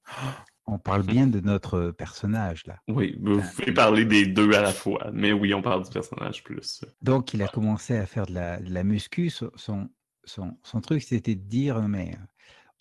On 0.65 0.79
parle 0.79 1.03
bien 1.03 1.27
de 1.27 1.39
notre 1.39 1.91
personnage 1.91 2.65
là. 2.67 2.77
Oui, 2.87 3.17
vous 3.21 3.41
pouvez 3.41 3.73
parler 3.73 4.05
des 4.05 4.25
deux 4.25 4.53
à 4.53 4.61
la 4.61 4.71
fois, 4.71 5.09
mais 5.11 5.33
oui, 5.33 5.53
on 5.53 5.61
parle 5.61 5.83
du 5.83 5.89
personnage 5.89 6.43
plus. 6.43 6.85
Donc, 7.01 7.33
il 7.33 7.41
a 7.41 7.47
commencé 7.47 7.97
à 7.97 8.05
faire 8.05 8.25
de 8.27 8.33
la, 8.33 8.61
de 8.61 8.73
la 8.73 8.83
muscu. 8.83 9.29
Son, 9.29 9.51
son, 9.55 9.89
son- 10.63 10.81
truc, 10.81 11.03
c'était 11.03 11.35
de 11.35 11.41
dire, 11.41 11.81
mais 11.81 12.15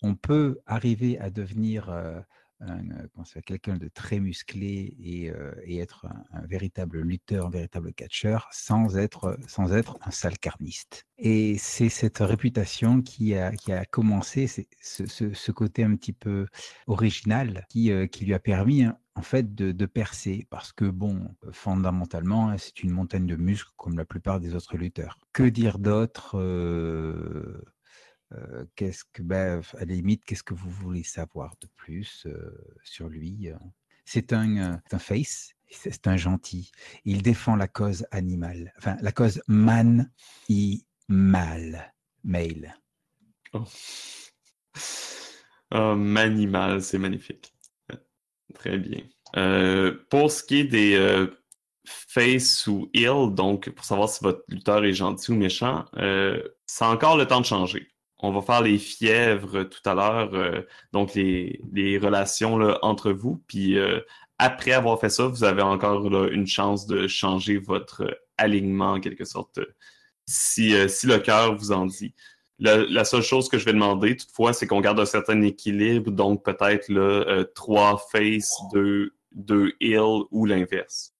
on 0.01 0.15
peut 0.15 0.59
arriver 0.65 1.19
à 1.19 1.29
devenir 1.29 1.89
euh, 1.89 2.21
euh, 2.69 3.41
quelqu'un 3.45 3.77
de 3.77 3.87
très 3.87 4.19
musclé 4.19 4.95
et, 4.99 5.29
euh, 5.31 5.51
être 5.67 6.05
un, 6.31 6.45
véritable 6.45 7.01
lutteur, 7.01 7.47
un 7.47 7.49
véritable 7.49 7.93
catcheur, 7.93 8.47
sans 8.51 8.97
être, 8.97 9.37
sans 9.47 9.73
être 9.73 9.97
un 10.05 10.11
sale 10.11 10.37
carniste. 10.37 11.05
Et 11.17 11.57
c'est 11.57 11.89
cette 11.89 12.19
réputation 12.19 13.01
qui 13.01 13.35
a, 13.35 13.51
qui 13.51 13.71
a 13.71 13.85
commencé, 13.85 14.47
ce, 14.47 14.61
ce- 15.05 15.33
ce 15.33 15.51
côté 15.51 15.83
un 15.83 15.95
petit 15.95 16.13
peu 16.13 16.47
original 16.87 17.65
qui, 17.69 17.91
euh, 17.91 18.07
qui 18.07 18.25
lui 18.25 18.33
a 18.33 18.39
permis 18.39 18.83
hein, 18.83 18.97
en 19.15 19.21
fait 19.21 19.53
de, 19.55 19.71
de 19.71 19.85
percer 19.85 20.47
parce 20.49 20.71
que 20.73 20.85
bon 20.85 21.27
fondamentalement 21.51 22.49
hein, 22.49 22.57
c'est 22.57 22.83
une 22.83 22.91
montagne 22.91 23.27
de 23.27 23.35
muscles 23.35 23.71
comme 23.77 23.97
la 23.97 24.05
plupart 24.05 24.39
des 24.39 24.55
autres 24.55 24.77
lutteurs 24.77 25.17
que 25.33 25.43
dire 25.43 25.77
d'autre 25.79 26.37
euh, 26.39 27.61
euh, 28.35 28.65
qu'est-ce 28.75 29.03
que 29.11 29.21
ben, 29.21 29.61
à 29.77 29.85
la 29.85 29.93
limite 29.93 30.23
qu'est-ce 30.25 30.43
que 30.43 30.53
vous 30.53 30.69
voulez 30.69 31.03
savoir 31.03 31.55
de 31.61 31.67
plus 31.75 32.25
euh, 32.25 32.57
sur 32.83 33.09
lui 33.09 33.49
c'est 34.05 34.33
un, 34.33 34.57
euh, 34.57 34.77
c'est 34.87 34.95
un 34.95 34.99
face 34.99 35.53
c'est 35.69 36.07
un 36.07 36.17
gentil 36.17 36.71
il 37.05 37.21
défend 37.21 37.55
la 37.55 37.67
cause 37.67 38.05
animale 38.11 38.73
enfin 38.77 38.97
la 39.01 39.11
cause 39.11 39.41
man 39.47 40.11
i 40.49 40.85
mal 41.07 41.93
male 42.23 42.75
Oh. 43.55 43.65
Oh, 45.75 45.95
Manimal, 45.95 46.81
c'est 46.81 46.97
magnifique. 46.97 47.53
Très 48.55 48.79
bien. 48.79 49.01
Pour 50.09 50.31
ce 50.31 50.41
qui 50.43 50.61
est 50.61 50.63
des 50.63 50.97
face 51.85 52.67
ou 52.67 52.89
heal, 52.93 53.33
donc 53.33 53.69
pour 53.71 53.85
savoir 53.85 54.09
si 54.09 54.23
votre 54.23 54.43
lutteur 54.47 54.83
est 54.85 54.93
gentil 54.93 55.31
ou 55.31 55.35
méchant, 55.35 55.85
euh, 55.97 56.41
c'est 56.65 56.85
encore 56.85 57.17
le 57.17 57.27
temps 57.27 57.41
de 57.41 57.45
changer. 57.45 57.92
On 58.23 58.31
va 58.31 58.41
faire 58.41 58.61
les 58.61 58.77
fièvres 58.77 59.63
tout 59.63 59.81
à 59.87 59.93
l'heure, 59.93 60.63
donc 60.93 61.13
les, 61.13 61.99
relations 62.01 62.57
là, 62.57 62.79
entre 62.81 63.11
vous. 63.11 63.43
Puis 63.47 63.77
après 64.37 64.71
avoir 64.71 64.99
fait 64.99 65.09
ça, 65.09 65.27
vous 65.27 65.43
avez 65.43 65.61
encore 65.61 66.05
une 66.31 66.47
chance 66.47 66.87
de 66.87 67.07
changer 67.07 67.57
votre 67.57 68.17
alignement 68.37 68.93
en 68.93 68.99
quelque 69.01 69.25
sorte, 69.25 69.59
si, 70.25 70.73
si 70.89 71.05
le 71.05 71.19
cœur 71.19 71.55
vous 71.57 71.73
en 71.73 71.85
dit. 71.85 72.15
La, 72.59 73.03
seule 73.03 73.23
chose 73.23 73.49
que 73.49 73.57
je 73.57 73.65
vais 73.65 73.73
demander, 73.73 74.15
toutefois, 74.15 74.53
c'est 74.53 74.67
qu'on 74.67 74.79
garde 74.79 75.01
un 75.01 75.05
certain 75.05 75.41
équilibre, 75.41 76.09
donc 76.09 76.45
peut-être 76.45 76.87
là, 76.87 77.43
trois 77.55 78.01
faces, 78.09 78.55
deux, 78.73 79.11
deux 79.33 79.73
heal 79.81 80.23
ou 80.31 80.45
l'inverse. 80.45 81.12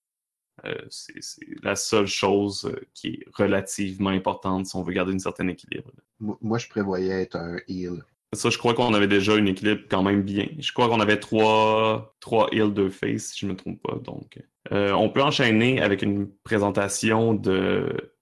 Euh, 0.66 0.76
c'est 0.90 1.14
la 1.62 1.76
seule 1.76 2.08
chose 2.08 2.66
euh, 2.66 2.80
qui 2.94 3.08
est 3.08 3.26
relativement 3.34 4.12
importante 4.12 4.66
si 4.66 4.76
on 4.76 4.84
veut 4.84 4.94
garder 4.94 5.14
un 5.14 5.20
certain 5.20 5.48
équilibre. 5.50 5.92
Moi, 6.20 6.58
je 6.58 6.70
prévoyais 6.70 7.24
être 7.24 7.36
un 7.36 7.58
heal. 7.68 8.04
Ça, 8.34 8.50
je 8.50 8.58
crois 8.58 8.74
qu'on 8.74 8.94
avait 8.94 9.08
déjà 9.08 9.34
un 9.34 9.46
équilibre 9.46 9.82
quand 9.90 10.04
même 10.04 10.24
bien. 10.24 10.48
Je 10.58 10.72
crois 10.72 10.88
qu'on 10.88 11.02
avait 11.02 11.20
trois, 11.20 12.16
trois 12.20 12.48
heals, 12.52 12.74
deux 12.74 12.90
face, 12.90 13.26
si 13.26 13.40
je 13.42 13.46
ne 13.46 13.52
me 13.52 13.58
trompe 13.58 13.82
pas. 13.82 13.96
Donc, 14.04 14.40
euh, 14.72 14.92
on 14.94 15.10
peut 15.10 15.22
enchaîner 15.22 15.82
avec 15.82 16.02
une 16.02 16.30
présentation 16.44 17.34
de 17.34 18.14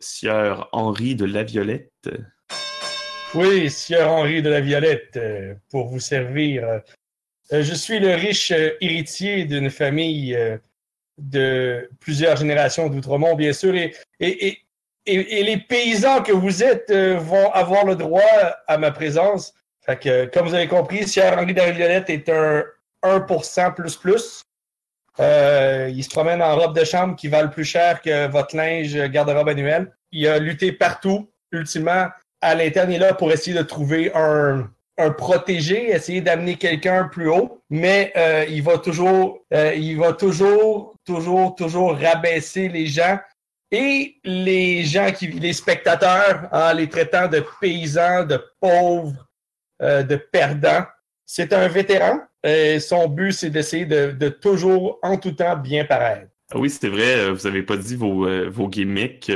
Sieur 0.00 0.68
Henri 0.72 1.14
de 1.14 1.24
la 1.24 1.44
Violette. 1.44 2.10
Oui, 3.34 3.70
Sieur 3.70 4.10
Henri 4.10 4.42
de 4.42 4.50
la 4.50 4.60
Violette, 4.60 5.18
pour 5.70 5.86
vous 5.86 6.00
servir. 6.00 6.82
je 7.50 7.74
suis 7.74 8.00
le 8.00 8.14
riche 8.14 8.50
héritier 8.50 9.44
d'une 9.44 9.70
famille 9.70 10.36
de 11.22 11.88
plusieurs 12.00 12.36
générations 12.36 12.88
d'Outremont, 12.88 13.34
bien 13.34 13.52
sûr. 13.52 13.74
Et, 13.74 13.94
et, 14.20 14.58
et, 15.06 15.42
les 15.42 15.56
paysans 15.56 16.22
que 16.22 16.32
vous 16.32 16.62
êtes 16.62 16.90
euh, 16.90 17.16
vont 17.16 17.50
avoir 17.52 17.84
le 17.84 17.96
droit 17.96 18.22
à 18.66 18.78
ma 18.78 18.90
présence. 18.90 19.54
Fait 19.84 19.98
que, 19.98 20.26
comme 20.26 20.48
vous 20.48 20.54
avez 20.54 20.68
compris, 20.68 21.06
Sierra 21.06 21.40
Henri 21.40 21.54
Violette 21.54 22.10
est 22.10 22.28
un 22.28 22.64
1% 23.02 23.74
plus 23.74 23.96
plus. 23.96 24.42
Euh, 25.20 25.90
il 25.92 26.02
se 26.02 26.08
promène 26.08 26.40
en 26.42 26.56
robe 26.56 26.76
de 26.76 26.84
chambre 26.84 27.16
qui 27.16 27.28
valent 27.28 27.50
plus 27.50 27.64
cher 27.64 28.00
que 28.00 28.28
votre 28.28 28.56
linge 28.56 28.94
garde-robe 29.10 29.48
annuel. 29.48 29.92
Il 30.10 30.26
a 30.28 30.38
lutté 30.38 30.72
partout. 30.72 31.28
Ultimement, 31.50 32.08
à 32.40 32.54
l'interne, 32.54 32.90
il 32.90 32.96
est 32.96 32.98
là 32.98 33.14
pour 33.14 33.30
essayer 33.30 33.56
de 33.56 33.62
trouver 33.62 34.10
un, 34.14 34.70
un 34.98 35.10
protégé, 35.10 35.90
essayer 35.90 36.20
d'amener 36.20 36.56
quelqu'un 36.56 37.04
plus 37.04 37.28
haut, 37.28 37.62
mais 37.70 38.12
euh, 38.16 38.44
il 38.48 38.62
va 38.62 38.78
toujours, 38.78 39.40
euh, 39.52 39.74
il 39.74 39.98
va 39.98 40.12
toujours, 40.12 40.94
toujours, 41.04 41.54
toujours 41.54 41.96
rabaisser 41.96 42.68
les 42.68 42.86
gens 42.86 43.18
et 43.70 44.16
les 44.24 44.84
gens 44.84 45.10
qui, 45.12 45.28
les 45.28 45.54
spectateurs, 45.54 46.48
en 46.52 46.72
les 46.74 46.88
traitant 46.88 47.26
de 47.26 47.42
paysans, 47.60 48.24
de 48.24 48.42
pauvres, 48.60 49.26
euh, 49.80 50.02
de 50.02 50.16
perdants. 50.16 50.84
C'est 51.24 51.52
un 51.54 51.68
vétéran. 51.68 52.20
Et 52.44 52.80
son 52.80 53.08
but, 53.08 53.32
c'est 53.32 53.50
d'essayer 53.50 53.86
de, 53.86 54.28
toujours, 54.28 54.98
en 55.02 55.16
tout 55.16 55.32
temps, 55.32 55.56
bien 55.56 55.84
paraître. 55.84 56.28
Ah 56.52 56.58
oui, 56.58 56.68
c'est 56.68 56.88
vrai. 56.88 57.30
Vous 57.30 57.48
n'avez 57.48 57.62
pas 57.62 57.76
dit 57.76 57.94
vos, 57.94 58.28
vos 58.50 58.68
gimmicks. 58.68 59.30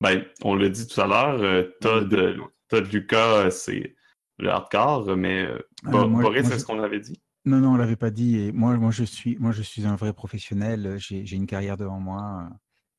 Ben, 0.00 0.24
on 0.42 0.56
l'a 0.56 0.70
dit 0.70 0.86
tout 0.88 1.00
à 1.00 1.06
l'heure. 1.06 1.66
Todd, 1.80 2.36
Todd 2.68 2.92
Lucas, 2.92 3.50
c'est 3.50 3.94
le 4.42 4.50
hardcore, 4.50 5.16
mais 5.16 5.42
euh, 5.42 5.58
Boris, 5.84 6.46
c'est 6.46 6.58
ce 6.58 6.64
qu'on 6.64 6.82
avait 6.82 7.00
dit? 7.00 7.20
Non, 7.44 7.58
non, 7.58 7.72
on 7.72 7.76
l'avait 7.76 7.96
pas 7.96 8.10
dit. 8.10 8.38
Et 8.38 8.52
moi, 8.52 8.76
moi, 8.76 8.90
je 8.90 9.04
suis, 9.04 9.36
moi, 9.38 9.52
je 9.52 9.62
suis 9.62 9.86
un 9.86 9.96
vrai 9.96 10.12
professionnel. 10.12 10.96
J'ai 10.98 11.32
une 11.32 11.46
carrière 11.46 11.76
devant 11.76 11.98
moi 11.98 12.48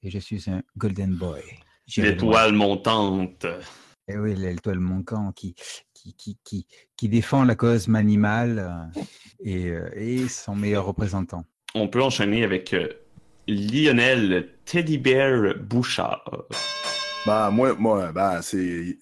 et 0.01 0.09
je 0.09 0.19
suis 0.19 0.49
un 0.49 0.61
golden 0.77 1.13
boy. 1.13 1.41
L'étoile 1.97 2.53
montante. 2.53 3.45
Et 4.07 4.13
eh 4.13 4.17
oui, 4.17 4.35
l'étoile 4.35 4.79
montante 4.79 5.35
qui, 5.35 5.55
qui, 5.93 6.13
qui, 6.13 6.37
qui, 6.43 6.67
qui 6.97 7.09
défend 7.09 7.45
la 7.45 7.55
cause 7.55 7.87
animale 7.93 8.59
euh, 8.59 9.01
et, 9.39 9.69
euh, 9.69 9.89
et, 9.95 10.27
son 10.27 10.55
meilleur 10.55 10.85
représentant. 10.85 11.45
On 11.73 11.87
peut 11.87 12.03
enchaîner 12.03 12.43
avec 12.43 12.75
Lionel 13.47 14.49
Teddy 14.65 14.97
Bear 14.97 15.55
Bouchard. 15.57 16.25
Bah, 17.25 17.49
moi, 17.49 17.73
moi 17.75 18.11
bah, 18.11 18.41
c'est 18.41 18.97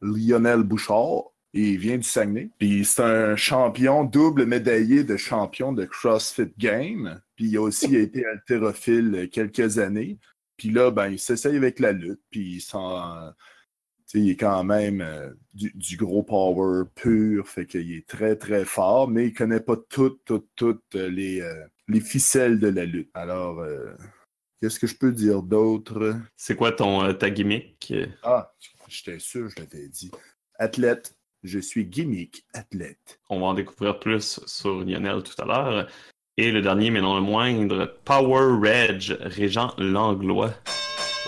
Lionel 0.00 0.62
Bouchard. 0.62 1.29
Il 1.52 1.78
vient 1.78 1.96
du 1.96 2.04
Saguenay. 2.04 2.50
Puis 2.58 2.84
c'est 2.84 3.02
un 3.02 3.36
champion, 3.36 4.04
double 4.04 4.46
médaillé 4.46 5.02
de 5.02 5.16
champion 5.16 5.72
de 5.72 5.84
CrossFit 5.84 6.52
Game. 6.58 7.20
Puis 7.36 7.46
il 7.46 7.56
a 7.56 7.62
aussi 7.62 7.96
été 7.96 8.24
haltérophile 8.24 9.28
quelques 9.32 9.78
années. 9.78 10.18
Puis 10.56 10.70
là, 10.70 10.90
ben, 10.90 11.08
il 11.08 11.18
s'essaye 11.18 11.56
avec 11.56 11.80
la 11.80 11.92
lutte. 11.92 12.20
Puis 12.30 12.56
il, 12.56 12.62
il 14.14 14.30
est 14.30 14.36
quand 14.36 14.62
même 14.62 15.00
euh, 15.00 15.30
du, 15.54 15.96
gros 15.96 16.22
power 16.22 16.84
pur. 16.94 17.48
Fait 17.48 17.66
qu'il 17.66 17.92
est 17.92 18.06
très, 18.06 18.36
très 18.36 18.64
fort. 18.64 19.08
Mais 19.08 19.28
il 19.28 19.32
connaît 19.32 19.60
pas 19.60 19.76
toutes, 19.88 20.24
toutes, 20.24 20.50
toutes 20.54 20.94
les, 20.94 21.40
euh, 21.40 21.64
les 21.88 22.00
ficelles 22.00 22.60
de 22.60 22.68
la 22.68 22.84
lutte. 22.84 23.10
Alors, 23.14 23.60
euh, 23.60 23.92
qu'est-ce 24.60 24.78
que 24.78 24.86
je 24.86 24.96
peux 24.96 25.12
dire 25.12 25.42
d'autre? 25.42 26.14
C'est 26.36 26.54
quoi 26.54 26.72
ton, 26.72 27.12
ta 27.14 27.30
gimmick? 27.30 27.92
Ah, 28.22 28.52
J'étais 28.86 29.18
sûr, 29.18 29.48
je 29.48 29.56
l'avais 29.60 29.88
dit. 29.88 30.10
Athlète. 30.58 31.16
Je 31.42 31.58
suis 31.58 31.86
gimmick 31.86 32.44
athlète. 32.52 33.18
On 33.30 33.40
va 33.40 33.46
en 33.46 33.54
découvrir 33.54 33.98
plus 33.98 34.40
sur 34.46 34.84
Lionel 34.84 35.22
tout 35.22 35.40
à 35.42 35.46
l'heure. 35.46 35.86
Et 36.36 36.52
le 36.52 36.60
dernier, 36.62 36.90
mais 36.90 37.00
non 37.00 37.14
le 37.14 37.22
moindre, 37.22 37.96
Power 38.04 38.58
Reg, 38.60 39.16
Régent 39.20 39.74
Langlois. 39.78 40.52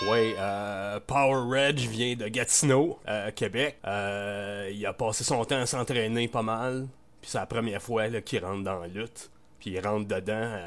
Oui, 0.02 0.34
euh, 0.38 1.00
Power 1.06 1.48
Reg 1.48 1.78
vient 1.78 2.14
de 2.14 2.28
Gatineau, 2.28 2.98
euh, 3.08 3.30
Québec. 3.30 3.78
Euh, 3.86 4.70
il 4.72 4.84
a 4.84 4.92
passé 4.92 5.24
son 5.24 5.44
temps 5.44 5.60
à 5.60 5.66
s'entraîner 5.66 6.28
pas 6.28 6.42
mal. 6.42 6.88
Puis 7.20 7.30
c'est 7.30 7.38
la 7.38 7.46
première 7.46 7.80
fois 7.80 8.08
qu'il 8.20 8.44
rentre 8.44 8.64
dans 8.64 8.80
la 8.80 8.88
lutte. 8.88 9.30
Puis 9.60 9.70
il 9.70 9.80
rentre 9.80 10.08
dedans 10.08 10.58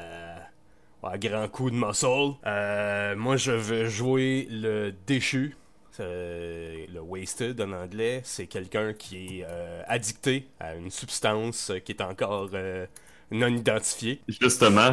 à 1.02 1.18
grand 1.18 1.48
coup 1.48 1.70
de 1.70 1.76
muscle. 1.76 3.16
moi, 3.16 3.36
je 3.36 3.52
veux 3.52 3.88
jouer 3.88 4.48
le 4.50 4.92
déchu 5.06 5.54
euh, 5.54 5.65
le 6.04 7.00
wasted 7.00 7.60
en 7.60 7.72
anglais, 7.72 8.20
c'est 8.24 8.46
quelqu'un 8.46 8.92
qui 8.92 9.40
est 9.40 9.46
euh, 9.48 9.82
addicté 9.86 10.48
à 10.60 10.74
une 10.74 10.90
substance 10.90 11.72
qui 11.84 11.92
est 11.92 12.02
encore 12.02 12.50
euh, 12.54 12.86
non 13.30 13.48
identifiée. 13.48 14.20
Justement, 14.28 14.92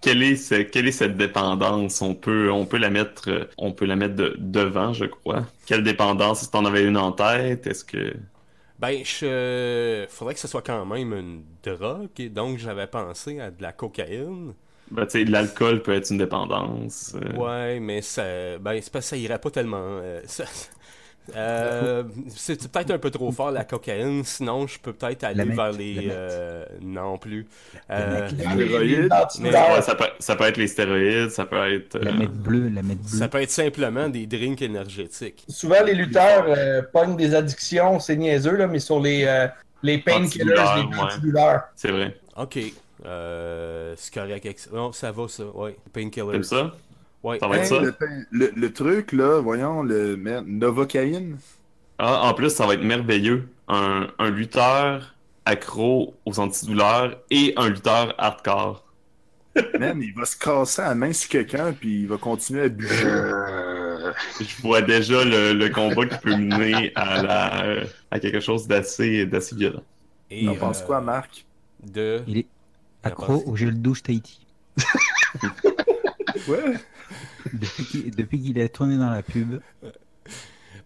quelle 0.00 0.22
est, 0.22 0.70
quelle 0.70 0.88
est 0.88 0.92
cette 0.92 1.16
dépendance? 1.16 2.02
On 2.02 2.14
peut, 2.14 2.50
on 2.50 2.66
peut 2.66 2.78
la 2.78 2.90
mettre, 2.90 3.50
on 3.58 3.72
peut 3.72 3.86
la 3.86 3.96
mettre 3.96 4.34
devant, 4.38 4.92
je 4.92 5.06
crois. 5.06 5.46
Quelle 5.66 5.82
dépendance? 5.82 6.42
Est-ce 6.42 6.50
que 6.50 6.56
en 6.56 6.64
avais 6.64 6.84
une 6.84 6.96
en 6.96 7.12
tête 7.12 7.66
Est-ce 7.66 7.84
que 7.84 8.14
ben, 8.78 9.04
je... 9.04 10.06
faudrait 10.08 10.34
que 10.34 10.40
ce 10.40 10.48
soit 10.48 10.62
quand 10.62 10.84
même 10.84 11.12
une 11.12 11.44
drogue, 11.62 12.28
donc 12.32 12.58
j'avais 12.58 12.86
pensé 12.86 13.40
à 13.40 13.50
de 13.50 13.62
la 13.62 13.72
cocaïne. 13.72 14.54
Ben, 14.90 15.06
tu 15.06 15.10
sais, 15.18 15.24
l'alcool 15.24 15.82
peut 15.82 15.94
être 15.94 16.10
une 16.10 16.18
dépendance. 16.18 17.14
Euh. 17.14 17.36
Ouais, 17.36 17.80
mais 17.80 18.02
ça, 18.02 18.22
ben, 18.60 18.78
c'est 18.80 18.92
que 18.92 19.00
ça 19.00 19.16
irait 19.16 19.38
pas 19.38 19.50
tellement. 19.50 19.76
Euh, 19.80 20.20
euh, 21.34 22.02
c'est 22.28 22.70
peut-être 22.70 22.90
un 22.90 22.98
peu 22.98 23.10
trop 23.10 23.32
fort 23.32 23.50
la 23.50 23.64
cocaïne, 23.64 24.24
sinon 24.24 24.66
je 24.66 24.78
peux 24.78 24.92
peut-être 24.92 25.24
aller 25.24 25.44
vers 25.44 25.72
les. 25.72 26.10
non 26.82 27.16
plus. 27.16 27.46
Euh, 27.90 28.28
ça, 28.28 29.94
peut, 29.94 30.04
ça, 30.18 30.36
peut, 30.36 30.44
être 30.44 30.58
les 30.58 30.66
stéroïdes, 30.66 31.30
ça 31.30 31.46
peut 31.46 31.74
être. 31.74 31.98
La 31.98 32.12
mette 32.12 32.32
bleue, 32.34 32.68
la 32.68 32.82
bleue. 32.82 32.96
Ça 33.06 33.28
peut 33.28 33.40
être 33.40 33.50
simplement 33.50 34.08
des 34.08 34.26
drinks 34.26 34.60
énergétiques. 34.60 35.44
Souvent, 35.48 35.82
les 35.82 35.94
lutteurs 35.94 36.44
pognent 36.92 37.16
des 37.16 37.34
addictions, 37.34 38.00
c'est 38.00 38.16
niaiseux, 38.16 38.56
là, 38.56 38.66
mais 38.66 38.80
sur 38.80 39.00
les, 39.00 39.48
les 39.82 39.98
painkillers, 39.98 40.44
les 40.44 40.98
antidouleurs. 40.98 41.62
C'est 41.74 41.90
vrai. 41.90 42.16
Ok. 42.36 42.58
Euh, 43.04 43.94
c'est 43.96 44.14
correct. 44.14 44.68
Non, 44.72 44.92
ça 44.92 45.12
va, 45.12 45.28
ça. 45.28 45.44
Ouais. 45.46 45.76
Painkiller. 45.92 46.32
T'aimes 46.32 46.42
ça? 46.42 46.74
Ouais. 47.22 47.38
Ça 47.38 47.48
va 47.48 47.58
être 47.58 47.66
ça? 47.66 47.80
Le, 48.30 48.68
truc, 48.68 49.12
là, 49.12 49.40
voyons, 49.40 49.82
le 49.82 50.16
Novocaine. 50.46 51.38
Ah, 51.98 52.28
en 52.28 52.34
plus, 52.34 52.50
ça 52.50 52.66
va 52.66 52.74
être 52.74 52.84
merveilleux. 52.84 53.48
Un, 53.68 54.08
un 54.18 54.30
lutteur 54.30 55.14
accro 55.44 56.14
aux 56.24 56.40
antidouleurs 56.40 57.18
et 57.30 57.54
un 57.56 57.68
lutteur 57.68 58.14
hardcore. 58.18 58.84
Man, 59.78 60.02
il 60.02 60.12
va 60.14 60.24
se 60.24 60.36
casser 60.36 60.82
la 60.82 60.94
main 60.94 61.12
sur 61.12 61.28
quelqu'un, 61.28 61.72
puis 61.72 62.02
il 62.02 62.08
va 62.08 62.16
continuer 62.16 62.62
à 62.62 62.68
bouger. 62.68 62.88
Je 64.40 64.62
vois 64.62 64.82
déjà 64.82 65.24
le, 65.24 65.68
combat 65.68 66.06
qui 66.06 66.18
peut 66.18 66.36
mener 66.36 66.92
à, 66.94 67.22
la, 67.22 67.84
à 68.10 68.18
quelque 68.18 68.40
chose 68.40 68.66
d'assez 68.66 69.28
violent. 69.52 69.82
Et, 70.30 70.48
On 70.48 70.56
pense 70.56 70.82
quoi, 70.82 71.00
Marc? 71.00 71.44
De... 71.82 72.22
Accro 73.04 73.42
au 73.46 73.56
gel 73.56 73.80
douche 73.80 74.02
Tahiti. 74.02 74.46
ouais. 76.48 76.74
Depuis 77.52 78.40
qu'il 78.40 78.60
a 78.60 78.68
tourné 78.68 78.96
dans 78.96 79.10
la 79.10 79.22
pub. 79.22 79.60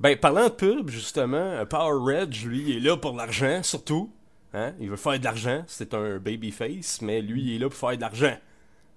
Ben, 0.00 0.16
parlant 0.16 0.44
de 0.44 0.52
pub, 0.52 0.90
justement, 0.90 1.64
Power 1.66 1.98
Red, 2.00 2.34
lui, 2.44 2.62
il 2.68 2.76
est 2.76 2.80
là 2.80 2.96
pour 2.96 3.16
l'argent, 3.16 3.62
surtout. 3.62 4.10
Hein? 4.54 4.72
Il 4.80 4.90
veut 4.90 4.96
faire 4.96 5.18
de 5.18 5.24
l'argent. 5.24 5.64
C'est 5.66 5.94
un 5.94 6.18
babyface, 6.18 7.02
mais 7.02 7.20
lui, 7.20 7.42
il 7.42 7.56
est 7.56 7.58
là 7.58 7.68
pour 7.68 7.78
faire 7.78 7.96
de 7.96 8.00
l'argent. 8.00 8.36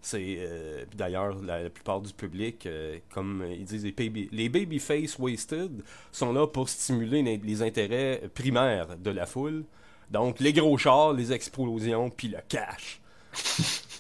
C'est 0.02 0.38
euh, 0.40 0.84
d'ailleurs 0.96 1.36
la, 1.44 1.70
plupart 1.70 2.02
du 2.02 2.12
public, 2.12 2.66
euh, 2.66 2.98
comme 3.14 3.46
ils 3.52 3.66
disent, 3.66 3.84
les, 3.84 3.92
baby, 3.92 4.30
les 4.32 4.50
babyface 4.50 5.20
wasted 5.20 5.84
sont 6.12 6.34
là 6.34 6.48
pour 6.48 6.70
stimuler 6.70 7.22
les, 7.22 7.38
les, 7.38 7.62
intérêts 7.62 8.24
primaires 8.34 8.98
de 8.98 9.12
la 9.12 9.28
foule. 9.28 9.64
Donc 10.10 10.40
les 10.40 10.54
gros 10.54 10.76
chars, 10.78 11.14
les 11.14 11.32
explosions, 11.32 12.10
puis 12.10 12.30
le 12.30 12.40
cash. 12.48 13.01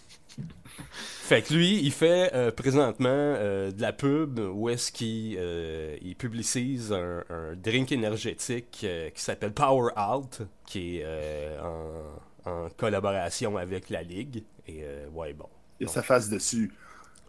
Fait 1.31 1.43
que 1.43 1.53
lui, 1.53 1.79
il 1.81 1.93
fait 1.93 2.29
euh, 2.33 2.51
présentement 2.51 3.07
euh, 3.07 3.71
de 3.71 3.81
la 3.81 3.93
pub 3.93 4.37
où 4.37 4.67
est-ce 4.67 4.91
qu'il 4.91 5.37
euh, 5.39 5.95
il 6.01 6.17
publicise 6.17 6.91
un, 6.91 7.23
un, 7.29 7.55
drink 7.55 7.93
énergétique 7.93 8.85
qui 9.13 9.21
s'appelle 9.21 9.53
Power 9.53 9.93
Out, 9.97 10.41
qui 10.65 10.97
est 10.97 11.55
en, 11.63 12.51
en, 12.51 12.67
collaboration 12.75 13.55
avec 13.55 13.89
la 13.89 14.03
Ligue. 14.03 14.43
Et 14.67 14.83
ouais, 15.13 15.31
bon. 15.31 15.47
Il 15.79 15.87
y 15.87 15.89
a 15.89 15.93
sa 15.93 16.03
face 16.03 16.27
dessus. 16.27 16.73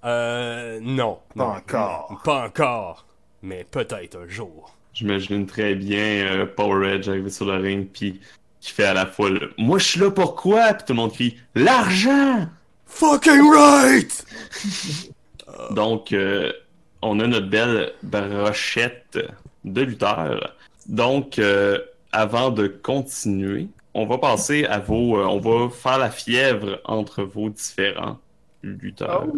Euh, 0.04 0.80
non. 0.82 1.20
Pas 1.36 1.44
encore. 1.44 2.20
pas 2.24 2.44
encore. 2.44 3.06
Mais 3.42 3.64
peut-être 3.70 4.18
un 4.18 4.26
jour. 4.26 4.76
J'imagine 4.94 5.46
très 5.46 5.76
bien 5.76 6.48
Power 6.56 6.88
Edge 6.88 7.08
arriver 7.08 7.30
sur 7.30 7.46
le 7.46 7.56
ring, 7.56 7.88
puis 7.92 8.20
qui 8.62 8.70
fait 8.70 8.84
à 8.84 8.94
la 8.94 9.04
fois 9.06 9.28
le 9.28 9.52
Moi 9.58 9.78
je 9.78 9.84
suis 9.84 10.00
là 10.00 10.10
pour 10.10 10.36
quoi? 10.36 10.72
Puis 10.72 10.86
tout 10.86 10.92
le 10.94 10.96
monde 10.96 11.12
crie 11.12 11.36
L'argent! 11.54 12.46
Fucking 12.86 13.50
right! 13.52 14.24
Donc, 15.72 16.12
euh, 16.12 16.52
on 17.02 17.20
a 17.20 17.26
notre 17.26 17.48
belle 17.48 17.92
brochette 18.02 19.18
de 19.64 19.82
lutteurs. 19.82 20.54
Donc, 20.86 21.38
euh, 21.38 21.78
avant 22.12 22.50
de 22.50 22.68
continuer, 22.68 23.68
on 23.94 24.06
va 24.06 24.18
passer 24.18 24.64
à 24.64 24.78
vos. 24.78 25.18
Euh, 25.18 25.24
on 25.24 25.40
va 25.40 25.68
faire 25.70 25.98
la 25.98 26.10
fièvre 26.10 26.80
entre 26.84 27.22
vos 27.22 27.50
différents 27.50 28.18
lutteurs. 28.62 29.26
Oh. 29.28 29.36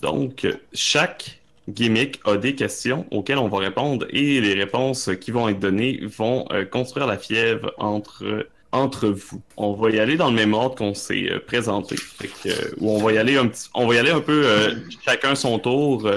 Donc, 0.00 0.46
chaque 0.72 1.40
gimmick 1.68 2.20
a 2.24 2.36
des 2.36 2.54
questions 2.54 3.06
auxquelles 3.10 3.38
on 3.38 3.48
va 3.48 3.58
répondre 3.58 4.06
et 4.10 4.40
les 4.40 4.54
réponses 4.54 5.10
qui 5.20 5.30
vont 5.30 5.48
être 5.48 5.60
données 5.60 6.00
vont 6.02 6.46
construire 6.70 7.06
la 7.06 7.16
fièvre 7.16 7.72
entre 7.78 8.46
entre 8.74 9.08
vous. 9.08 9.40
On 9.56 9.72
va 9.72 9.90
y 9.90 10.00
aller 10.00 10.16
dans 10.16 10.28
le 10.28 10.34
même 10.34 10.52
ordre 10.52 10.74
qu'on 10.74 10.94
s'est 10.94 11.30
euh, 11.30 11.38
présenté. 11.38 11.96
Fait 11.96 12.50
euh, 12.50 12.74
on 12.80 13.02
va 13.02 13.12
y 13.12 13.18
aller 13.18 13.38
un 13.38 13.46
petit, 13.46 13.68
on 13.72 13.86
va 13.86 13.94
y 13.94 13.98
aller 13.98 14.10
un 14.10 14.20
peu 14.20 14.46
euh, 14.46 14.74
chacun 15.04 15.34
son 15.34 15.58
tour 15.58 16.10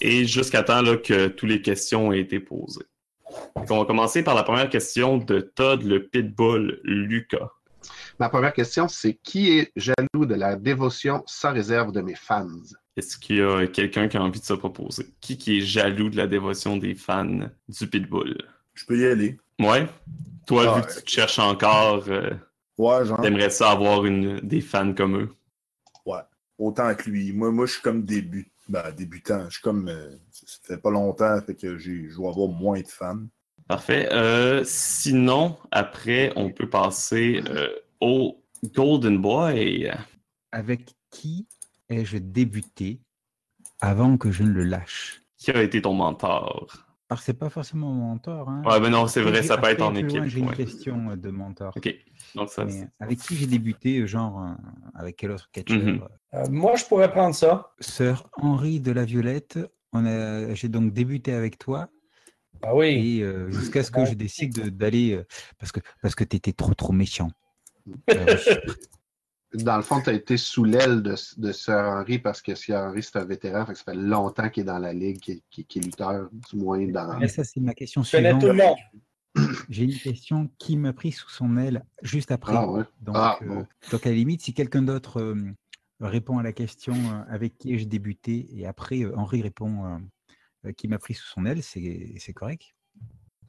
et 0.00 0.26
jusqu'à 0.26 0.62
temps 0.62 0.80
là, 0.80 0.96
que 0.96 1.28
toutes 1.28 1.48
les 1.48 1.60
questions 1.60 2.12
aient 2.12 2.20
été 2.20 2.40
posées. 2.40 2.86
on 3.56 3.78
va 3.78 3.84
commencer 3.84 4.22
par 4.22 4.34
la 4.34 4.42
première 4.42 4.70
question 4.70 5.18
de 5.18 5.40
Todd 5.40 5.82
le 5.82 6.06
Pitbull 6.06 6.80
Lucas. 6.84 7.50
Ma 8.20 8.28
première 8.28 8.52
question, 8.52 8.88
c'est 8.88 9.14
qui 9.14 9.58
est 9.58 9.72
jaloux 9.76 10.24
de 10.24 10.34
la 10.34 10.56
dévotion 10.56 11.22
sans 11.26 11.52
réserve 11.52 11.92
de 11.92 12.00
mes 12.00 12.14
fans? 12.14 12.48
Est-ce 12.96 13.18
qu'il 13.18 13.36
y 13.36 13.42
a 13.42 13.66
quelqu'un 13.66 14.08
qui 14.08 14.16
a 14.16 14.22
envie 14.22 14.40
de 14.40 14.44
se 14.44 14.54
proposer? 14.54 15.06
Qui, 15.20 15.36
qui 15.36 15.58
est 15.58 15.60
jaloux 15.60 16.10
de 16.10 16.16
la 16.16 16.26
dévotion 16.26 16.76
des 16.76 16.94
fans 16.94 17.48
du 17.68 17.86
Pitbull? 17.86 18.36
Je 18.74 18.84
peux 18.86 18.98
y 18.98 19.06
aller. 19.06 19.38
Ouais. 19.58 19.88
Toi, 20.46 20.76
vu 20.76 20.82
que 20.82 21.00
tu 21.02 21.14
cherches 21.14 21.38
encore, 21.38 22.04
euh, 22.08 22.30
ouais, 22.78 23.04
genre. 23.04 23.20
t'aimerais 23.20 23.50
ça 23.50 23.70
avoir 23.70 24.04
une, 24.06 24.40
des 24.40 24.60
fans 24.60 24.94
comme 24.94 25.16
eux? 25.16 25.34
Ouais, 26.06 26.20
autant 26.58 26.94
que 26.94 27.10
lui. 27.10 27.32
Moi, 27.32 27.50
moi 27.50 27.66
je 27.66 27.72
suis 27.72 27.82
comme 27.82 28.04
début, 28.04 28.50
ben, 28.68 28.90
débutant. 28.92 29.44
Je 29.48 29.54
suis 29.54 29.62
comme. 29.62 29.88
Euh, 29.88 30.16
ça 30.30 30.74
fait 30.74 30.78
pas 30.80 30.90
longtemps, 30.90 31.40
fait 31.44 31.54
que 31.54 31.76
je 31.76 31.90
vais 31.90 32.28
avoir 32.28 32.48
moins 32.48 32.80
de 32.80 32.88
fans. 32.88 33.26
Parfait. 33.66 34.08
Euh, 34.12 34.62
sinon, 34.64 35.58
après, 35.70 36.32
on 36.36 36.50
peut 36.50 36.70
passer 36.70 37.42
au 38.00 38.42
Golden 38.74 39.18
Boy. 39.18 39.92
Avec 40.52 40.94
qui 41.10 41.46
ai-je 41.90 42.18
débuté 42.18 43.00
avant 43.80 44.16
que 44.16 44.30
je 44.30 44.42
ne 44.42 44.50
le 44.50 44.64
lâche? 44.64 45.22
Qui 45.36 45.50
a 45.50 45.62
été 45.62 45.82
ton 45.82 45.94
mentor? 45.94 46.87
Alors, 47.10 47.22
c'est 47.22 47.34
pas 47.34 47.48
forcément 47.48 47.90
mon 47.90 48.08
mentor. 48.10 48.48
Hein. 48.50 48.62
Ouais, 48.66 48.80
mais 48.80 48.90
non, 48.90 49.06
c'est 49.06 49.22
vrai, 49.22 49.42
ça 49.42 49.56
peut 49.56 49.68
être 49.68 49.82
en 49.82 49.94
équipe. 49.94 50.24
J'ai 50.26 50.40
une 50.40 50.52
question 50.52 51.10
euh, 51.10 51.16
de 51.16 51.30
mentor. 51.30 51.72
Ok. 51.76 51.94
Donc, 52.34 52.50
ça, 52.50 52.66
avec 53.00 53.18
qui 53.20 53.34
j'ai 53.36 53.46
débuté, 53.46 54.06
genre, 54.06 54.42
euh, 54.42 54.52
avec 54.94 55.16
quel 55.16 55.30
autre 55.30 55.48
catcheur 55.50 55.78
Mhm. 55.78 56.00
Euh, 56.34 56.46
moi, 56.50 56.76
je 56.76 56.84
pourrais 56.84 57.10
prendre 57.10 57.34
ça. 57.34 57.72
Sœur 57.80 58.28
Henri 58.36 58.80
de 58.80 58.92
la 58.92 59.06
Violette, 59.06 59.58
a... 59.94 60.54
j'ai 60.54 60.68
donc 60.68 60.92
débuté 60.92 61.32
avec 61.32 61.58
toi. 61.58 61.88
Ah 62.62 62.74
oui. 62.74 63.18
Et 63.18 63.22
euh, 63.22 63.50
jusqu'à 63.50 63.82
ce 63.82 63.90
que 63.90 64.04
je 64.04 64.12
décide 64.14 64.52
de- 64.54 64.68
d'aller. 64.68 65.14
euh, 65.14 65.24
parce 65.58 65.72
que, 65.72 65.80
parce 66.02 66.14
que 66.14 66.24
tu 66.24 66.36
étais 66.36 66.52
trop, 66.52 66.74
trop 66.74 66.92
méchant. 66.92 67.30
Euh, 68.10 68.36
Dans 69.54 69.76
le 69.76 69.82
fond, 69.82 70.00
tu 70.02 70.10
as 70.10 70.12
été 70.12 70.36
sous 70.36 70.64
l'aile 70.64 71.02
de, 71.02 71.14
de 71.38 71.52
Sir 71.52 71.74
Henry 71.74 72.18
parce 72.18 72.42
que 72.42 72.54
Sir 72.54 72.76
Henry, 72.78 73.02
c'est 73.02 73.16
un 73.16 73.24
vétéran, 73.24 73.64
fait 73.64 73.72
que 73.72 73.78
ça 73.78 73.84
fait 73.84 73.94
longtemps 73.94 74.50
qu'il 74.50 74.62
est 74.62 74.66
dans 74.66 74.78
la 74.78 74.92
ligue, 74.92 75.20
qu'il 75.20 75.42
est 75.82 75.84
lutteur, 75.86 76.28
du 76.50 76.56
moins 76.56 76.86
dans. 76.86 77.18
mais 77.18 77.28
ça, 77.28 77.44
c'est 77.44 77.60
ma 77.60 77.72
question 77.74 78.02
suivante. 78.02 78.40
tout 78.42 78.46
le 78.48 78.52
monde. 78.52 78.76
J'ai 79.70 79.84
une 79.84 79.94
question 79.98 80.50
qui 80.58 80.76
m'a 80.76 80.92
pris 80.92 81.12
sous 81.12 81.30
son 81.30 81.56
aile 81.56 81.84
juste 82.02 82.30
après. 82.30 82.54
Ah 82.56 82.68
ouais. 82.70 82.82
Donc, 83.00 83.14
Ah, 83.18 83.38
euh, 83.42 83.46
bon. 83.46 83.66
donc, 83.90 84.06
à 84.06 84.10
la 84.10 84.14
limite, 84.16 84.42
si 84.42 84.52
quelqu'un 84.52 84.82
d'autre 84.82 85.20
euh, 85.20 85.34
répond 86.00 86.38
à 86.38 86.42
la 86.42 86.52
question 86.52 86.94
euh, 86.94 87.22
avec 87.28 87.56
qui 87.56 87.72
ai-je 87.72 87.86
débuté 87.86 88.48
et 88.58 88.66
après 88.66 89.02
euh, 89.02 89.16
Henri 89.16 89.40
répond 89.42 89.84
euh, 89.86 89.98
euh, 90.66 90.72
qui 90.72 90.88
m'a 90.88 90.98
pris 90.98 91.14
sous 91.14 91.26
son 91.26 91.46
aile, 91.46 91.62
c'est 91.62 92.14
c'est 92.18 92.32
correct? 92.34 92.74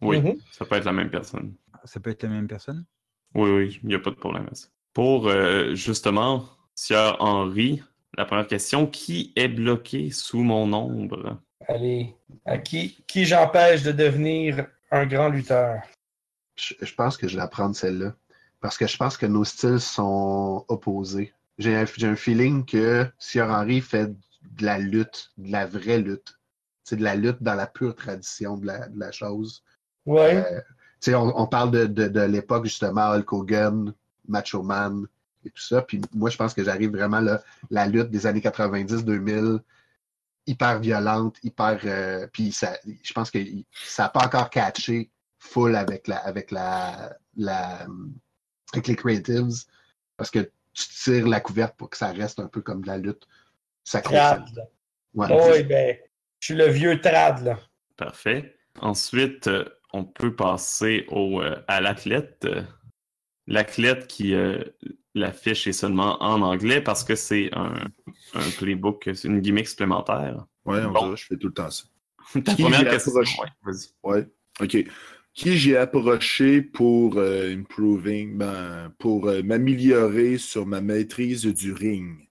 Oui, 0.01 0.21
Mhm. 0.21 0.38
ça 0.51 0.63
peut 0.65 0.75
être 0.75 0.85
la 0.85 0.93
même 0.93 1.09
personne. 1.09 1.55
Ça 1.83 1.99
peut 1.99 2.09
être 2.12 2.23
la 2.23 2.29
même 2.29 2.47
personne? 2.47 2.85
Oui, 3.35 3.49
oui, 3.49 3.79
il 3.83 3.88
n'y 3.89 3.95
a 3.95 3.99
pas 3.99 4.12
de 4.12 4.15
problème 4.15 4.47
à 4.51 4.55
ça. 4.55 4.67
Pour 4.93 5.28
euh, 5.28 5.75
justement, 5.75 6.45
Sieur 6.75 7.17
Henri, 7.21 7.82
la 8.17 8.25
première 8.25 8.47
question, 8.47 8.88
qui 8.88 9.32
est 9.36 9.47
bloqué 9.47 10.12
sous 10.12 10.43
mon 10.43 10.71
ombre? 10.73 11.39
Allez, 11.67 12.15
à 12.45 12.58
qui, 12.58 13.04
qui 13.08 13.25
j'empêche 13.25 13.84
de 13.84 13.91
devenir 13.91 14.67
un 14.91 15.06
grand 15.06 15.30
lutteur? 15.30 15.82
Je, 16.56 16.73
je 16.82 16.93
pense 16.95 17.17
que 17.17 17.28
je 17.28 17.36
vais 17.36 17.41
la 17.41 17.47
prendre 17.47 17.75
celle-là. 17.75 18.15
Parce 18.62 18.78
que 18.78 18.88
je 18.88 18.97
pense 18.97 19.17
que 19.17 19.25
nos 19.25 19.45
styles 19.45 19.80
sont 19.80 20.65
opposés. 20.67 21.34
J'ai 21.58 21.75
un, 21.75 21.86
feeling 21.86 22.65
que 22.65 23.06
Sir 23.17 23.45
Henry 23.45 23.82
fait 23.82 24.12
de 24.12 24.65
la 24.65 24.78
lutte, 24.80 25.32
de 25.38 25.52
la 25.52 25.65
vraie 25.65 25.99
lutte. 25.99 26.39
C'est 26.84 26.95
de 26.95 27.04
la 27.04 27.15
lutte 27.15 27.41
dans 27.41 27.56
la 27.56 27.67
pure 27.67 27.95
tradition 27.95 28.58
de 28.58 28.65
la, 28.65 28.88
de 28.88 28.99
la 28.99 29.12
chose. 29.12 29.63
Ouais. 30.06 30.38
Euh, 30.38 30.60
tu 31.02 31.12
sais, 31.12 31.15
on, 31.15 31.38
on 31.38 31.47
parle 31.47 31.71
de, 31.71 31.86
de, 31.86 32.08
de 32.08 32.21
l'époque 32.21 32.65
justement 32.65 33.12
Hulk 33.12 33.32
Hogan, 33.32 33.93
Macho 34.29 34.63
Man 34.63 35.05
et 35.45 35.49
tout 35.49 35.61
ça. 35.61 35.81
Puis 35.81 36.01
moi, 36.13 36.29
je 36.29 36.37
pense 36.37 36.53
que 36.53 36.63
j'arrive 36.63 36.91
vraiment 36.91 37.19
là, 37.19 37.41
la 37.69 37.87
lutte 37.87 38.09
des 38.09 38.25
années 38.25 38.41
90-2000, 38.41 39.59
hyper 40.47 40.79
violente, 40.79 41.37
hyper. 41.43 41.79
euh, 41.85 42.27
puis 42.31 42.51
ça, 42.51 42.77
je 43.03 43.13
pense 43.13 43.31
que 43.31 43.39
ça 43.71 44.03
n'a 44.03 44.09
pas 44.09 44.25
encore 44.25 44.49
catché 44.49 45.11
full 45.39 45.75
avec 45.75 46.07
la, 46.07 46.17
avec 46.17 46.51
la, 46.51 47.15
la, 47.37 47.87
avec 48.73 48.87
les 48.87 48.95
creatives, 48.95 49.63
parce 50.17 50.29
que 50.31 50.39
tu 50.73 50.87
tires 51.03 51.27
la 51.27 51.39
couverte 51.39 51.75
pour 51.77 51.89
que 51.89 51.97
ça 51.97 52.11
reste 52.11 52.39
un 52.39 52.47
peu 52.47 52.61
comme 52.61 52.81
de 52.81 52.87
la 52.87 52.97
lutte 52.97 53.27
sacrée. 53.83 54.15
Trad. 54.15 54.43
là. 54.55 54.63
Ouais. 55.13 55.27
Oh, 55.31 55.51
oui, 55.53 55.63
ben, 55.63 55.97
je 56.39 56.45
suis 56.45 56.55
le 56.55 56.67
vieux 56.67 56.99
trad, 57.01 57.43
là. 57.43 57.59
Parfait. 57.97 58.55
Ensuite, 58.79 59.47
euh, 59.47 59.65
on 59.91 60.03
peut 60.05 60.35
passer 60.35 61.05
au, 61.09 61.41
euh, 61.41 61.55
à 61.67 61.81
l'athlète. 61.81 62.47
L'athlète 63.49 64.07
qui, 64.07 64.33
euh, 64.33 64.63
l'affiche 65.15 65.67
est 65.67 65.73
seulement 65.73 66.21
en 66.23 66.41
anglais 66.41 66.81
parce 66.81 67.03
que 67.03 67.15
c'est 67.15 67.49
un, 67.53 67.73
un 68.33 68.51
playbook, 68.51 69.09
c'est 69.13 69.27
une 69.27 69.41
gimmick 69.41 69.67
supplémentaire. 69.67 70.45
Ouais, 70.65 70.85
on 70.85 70.91
Bon. 70.91 71.05
dirait, 71.05 71.17
je 71.17 71.25
fais 71.25 71.38
tout 71.38 71.47
le 71.47 71.53
temps 71.53 71.69
ça. 71.71 71.85
Ta 72.45 72.55
Qui 72.55 72.62
première 72.63 72.88
question. 72.88 73.12
approché? 73.12 73.41
ouais, 73.41 73.47
vas-y. 73.63 73.88
Ouais. 74.03 74.27
OK. 74.62 74.77
Qui 75.33 75.57
j'ai 75.57 75.77
approché 75.77 76.62
pour 76.62 77.17
euh, 77.17 77.53
improving, 77.55 78.38
ben, 78.38 78.93
pour 78.99 79.27
euh, 79.27 79.41
m'améliorer 79.43 80.38
sur 80.38 80.65
ma 80.67 80.81
maîtrise 80.81 81.45
du 81.45 81.73
ring? 81.73 82.29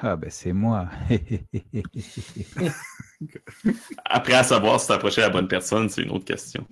Ah 0.00 0.16
ben 0.16 0.30
c'est 0.30 0.52
moi. 0.52 0.88
Après, 4.04 4.34
à 4.34 4.44
savoir 4.44 4.80
si 4.80 4.88
t'as 4.88 4.94
approché 4.94 5.20
la 5.20 5.30
bonne 5.30 5.48
personne, 5.48 5.88
c'est 5.88 6.02
une 6.02 6.10
autre 6.10 6.24
question. 6.24 6.66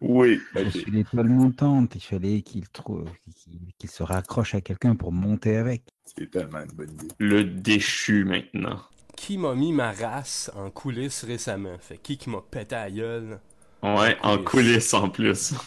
Oui. 0.00 0.40
Je 0.54 0.68
OK. 0.68 0.70
suis 0.70 0.90
l'étoile 0.90 1.28
montante. 1.28 1.94
Il 1.94 2.00
fallait 2.00 2.42
qu'il 2.42 2.68
trouve, 2.68 3.04
qu'il 3.34 3.60
qu'il 3.78 3.90
se 3.90 4.02
raccroche 4.02 4.54
à 4.54 4.60
quelqu'un 4.60 4.96
pour 4.96 5.12
monter 5.12 5.56
avec. 5.56 5.82
C'est 6.04 6.30
tellement 6.30 6.60
une 6.62 6.72
bonne 6.72 6.90
idée. 6.92 7.08
Le 7.18 7.44
déchu 7.44 8.24
maintenant. 8.24 8.80
Qui 9.16 9.38
m'a 9.38 9.54
mis 9.54 9.72
ma 9.72 9.92
race 9.92 10.50
en 10.54 10.70
coulisses 10.70 11.24
récemment? 11.24 11.78
Fait 11.80 11.98
qui 11.98 12.18
qui 12.18 12.30
m'a 12.30 12.42
pété 12.42 12.74
à 12.74 12.84
la 12.84 12.90
gueule? 12.90 13.40
Ouais, 13.82 14.16
en 14.22 14.38
coulisses 14.38 14.92
en 14.94 15.08
plus. 15.08 15.54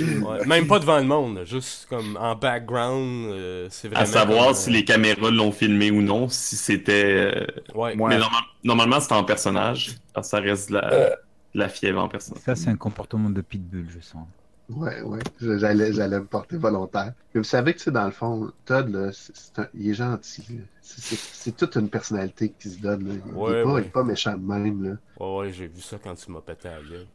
Ouais, 0.00 0.44
Même 0.46 0.66
pas 0.68 0.78
devant 0.78 0.98
le 0.98 1.06
monde, 1.06 1.40
juste 1.46 1.86
comme 1.88 2.16
en 2.20 2.36
background, 2.36 3.30
euh, 3.32 3.66
c'est 3.70 3.88
vraiment... 3.88 4.02
À 4.02 4.06
savoir 4.06 4.44
comme, 4.48 4.54
si 4.54 4.68
euh, 4.70 4.72
les 4.74 4.84
caméras 4.84 5.30
l'ont 5.30 5.50
filmé 5.52 5.90
ou 5.90 6.02
non, 6.02 6.28
si 6.28 6.54
c'était. 6.56 7.02
euh, 7.34 7.46
Ouais. 7.74 7.96
Ouais. 7.96 8.08
Mais 8.10 8.18
normal- 8.18 8.42
normalement, 8.62 9.00
c'est 9.00 9.12
en 9.14 9.24
personnage. 9.24 9.96
que 10.14 10.22
Ça 10.22 10.38
reste 10.38 10.68
de 10.68 10.74
la. 10.74 10.92
Euh, 10.92 11.10
la 11.54 11.68
fièvre 11.68 12.00
en 12.04 12.08
personne. 12.08 12.36
Ça, 12.44 12.54
c'est 12.54 12.68
un 12.68 12.76
comportement 12.76 13.30
de 13.30 13.40
pitbull, 13.40 13.86
je 13.92 14.00
sens. 14.00 14.24
Ouais, 14.68 15.00
ouais. 15.02 15.18
J'allais, 15.40 15.92
j'allais 15.94 16.20
me 16.20 16.26
porter 16.26 16.56
volontaire. 16.58 17.12
Mais 17.34 17.40
vous 17.40 17.44
savez 17.44 17.72
que, 17.72 17.78
tu 17.78 17.84
sais, 17.84 17.90
dans 17.90 18.04
le 18.04 18.12
fond, 18.12 18.52
Todd, 18.66 18.88
là, 18.90 19.10
c'est- 19.12 19.32
c'est 19.34 19.58
un- 19.60 19.68
il 19.74 19.90
est 19.90 19.94
gentil. 19.94 20.44
là. 20.50 20.62
C'est, 20.82 21.00
c'est- 21.00 21.30
c'est 21.32 21.56
toute 21.56 21.74
une 21.76 21.88
personnalité 21.88 22.52
qui 22.56 22.68
se 22.70 22.78
donne. 22.78 23.08
là. 23.08 23.14
Il, 23.26 23.32
Ouais, 23.34 23.60
est 23.60 23.62
pas, 23.64 23.68
ouais. 23.72 23.80
il 23.82 23.86
est 23.86 23.90
pas 23.90 24.04
méchant 24.04 24.34
de 24.36 24.46
même. 24.46 24.84
Là. 24.84 24.90
Ouais, 25.26 25.38
ouais, 25.38 25.52
j'ai 25.52 25.66
vu 25.66 25.80
ça 25.80 25.96
quand 26.02 26.14
tu 26.14 26.30
m'as 26.30 26.40
pété 26.42 26.68
à 26.68 26.72
la 26.76 26.82
gueule. 26.88 27.06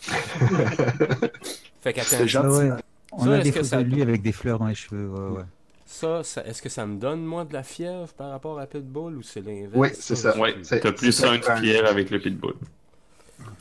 fait 1.80 1.92
qu'attends, 1.92 2.06
C'est 2.08 2.28
gentil. 2.28 2.48
Ouais. 2.68 2.70
On 3.12 3.24
Ça, 3.24 3.30
a 3.32 3.34
est-ce 3.36 3.44
des 3.44 3.50
que 3.50 3.54
photos 3.56 3.68
ça- 3.70 3.82
de 3.82 3.88
lui 3.94 4.02
avec 4.02 4.22
des 4.22 4.32
fleurs 4.32 4.58
dans 4.58 4.66
les 4.66 4.74
cheveux. 4.74 5.08
Ouais, 5.08 5.38
ouais. 5.38 5.44
ça, 5.86 6.22
ça 6.22 6.44
est-ce 6.46 6.60
que 6.60 6.68
ça 6.68 6.84
me 6.86 6.98
donne, 6.98 7.24
moi, 7.24 7.44
de 7.44 7.52
la 7.54 7.62
fièvre 7.62 8.08
par 8.14 8.30
rapport 8.30 8.58
à 8.60 8.66
Pitbull 8.66 9.16
ou 9.16 9.22
c'est 9.22 9.40
l'inverse? 9.40 9.72
Oui, 9.74 9.88
c'est 9.94 10.16
ça. 10.16 10.36
Ouais, 10.38 10.54
C'est- 10.62 10.80
t'as 10.80 10.92
plus 10.92 11.12
c'est 11.12 11.26
un 11.26 11.38
de 11.38 11.42
ça. 11.42 11.56
fièvre 11.56 11.88
avec 11.88 12.10
le 12.10 12.18
pitbull. 12.20 12.54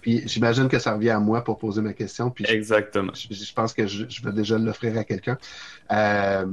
Puis 0.02 0.24
j'imagine 0.28 0.68
que 0.68 0.80
ça 0.80 0.94
revient 0.94 1.12
à 1.12 1.20
moi 1.20 1.44
pour 1.44 1.58
poser 1.58 1.82
ma 1.82 1.94
question. 1.94 2.30
Puis 2.30 2.46
je, 2.48 2.54
Exactement. 2.54 3.14
je- 3.14 3.34
je 3.34 3.54
pense 3.54 3.74
que 3.74 3.88
je, 3.88 4.06
je 4.10 4.22
vais 4.24 4.32
déjà 4.32 4.58
l'offrir 4.58 4.98
à 4.98 5.04
quelqu'un. 5.04 5.38
Euh, 5.92 6.46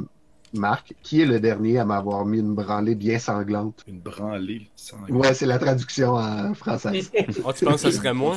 Marc, 0.54 0.94
qui 1.02 1.20
est 1.20 1.26
le 1.26 1.40
dernier 1.40 1.78
à 1.78 1.84
m'avoir 1.84 2.24
mis 2.24 2.38
une 2.38 2.54
branlée 2.54 2.94
bien 2.94 3.18
sanglante? 3.18 3.82
Une 3.86 4.00
branlée. 4.00 4.70
sans- 4.76 5.04
Ouais, 5.08 5.34
c'est 5.34 5.46
la 5.46 5.58
traduction 5.58 6.14
en 6.14 6.54
français. 6.54 7.02
Ah, 7.44 7.52
tu 7.52 7.64
penses 7.64 7.82
que 7.82 7.90
ce 7.90 7.98
serait 7.98 8.14
moi? 8.14 8.36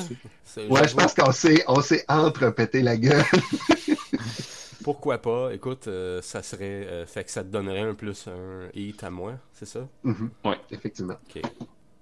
Ouais, 0.69 0.87
je 0.87 0.95
pense 0.95 1.13
qu'on 1.13 1.31
s'est, 1.31 1.63
on 1.67 1.81
s'est 1.81 2.03
entrepété 2.07 2.81
la 2.81 2.97
gueule. 2.97 3.23
Pourquoi 4.83 5.21
pas? 5.21 5.53
Écoute, 5.53 5.87
euh, 5.87 6.21
ça 6.21 6.41
serait... 6.41 6.87
euh, 6.87 7.05
fait 7.05 7.23
que 7.23 7.31
ça 7.31 7.43
te 7.43 7.49
donnerait 7.49 7.81
un 7.81 7.93
plus 7.93 8.27
un 8.27 8.69
hit 8.73 9.03
à 9.03 9.09
moi, 9.09 9.33
c'est 9.53 9.65
ça? 9.65 9.87
Mhm. 10.03 10.31
Ouais. 10.45 10.57
Effectivement. 10.71 11.17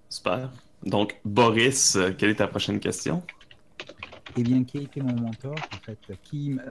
Super. 0.10 0.51
Donc, 0.84 1.15
Boris, 1.25 1.95
euh, 1.95 2.12
quelle 2.17 2.30
est 2.32 2.36
ta 2.36 2.47
prochaine 2.47 2.80
question? 2.80 3.23
Eh 4.38 4.43
bien, 4.43 4.63
qui 4.63 4.78
a 4.78 4.82
été 4.82 5.01
mon 5.01 5.15
mentor, 5.15 5.56
en 5.56 5.78
fait? 5.86 5.97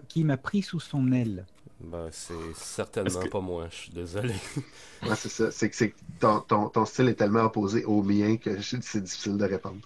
Qui 0.08 0.24
m'a 0.24 0.36
pris 0.36 0.62
sous 0.62 0.80
son 0.80 1.10
aile? 1.12 1.46
Ben, 1.90 2.08
c'est 2.10 2.34
certainement 2.54 3.20
que- 3.20 3.28
pas 3.28 3.40
moi, 3.40 3.66
je 3.70 3.76
suis 3.76 3.90
désolé. 3.92 4.34
Ouais, 5.06 5.16
c'est 5.16 5.28
ça. 5.28 5.50
C'est 5.50 5.68
que 5.68 5.76
c'est 5.76 5.90
que 5.90 5.96
ton, 6.18 6.40
ton, 6.40 6.68
ton 6.70 6.84
style 6.86 7.08
est 7.08 7.14
tellement 7.14 7.42
opposé 7.42 7.84
au 7.84 8.02
mien 8.02 8.36
que 8.36 8.58
je- 8.60 8.76
c'est 8.80 9.02
difficile 9.02 9.36
de 9.36 9.44
répondre. 9.44 9.76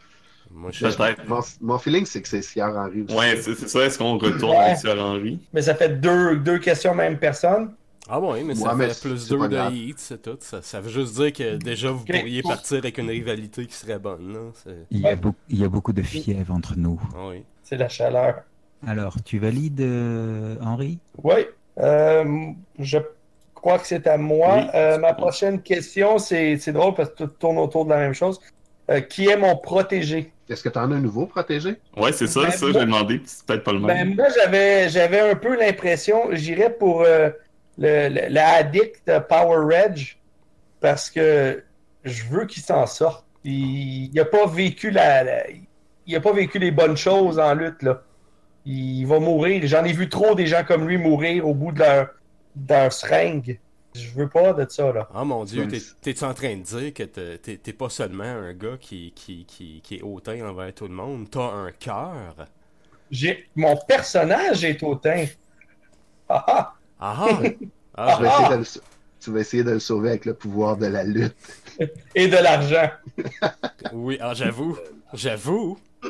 Moi, 0.50 0.70
je 0.72 0.86
Peut-être. 0.86 1.26
Mon, 1.28 1.40
mon 1.60 1.78
feeling, 1.78 2.06
c'est 2.06 2.22
que 2.22 2.28
c'est 2.28 2.40
Sieur 2.40 2.74
Henry 2.76 3.02
aussi. 3.02 3.14
Ouais, 3.16 3.36
c'est 3.40 3.54
c'est 3.56 3.68
ça. 3.68 3.80
Est-ce 3.84 3.98
qu'on 3.98 4.16
retourne 4.16 4.52
Ouais. 4.52 4.64
avec 4.64 4.78
Sir 4.78 4.96
Henry? 4.98 5.40
Mais 5.52 5.62
ça 5.62 5.74
fait 5.74 6.00
deux, 6.00 6.36
deux 6.36 6.58
questions 6.58 6.94
même 6.94 7.18
personne. 7.18 7.72
Ah 8.08 8.18
ouais, 8.20 8.42
mais 8.44 8.54
ça 8.54 8.74
mais 8.74 8.86
fait 8.88 8.94
c'est- 8.94 9.08
plus 9.08 9.28
deux 9.28 9.48
de 9.48 9.70
hits, 9.72 9.94
c'est 9.98 10.22
tout. 10.22 10.38
Ça, 10.40 10.62
ça 10.62 10.80
veut 10.80 10.88
juste 10.88 11.14
dire 11.16 11.32
que 11.32 11.56
déjà 11.56 11.90
vous 11.90 12.04
pourriez 12.04 12.40
partir 12.42 12.78
avec 12.78 12.96
une 12.96 13.10
rivalité 13.10 13.66
qui 13.66 13.74
serait 13.74 13.98
bonne. 13.98 14.52
C'est- 14.54 14.86
il 14.90 15.00
y, 15.00 15.06
a 15.06 15.16
il 15.50 15.58
y 15.58 15.64
a 15.64 15.68
beaucoup 15.68 15.92
de 15.92 16.02
fièvre 16.02 16.54
entre 16.54 16.74
nous. 16.78 16.98
Ah 17.14 17.28
oui. 17.30 17.42
C'est 17.64 17.76
la 17.76 17.88
chaleur. 17.88 18.36
Alors, 18.86 19.16
tu 19.24 19.38
valides, 19.38 19.80
euh, 19.82 20.54
Henri 20.62 20.98
Oui. 21.22 21.42
Euh, 21.78 22.24
je 22.78 22.98
crois 23.54 23.78
que 23.78 23.86
c'est 23.86 24.06
à 24.06 24.16
moi. 24.16 24.54
Oui, 24.58 24.70
Euh, 24.74 24.98
ma 24.98 25.14
prochaine 25.14 25.60
question, 25.62 26.18
c'est 26.18 26.56
drôle 26.72 26.94
parce 26.94 27.10
que 27.10 27.14
tout 27.14 27.26
tourne 27.26 27.58
autour 27.58 27.84
de 27.84 27.90
la 27.90 27.98
même 27.98 28.14
chose. 28.14 28.40
Euh, 28.90 29.00
qui 29.00 29.26
est 29.28 29.36
mon 29.36 29.56
protégé? 29.56 30.32
Est-ce 30.48 30.62
que 30.62 30.70
tu 30.70 30.78
en 30.78 30.90
as 30.90 30.94
un 30.94 31.00
nouveau 31.00 31.26
protégé? 31.26 31.76
Ouais, 31.94 32.10
c'est 32.12 32.26
ça, 32.26 32.40
Ben, 32.44 32.50
ça, 32.50 32.66
j'ai 32.72 32.80
demandé. 32.80 33.18
puis 33.18 33.26
C'est 33.28 33.44
peut-être 33.44 33.64
pas 33.64 33.72
le 33.72 33.80
même. 33.80 33.86
Ben, 33.86 34.16
moi, 34.16 34.26
j'avais, 34.34 34.88
j'avais 34.88 35.20
un 35.20 35.34
peu 35.34 35.58
l'impression, 35.58 36.28
j'irais 36.32 36.70
pour 36.72 37.02
euh, 37.02 37.28
le, 37.76 38.08
le- 38.08 38.28
la 38.32 38.48
addict 38.54 39.10
Power 39.28 39.76
Reg 39.76 40.16
parce 40.80 41.10
que 41.10 41.62
je 42.04 42.24
veux 42.30 42.46
qu'il 42.46 42.62
s'en 42.62 42.86
sorte. 42.86 43.26
Il 43.44 44.10
n'a 44.14 44.24
pas 44.24 44.46
vécu 44.46 44.90
la, 44.90 45.22
la- 45.22 45.44
il 46.06 46.16
a 46.16 46.20
pas 46.20 46.32
vécu 46.32 46.58
les 46.58 46.70
bonnes 46.70 46.96
choses 46.96 47.38
en 47.38 47.52
lutte 47.52 47.82
là. 47.82 48.02
Il 48.70 49.06
va 49.06 49.18
mourir. 49.18 49.62
J'en 49.66 49.82
ai 49.84 49.92
vu 49.94 50.08
trop 50.10 50.34
des 50.34 50.46
gens 50.46 50.62
comme 50.62 50.86
lui 50.86 50.98
mourir 50.98 51.46
au 51.48 51.54
bout 51.54 51.72
de 51.72 51.78
leur, 51.78 52.08
de 52.54 52.74
leur 52.74 52.92
seringue. 52.92 53.58
Je 53.94 54.10
veux 54.10 54.28
pas 54.28 54.52
de 54.52 54.66
ça 54.70 54.92
là. 54.92 55.08
Ah 55.14 55.24
mon 55.24 55.44
dieu, 55.44 55.66
t'es-tu 56.02 56.22
en 56.24 56.34
train 56.34 56.54
de 56.56 56.62
dire 56.62 56.92
que 56.92 57.02
t'es- 57.04 57.38
t'es 57.38 57.56
t'es 57.56 57.72
pas 57.72 57.88
seulement 57.88 58.24
un 58.24 58.52
gars 58.52 58.76
qui, 58.78 59.12
qui, 59.16 59.46
qui, 59.46 59.80
qui 59.82 59.94
est 59.96 60.02
hautain 60.02 60.46
envers 60.46 60.72
tout 60.74 60.86
le 60.86 60.94
monde, 60.94 61.28
t'as 61.30 61.50
un 61.50 61.72
cœur? 61.72 62.34
J'ai 63.10 63.48
mon 63.56 63.74
personnage 63.88 64.62
est 64.64 64.82
hautain. 64.82 65.24
Ah 66.28 66.44
ah. 66.46 66.74
Ah 67.00 67.26
ah! 67.26 67.40
Ah, 68.00 68.14
Tu 68.16 68.22
vas 68.22 68.28
essayer 68.28 68.48
de 68.50 68.58
le 68.58 68.64
sa- 68.64 68.80
tu 69.20 69.30
vas 69.32 69.40
essayer 69.40 69.64
de 69.64 69.70
le 69.72 69.80
sauver 69.80 70.10
avec 70.10 70.24
le 70.26 70.34
pouvoir 70.34 70.76
de 70.76 70.86
la 70.86 71.02
lutte. 71.02 71.34
Et 72.14 72.28
de 72.28 72.36
l'argent. 72.36 72.90
oui, 73.92 74.18
ah 74.20 74.34
j'avoue, 74.34 74.76
j'avoue. 75.14 75.78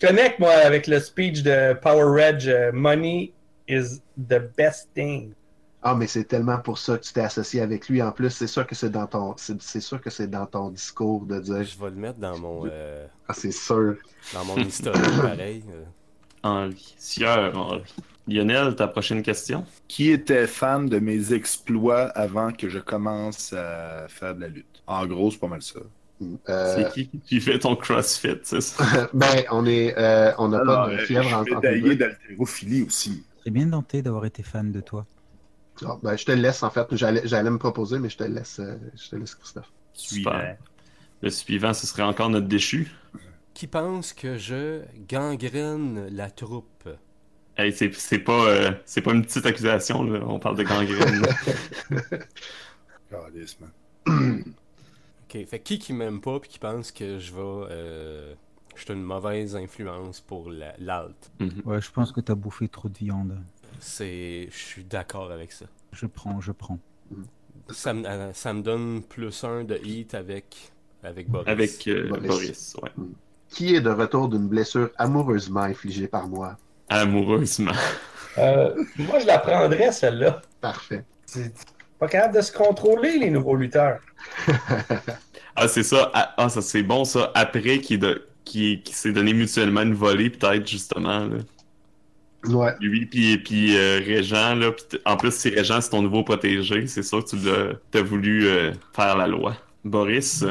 Je 0.00 0.06
connecte, 0.06 0.38
moi, 0.38 0.52
avec 0.52 0.86
le 0.86 1.00
speech 1.00 1.42
de 1.42 1.74
Power 1.74 2.04
Reg, 2.22 2.46
euh, 2.48 2.70
Money 2.72 3.32
is 3.68 4.00
the 4.16 4.40
best 4.56 4.88
thing. 4.94 5.32
Ah, 5.82 5.94
mais 5.94 6.06
c'est 6.06 6.24
tellement 6.24 6.58
pour 6.58 6.78
ça 6.78 6.98
que 6.98 7.04
tu 7.04 7.12
t'es 7.12 7.20
associé 7.20 7.60
avec 7.60 7.88
lui. 7.88 8.02
En 8.02 8.10
plus, 8.12 8.30
c'est 8.30 8.46
sûr 8.48 8.66
que 8.66 8.74
c'est 8.74 8.90
dans 8.90 9.06
ton, 9.06 9.34
c'est 9.36 9.80
sûr 9.80 10.00
que 10.00 10.10
c'est 10.10 10.28
dans 10.28 10.46
ton 10.46 10.70
discours 10.70 11.24
de 11.24 11.38
dire. 11.40 11.62
Je 11.64 11.78
vais 11.78 11.90
le 11.90 11.96
mettre 11.96 12.18
dans 12.18 12.36
mon, 12.38 12.66
euh, 12.70 13.06
Ah, 13.28 13.32
c'est 13.34 13.52
sûr. 13.52 13.96
dans 14.34 14.44
mon 14.44 14.56
historique, 14.56 15.02
pareil. 15.22 15.62
euh. 15.70 15.84
Henry. 16.42 16.94
Sieur 16.98 17.56
Henry. 17.56 17.82
Lionel, 18.26 18.76
ta 18.76 18.86
prochaine 18.88 19.22
question? 19.22 19.64
Qui 19.88 20.10
était 20.10 20.46
fan 20.46 20.88
de 20.88 20.98
mes 20.98 21.32
exploits 21.32 22.06
avant 22.10 22.52
que 22.52 22.68
je 22.68 22.78
commence 22.78 23.52
à 23.52 24.06
faire 24.08 24.34
de 24.34 24.42
la 24.42 24.48
lutte? 24.48 24.82
En 24.86 25.06
gros, 25.06 25.30
c'est 25.30 25.38
pas 25.38 25.48
mal 25.48 25.62
ça. 25.62 25.80
Euh, 26.48 26.74
C'est 26.76 26.92
qui 26.92 27.08
qui 27.20 27.40
fait 27.40 27.58
ton 27.60 27.76
CrossFit, 27.76 28.38
c'est 28.42 28.60
ça? 28.60 29.08
ben, 29.14 29.44
on 29.50 29.66
est, 29.66 29.96
euh, 29.96 30.32
on 30.38 30.48
n'a 30.48 30.58
pas 30.60 30.88
de 30.88 30.94
euh, 30.94 30.98
fièvre 30.98 31.28
je 31.28 31.34
en 31.34 31.44
public. 31.44 31.98
d'haltérophilie 31.98 32.82
aussi. 32.82 33.24
C'est 33.44 33.50
bien 33.50 33.66
denté 33.66 34.02
d'avoir 34.02 34.24
été 34.24 34.42
fan 34.42 34.72
de 34.72 34.80
toi. 34.80 35.06
Ah, 35.86 35.96
ben, 36.02 36.16
je 36.16 36.24
te 36.24 36.32
le 36.32 36.42
laisse, 36.42 36.62
en 36.62 36.70
fait. 36.70 36.86
J'allais 36.96 37.50
me 37.50 37.58
proposer, 37.58 37.98
mais 38.00 38.08
je 38.08 38.16
te 38.16 38.24
laisse, 38.24 38.58
euh, 38.58 38.76
je 38.96 39.10
te 39.10 39.16
laisse 39.16 39.34
Christophe. 39.36 39.70
Super. 39.92 40.56
Le 41.22 41.30
suivant, 41.30 41.72
ce 41.72 41.86
serait 41.86 42.02
encore 42.02 42.30
notre 42.30 42.48
déchu. 42.48 42.90
Qui 43.54 43.66
pense 43.66 44.12
que 44.12 44.36
je 44.38 44.82
gangrène 45.08 46.08
la 46.10 46.30
troupe? 46.30 46.88
Hey, 47.56 47.72
c'est 47.72 47.92
c'est 47.94 48.20
pas, 48.20 48.44
euh, 48.48 48.70
c'est 48.84 49.00
pas 49.00 49.12
une 49.12 49.22
petite 49.24 49.44
accusation, 49.46 50.04
là. 50.04 50.20
on 50.24 50.38
parle 50.38 50.56
de 50.56 50.62
gangrène. 50.62 51.22
Calice, 53.10 53.56
man. 53.60 54.44
Ok, 55.30 55.44
fait 55.46 55.60
qui 55.60 55.78
qui 55.78 55.92
m'aime 55.92 56.20
pas 56.20 56.40
puis 56.40 56.48
qui 56.48 56.58
pense 56.58 56.90
que 56.90 57.18
je 57.18 57.32
vais. 57.32 57.40
Euh, 57.70 58.34
je 58.74 58.84
suis 58.84 58.94
une 58.94 59.02
mauvaise 59.02 59.56
influence 59.56 60.20
pour 60.20 60.50
la- 60.50 60.74
l'alt? 60.78 61.30
Mhm. 61.40 61.62
Ouais, 61.64 61.80
je 61.80 61.90
pense 61.90 62.12
que 62.12 62.20
t'as 62.20 62.34
bouffé 62.34 62.68
trop 62.68 62.88
de 62.88 62.96
viande. 62.96 63.38
C'est. 63.80 64.48
Je 64.50 64.56
suis 64.56 64.84
d'accord 64.84 65.30
avec 65.30 65.52
ça. 65.52 65.66
Je 65.92 66.06
prends, 66.06 66.40
je 66.40 66.52
prends. 66.52 66.78
Ça 67.70 67.92
me, 67.92 68.06
euh, 68.08 68.32
ça 68.32 68.54
me 68.54 68.62
donne 68.62 69.02
plus 69.02 69.44
un 69.44 69.64
de 69.64 69.76
hit 69.84 70.14
avec, 70.14 70.72
avec 71.02 71.28
Boris. 71.28 71.48
Avec 71.48 71.88
euh, 71.88 72.08
Boris. 72.08 72.26
Boris, 72.28 72.76
ouais. 72.82 72.90
Qui 73.50 73.74
est 73.74 73.80
de 73.80 73.90
retour 73.90 74.28
d'une 74.28 74.48
blessure 74.48 74.90
amoureusement 74.96 75.60
infligée 75.62 76.08
par 76.08 76.28
moi? 76.28 76.56
Amoureusement. 76.88 77.72
Euh, 78.38 78.82
moi, 78.96 79.18
je 79.18 79.26
la 79.26 79.38
prendrais, 79.38 79.92
celle-là. 79.92 80.40
Parfait. 80.60 81.04
Pas 81.98 82.08
capable 82.08 82.36
de 82.36 82.40
se 82.40 82.52
contrôler, 82.52 83.18
les 83.18 83.30
nouveaux 83.30 83.56
lutteurs. 83.56 84.00
Ah, 85.60 85.66
c'est 85.66 85.82
ça. 85.82 86.10
Ah, 86.14 86.34
ah, 86.36 86.48
ça 86.48 86.62
c'est 86.62 86.84
bon, 86.84 87.04
ça. 87.04 87.32
Après, 87.34 87.80
qui, 87.80 87.98
de... 87.98 88.28
qui, 88.44 88.80
qui 88.82 88.94
s'est 88.94 89.10
donné 89.12 89.32
mutuellement 89.34 89.82
une 89.82 89.94
volée, 89.94 90.30
peut-être, 90.30 90.64
justement. 90.68 91.26
Là. 91.26 91.38
Ouais. 92.44 92.74
Lui, 92.80 93.06
puis, 93.06 93.38
puis 93.38 93.76
euh, 93.76 93.98
Régent, 93.98 94.54
là. 94.54 94.70
puis 94.70 94.84
t- 94.90 94.98
en 95.04 95.16
plus, 95.16 95.34
si 95.34 95.48
Régent, 95.48 95.80
c'est 95.80 95.90
ton 95.90 96.02
nouveau 96.02 96.22
protégé, 96.22 96.86
c'est 96.86 97.02
ça 97.02 97.18
que 97.20 97.26
tu 97.30 97.36
l'as- 97.38 97.72
t'as 97.90 98.02
voulu 98.02 98.46
euh, 98.46 98.72
faire 98.94 99.16
la 99.16 99.26
loi. 99.26 99.56
Boris, 99.84 100.44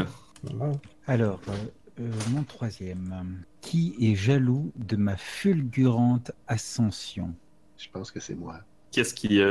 Alors, 1.07 1.39
euh, 1.47 1.53
euh, 2.01 2.11
mon 2.31 2.43
troisième. 2.43 3.43
Qui 3.61 3.95
est 4.01 4.15
jaloux 4.15 4.71
de 4.75 4.97
ma 4.97 5.15
fulgurante 5.15 6.31
ascension? 6.47 7.33
Je 7.77 7.87
pense 7.91 8.11
que 8.11 8.19
c'est 8.19 8.35
moi. 8.35 8.59
qu'est-ce 8.91 9.13
qui. 9.13 9.41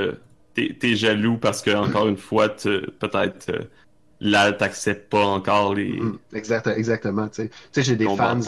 T'es 0.56 0.74
t'es 0.78 0.96
jaloux 0.96 1.36
parce 1.36 1.60
que, 1.60 1.70
encore 1.70 2.08
une 2.08 2.16
fois, 2.16 2.48
peut-être. 2.48 3.50
euh, 3.50 3.64
là, 4.20 4.52
t'acceptes 4.52 5.10
pas 5.10 5.24
encore 5.24 5.74
les. 5.74 6.00
Mm, 6.00 6.18
exact, 6.32 6.66
exactement. 6.68 7.28
Tu 7.28 7.50
sais, 7.72 7.82
j'ai 7.82 7.96
des 7.96 8.06
fans, 8.16 8.40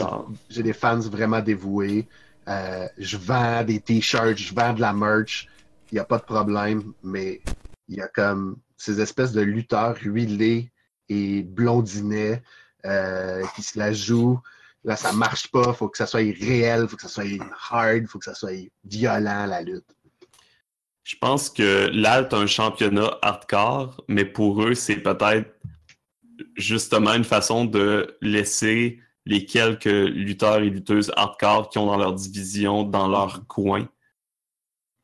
des 0.49 0.73
fans 0.73 0.99
vraiment 0.99 1.39
dévoués. 1.39 2.07
Euh, 2.47 2.87
je 2.97 3.17
vends 3.17 3.63
des 3.63 3.79
t-shirts, 3.79 4.37
je 4.37 4.53
vends 4.53 4.73
de 4.73 4.81
la 4.81 4.91
merch. 4.91 5.47
Il 5.91 5.95
n'y 5.95 5.99
a 5.99 6.05
pas 6.05 6.17
de 6.17 6.23
problème, 6.23 6.93
mais 7.03 7.41
il 7.87 7.97
y 7.97 8.01
a 8.01 8.07
comme 8.07 8.57
ces 8.77 8.99
espèces 9.01 9.31
de 9.31 9.41
lutteurs 9.41 9.97
huilés 10.01 10.71
et 11.09 11.43
blondinets 11.43 12.41
euh, 12.85 13.43
qui 13.55 13.61
se 13.61 13.77
la 13.77 13.93
jouent. 13.93 14.39
Là, 14.83 14.95
ça 14.95 15.11
marche 15.11 15.51
pas. 15.51 15.73
faut 15.73 15.89
que 15.89 15.97
ça 15.97 16.07
soit 16.07 16.21
réel, 16.21 16.87
faut 16.87 16.95
que 16.95 17.01
ça 17.01 17.09
soit 17.09 17.25
hard, 17.69 18.07
faut 18.07 18.17
que 18.17 18.25
ça 18.25 18.33
soit 18.33 18.71
violent, 18.85 19.45
la 19.45 19.61
lutte. 19.61 19.85
Je 21.09 21.15
pense 21.15 21.49
que 21.49 21.89
l'Alt 21.91 22.31
a 22.33 22.37
un 22.37 22.45
championnat 22.45 23.17
hardcore, 23.23 23.99
mais 24.07 24.25
pour 24.25 24.61
eux, 24.61 24.75
c'est 24.75 24.97
peut-être 24.97 25.49
justement 26.55 27.15
une 27.15 27.23
façon 27.23 27.65
de 27.65 28.15
laisser 28.21 28.99
les 29.25 29.43
quelques 29.43 29.85
lutteurs 29.85 30.59
et 30.59 30.69
lutteuses 30.69 31.11
hardcore 31.15 31.69
qui 31.69 31.79
ont 31.79 31.87
dans 31.87 31.97
leur 31.97 32.13
division, 32.13 32.83
dans 32.83 33.07
leur 33.07 33.47
coin. 33.47 33.89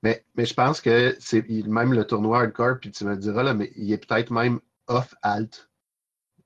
Mais, 0.04 0.24
mais 0.36 0.46
je 0.46 0.54
pense 0.54 0.80
que 0.80 1.16
c'est 1.20 1.50
même 1.50 1.94
le 1.94 2.06
tournoi 2.06 2.42
hardcore, 2.42 2.78
puis 2.80 2.92
tu 2.92 3.04
me 3.04 3.18
diras, 3.18 3.42
là, 3.42 3.56
mais 3.56 3.72
il 3.76 3.92
est 3.92 3.98
peut-être 3.98 4.30
même 4.30 4.60
off-alt. 4.86 5.72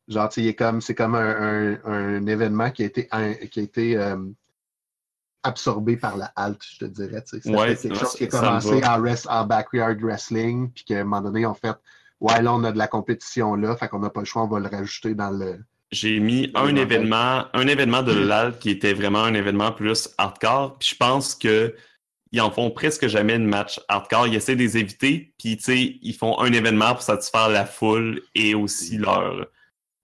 Genre, 0.07 0.30
il 0.38 0.47
est 0.47 0.55
comme, 0.55 0.80
c'est 0.80 0.95
comme 0.95 1.16
un, 1.16 1.84
un, 1.84 2.26
événement 2.28 2.72
qui 2.72 2.84
a 2.84 2.86
été, 2.86 3.10
qui 3.51 3.60
a 3.60 3.64
été 3.64 3.97
euh, 3.97 4.24
absorbé 5.44 5.98
par 5.98 6.18
la 6.18 6.32
halt, 6.36 6.62
je 6.62 6.80
te 6.80 6.86
dirais. 6.86 7.24
C'est 7.26 7.46
ouais, 7.48 7.76
quelque 7.76 7.98
chose 7.98 8.14
qui 8.14 8.26
a 8.26 8.28
commencé 8.28 8.84
en, 8.84 9.02
rest, 9.02 9.28
en 9.30 9.46
backyard 9.46 9.98
wrestling, 10.02 10.72
puis 10.72 10.84
qu'à 10.84 11.00
un 11.00 11.04
moment 11.04 11.22
donné, 11.22 11.46
on 11.46 11.54
fait 11.54 11.76
Ouais, 12.20 12.42
là, 12.42 12.54
on 12.54 12.64
a 12.66 12.72
de 12.72 12.78
la 12.78 12.88
compétition 12.88 13.56
là, 13.56 13.76
fait 13.78 13.88
qu'on 13.88 14.00
n'a 14.00 14.10
pas 14.10 14.20
le 14.20 14.26
choix, 14.26 14.44
on 14.44 14.48
va 14.48 14.60
le 14.60 14.68
rajouter 14.68 15.16
dans 15.16 15.30
le. 15.30 15.60
J'ai 15.92 16.20
mis 16.20 16.52
un 16.54 16.76
événement, 16.76 17.46
un 17.54 17.68
événement 17.68 18.04
de 18.04 18.12
l'alt 18.12 18.60
qui 18.60 18.70
était 18.70 18.94
vraiment 18.94 19.24
un 19.24 19.34
événement 19.34 19.72
plus 19.72 20.10
hardcore. 20.18 20.78
Puis 20.78 20.90
je 20.92 20.96
pense 20.96 21.34
que 21.34 21.74
ils 22.32 22.42
en 22.42 22.52
font 22.52 22.70
presque 22.70 23.08
jamais 23.08 23.40
de 23.40 23.44
match 23.44 23.80
hardcore. 23.88 24.28
Ils 24.28 24.36
essaient 24.36 24.56
de 24.56 24.62
les 24.62 24.78
éviter, 24.78 25.34
puis 25.40 25.58
tu 25.58 25.64
sais, 25.64 25.98
ils 26.02 26.14
font 26.14 26.40
un 26.40 26.52
événement 26.52 26.94
pour 26.94 27.02
satisfaire 27.02 27.50
la 27.50 27.66
foule 27.66 28.22
et 28.36 28.54
aussi 28.54 28.98
leurs 28.98 29.48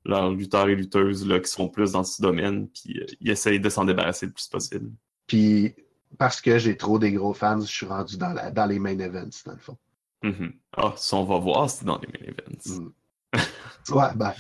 leurs 0.06 0.32
lutteurs 0.32 0.70
et 0.70 0.76
lutteuses 0.76 1.28
là, 1.28 1.40
qui 1.40 1.50
sont 1.50 1.68
plus 1.68 1.94
dans 1.94 2.04
ce 2.04 2.22
domaine, 2.22 2.68
puis 2.70 3.00
euh, 3.00 3.06
ils 3.20 3.32
essayent 3.32 3.60
de 3.60 3.70
s'en 3.70 3.86
débarrasser 3.86 4.28
le 4.28 4.32
plus 4.32 4.48
possible. 4.48 4.92
Puis 5.28 5.76
parce 6.18 6.42
que 6.42 6.58
j'ai 6.58 6.78
trop 6.78 7.00
des 7.00 7.12
gros 7.12 7.34
fans, 7.34 7.60
je 7.60 7.72
suis 7.72 7.86
rendu 7.86 8.18
dans, 8.18 8.34
la, 8.34 8.52
dans 8.52 8.66
les 8.66 8.80
main 8.80 8.98
events, 9.00 9.44
dans 9.46 9.54
le 9.54 9.60
fond. 9.60 9.78
Mm 10.24 10.32
-hmm. 10.32 10.52
Ah, 10.78 10.94
ça, 10.98 11.18
on 11.18 11.26
va 11.26 11.40
voir 11.40 11.70
si 11.70 11.78
c'est 11.78 11.86
dans 11.86 12.00
les 12.00 12.08
main 12.08 12.26
events. 12.34 12.68
Mm. 12.70 13.96
ouais, 13.96 14.12
ben, 14.16 14.34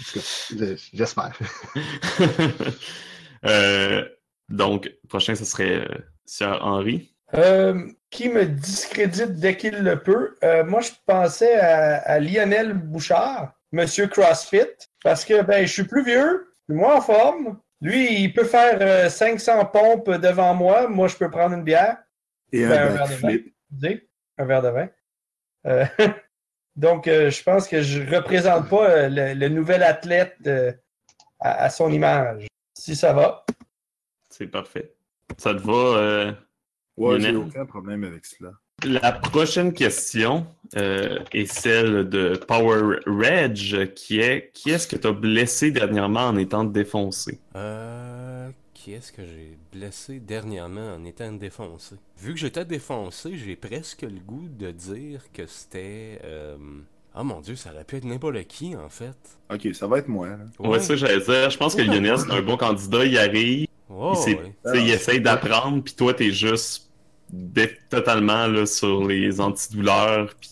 j'espère. 0.93 1.37
euh, 3.45 4.05
donc, 4.49 4.91
prochain, 5.09 5.35
ce 5.35 5.45
serait 5.45 5.79
euh, 5.81 5.97
Sir 6.25 6.59
Henry. 6.61 7.13
Euh, 7.33 7.87
qui 8.09 8.29
me 8.29 8.45
discrédite 8.45 9.35
dès 9.35 9.57
qu'il 9.57 9.77
le 9.77 10.01
peut? 10.01 10.37
Euh, 10.43 10.63
moi, 10.63 10.81
je 10.81 10.91
pensais 11.05 11.55
à, 11.55 11.97
à, 11.97 12.19
Lionel 12.19 12.73
Bouchard, 12.73 13.53
Monsieur 13.71 14.07
CrossFit, 14.07 14.77
parce 15.03 15.25
que 15.25 15.41
ben, 15.41 15.65
je 15.65 15.73
suis 15.73 15.83
plus 15.83 16.05
vieux, 16.05 16.53
plus 16.67 16.75
moins 16.75 16.97
en 16.97 17.01
forme. 17.01 17.59
Lui, 17.81 18.21
il 18.23 18.33
peut 18.33 18.45
faire 18.45 18.77
euh, 18.81 19.09
500 19.09 19.65
pompes 19.65 20.09
devant 20.09 20.53
moi. 20.53 20.87
Moi, 20.87 21.07
je 21.07 21.15
peux 21.15 21.29
prendre 21.29 21.55
une 21.55 21.63
bière. 21.63 21.97
Et 22.51 22.65
Ben, 22.65 22.71
un, 22.71 22.85
un 22.87 22.89
verre 22.89 23.07
de 23.07 23.15
vin. 23.15 23.97
Un 24.37 24.45
verre 24.45 24.61
de 24.61 24.69
vin. 24.69 24.89
Euh, 25.67 25.85
donc, 26.75 27.07
euh, 27.07 27.29
je 27.29 27.43
pense 27.43 27.67
que 27.67 27.81
je 27.81 28.01
ne 28.01 28.15
représente 28.15 28.69
pas 28.69 28.89
euh, 28.89 29.09
le, 29.09 29.33
le 29.33 29.49
nouvel 29.49 29.83
athlète 29.83 30.35
euh, 30.47 30.71
à, 31.39 31.63
à 31.65 31.69
son 31.69 31.91
image. 31.91 32.47
Si 32.77 32.95
ça 32.95 33.13
va. 33.13 33.45
C'est 34.29 34.47
parfait. 34.47 34.93
Ça 35.37 35.53
te 35.53 35.59
va, 35.59 35.73
euh, 35.73 36.33
Ouais, 36.97 37.19
j'ai 37.19 37.35
aucun 37.35 37.65
problème 37.65 38.03
avec 38.05 38.25
cela. 38.25 38.51
La 38.85 39.11
prochaine 39.11 39.73
question 39.73 40.45
euh, 40.77 41.19
est 41.33 41.51
celle 41.51 42.07
de 42.07 42.35
Power 42.47 42.97
Reg, 43.07 43.93
qui 43.95 44.19
est 44.19 44.51
qui 44.53 44.69
est-ce 44.69 44.87
que 44.87 44.95
tu 44.95 45.07
as 45.07 45.11
blessé 45.11 45.71
dernièrement 45.71 46.27
en 46.27 46.37
étant 46.37 46.63
défoncé? 46.63 47.39
Euh, 47.55 48.49
qui 48.75 48.93
est-ce 48.93 49.11
que 49.11 49.23
j'ai 49.25 49.57
blessé 49.73 50.19
dernièrement 50.19 50.93
en 50.93 51.03
étant 51.03 51.31
défoncé? 51.31 51.95
Vu 52.19 52.33
que 52.33 52.39
j'étais 52.39 52.63
défoncé, 52.65 53.35
j'ai 53.35 53.55
presque 53.55 54.03
le 54.03 54.19
goût 54.19 54.47
de 54.47 54.69
dire 54.71 55.21
que 55.33 55.47
c'était... 55.47 56.19
euh, 56.23 56.55
Oh 57.17 57.23
mon 57.23 57.39
dieu, 57.39 57.55
ça 57.55 57.71
aurait 57.71 57.85
pu 57.85 57.95
être 57.95 58.03
n'importe 58.03 58.43
qui, 58.43 58.75
en 58.75 58.89
fait. 58.89 59.15
Ok, 59.51 59.69
ça 59.73 59.87
va 59.87 59.99
être 59.99 60.09
moi. 60.09 60.27
là. 60.27 60.37
Ouais, 60.59 60.79
ça 60.81 60.95
j'allais 60.97 61.21
dire. 61.21 61.49
Je 61.49 61.57
pense 61.57 61.73
que 61.73 61.81
Lionel, 61.81 62.17
c'est 62.19 62.29
un 62.31 62.41
bon 62.41 62.57
candidat. 62.57 63.05
Il 63.05 63.17
arrive, 63.17 63.67
Oh, 63.89 64.13
il, 64.27 64.35
ouais. 64.35 64.81
il 64.83 64.89
essaye 64.89 65.21
d'apprendre, 65.21 65.81
puis 65.81 65.93
toi, 65.93 66.13
t'es 66.13 66.31
juste 66.31 66.89
totalement 67.89 68.47
là, 68.47 68.65
sur 68.65 69.05
les 69.07 69.39
antidouleurs, 69.41 70.33
puis 70.39 70.49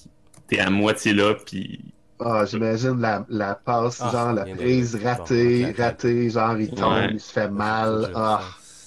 t'es 0.48 0.60
à 0.60 0.70
moitié 0.70 1.14
là, 1.14 1.34
puis 1.46 1.80
Ah, 2.20 2.46
j'imagine 2.46 3.00
la, 3.02 3.26
la 3.30 3.56
passe, 3.56 4.00
Ah, 4.02 4.10
genre 4.12 4.34
la 4.34 4.46
de- 4.46 4.56
prise 4.56 4.96
bon, 4.96 5.04
ratée, 5.08 5.74
ratée, 5.78 6.30
genre 6.30 6.58
il 6.60 6.70
tombe, 6.70 6.94
Ouais. 6.94 7.10
il 7.14 7.20
se 7.20 7.32
fait 7.32 7.50
mal. 7.50 8.12
Ah, 8.16 8.42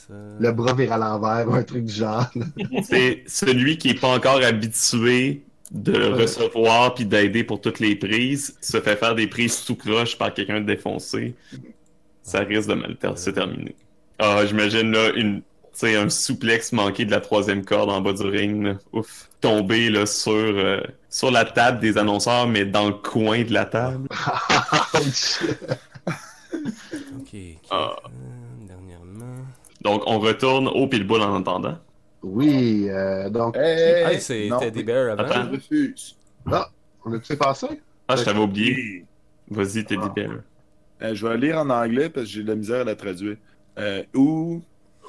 ça. 0.08 0.14
le 0.38 0.52
bras 0.52 0.72
vire 0.72 0.92
à 0.92 0.98
l'envers, 0.98 1.52
un 1.52 1.62
truc 1.64 1.84
du 1.86 1.92
genre. 1.92 2.30
c'est 2.84 3.24
celui 3.26 3.76
qui 3.76 3.90
est 3.90 4.00
pas 4.00 4.14
encore 4.14 4.42
habitué 4.42 5.42
de 5.72 5.92
Ouais. 5.92 6.22
recevoir 6.22 6.94
puis 6.94 7.04
d'aider 7.04 7.42
pour 7.42 7.60
toutes 7.60 7.80
les 7.80 7.96
prises, 7.96 8.56
se 8.60 8.80
fait 8.80 8.94
faire 8.96 9.14
des 9.16 9.26
prises 9.26 9.54
sous 9.58 9.74
croche 9.74 10.16
par 10.16 10.32
quelqu'un 10.32 10.60
de 10.60 10.66
défoncé. 10.66 11.34
Ça 12.22 12.40
risque 12.40 12.68
de 12.68 12.74
mal 12.74 12.96
ter- 12.96 13.18
se 13.18 13.30
terminer. 13.30 13.74
Ah, 14.18 14.46
j'imagine 14.46 14.92
là 14.92 15.10
une, 15.16 15.42
sais, 15.78 15.96
un 15.96 16.08
souplex 16.08 16.72
manqué 16.72 17.04
de 17.04 17.10
la 17.10 17.20
troisième 17.20 17.64
corde 17.64 17.90
en 17.90 18.00
bas 18.00 18.12
du 18.12 18.22
ring. 18.26 18.62
là. 18.64 18.74
Ouf, 18.92 19.28
tomber 19.40 19.90
là 19.90 20.06
sur 20.06 20.32
euh, 20.32 20.80
sur 21.10 21.30
la 21.30 21.44
table 21.44 21.78
des 21.80 21.98
annonceurs, 21.98 22.46
mais 22.48 22.64
dans 22.64 22.86
le 22.88 22.94
coin 22.94 23.42
de 23.44 23.52
la 23.52 23.64
table. 23.66 24.08
Ok. 27.18 27.36
Ah. 27.70 27.96
Euh, 28.04 28.08
dernièrement... 28.66 29.44
Donc 29.82 30.02
on 30.06 30.18
retourne 30.18 30.68
au 30.68 30.86
pitbull 30.88 31.20
en 31.22 31.40
attendant. 31.40 31.78
oui, 32.22 32.86
euh, 32.88 33.28
donc, 33.30 33.56
Hey, 33.56 34.14
Hey, 34.14 34.20
c'est 34.20 34.48
non, 34.48 34.58
Teddy 34.58 34.82
Bear 34.82 35.12
avant. 35.12 35.22
Attends. 35.24 35.44
Je 35.50 35.56
refuse. 35.56 36.16
on 37.04 37.12
a-tu 37.12 37.36
passé? 37.36 37.66
Ah, 38.08 38.16
je 38.16 38.24
t'avais 38.24 38.40
oublié. 38.40 39.04
Vas-y, 39.50 39.84
Teddy 39.84 40.08
Bear. 40.14 40.30
Euh, 41.02 41.14
je 41.14 41.26
vais 41.26 41.34
la 41.34 41.36
lire 41.36 41.58
en 41.58 41.70
anglais 41.70 42.08
parce 42.08 42.26
que 42.26 42.32
j'ai 42.32 42.42
de 42.42 42.48
la 42.48 42.54
misère 42.56 42.80
à 42.80 42.84
la 42.84 42.96
traduire. 42.96 43.36
Euh, 43.78 44.02
who, 44.14 44.62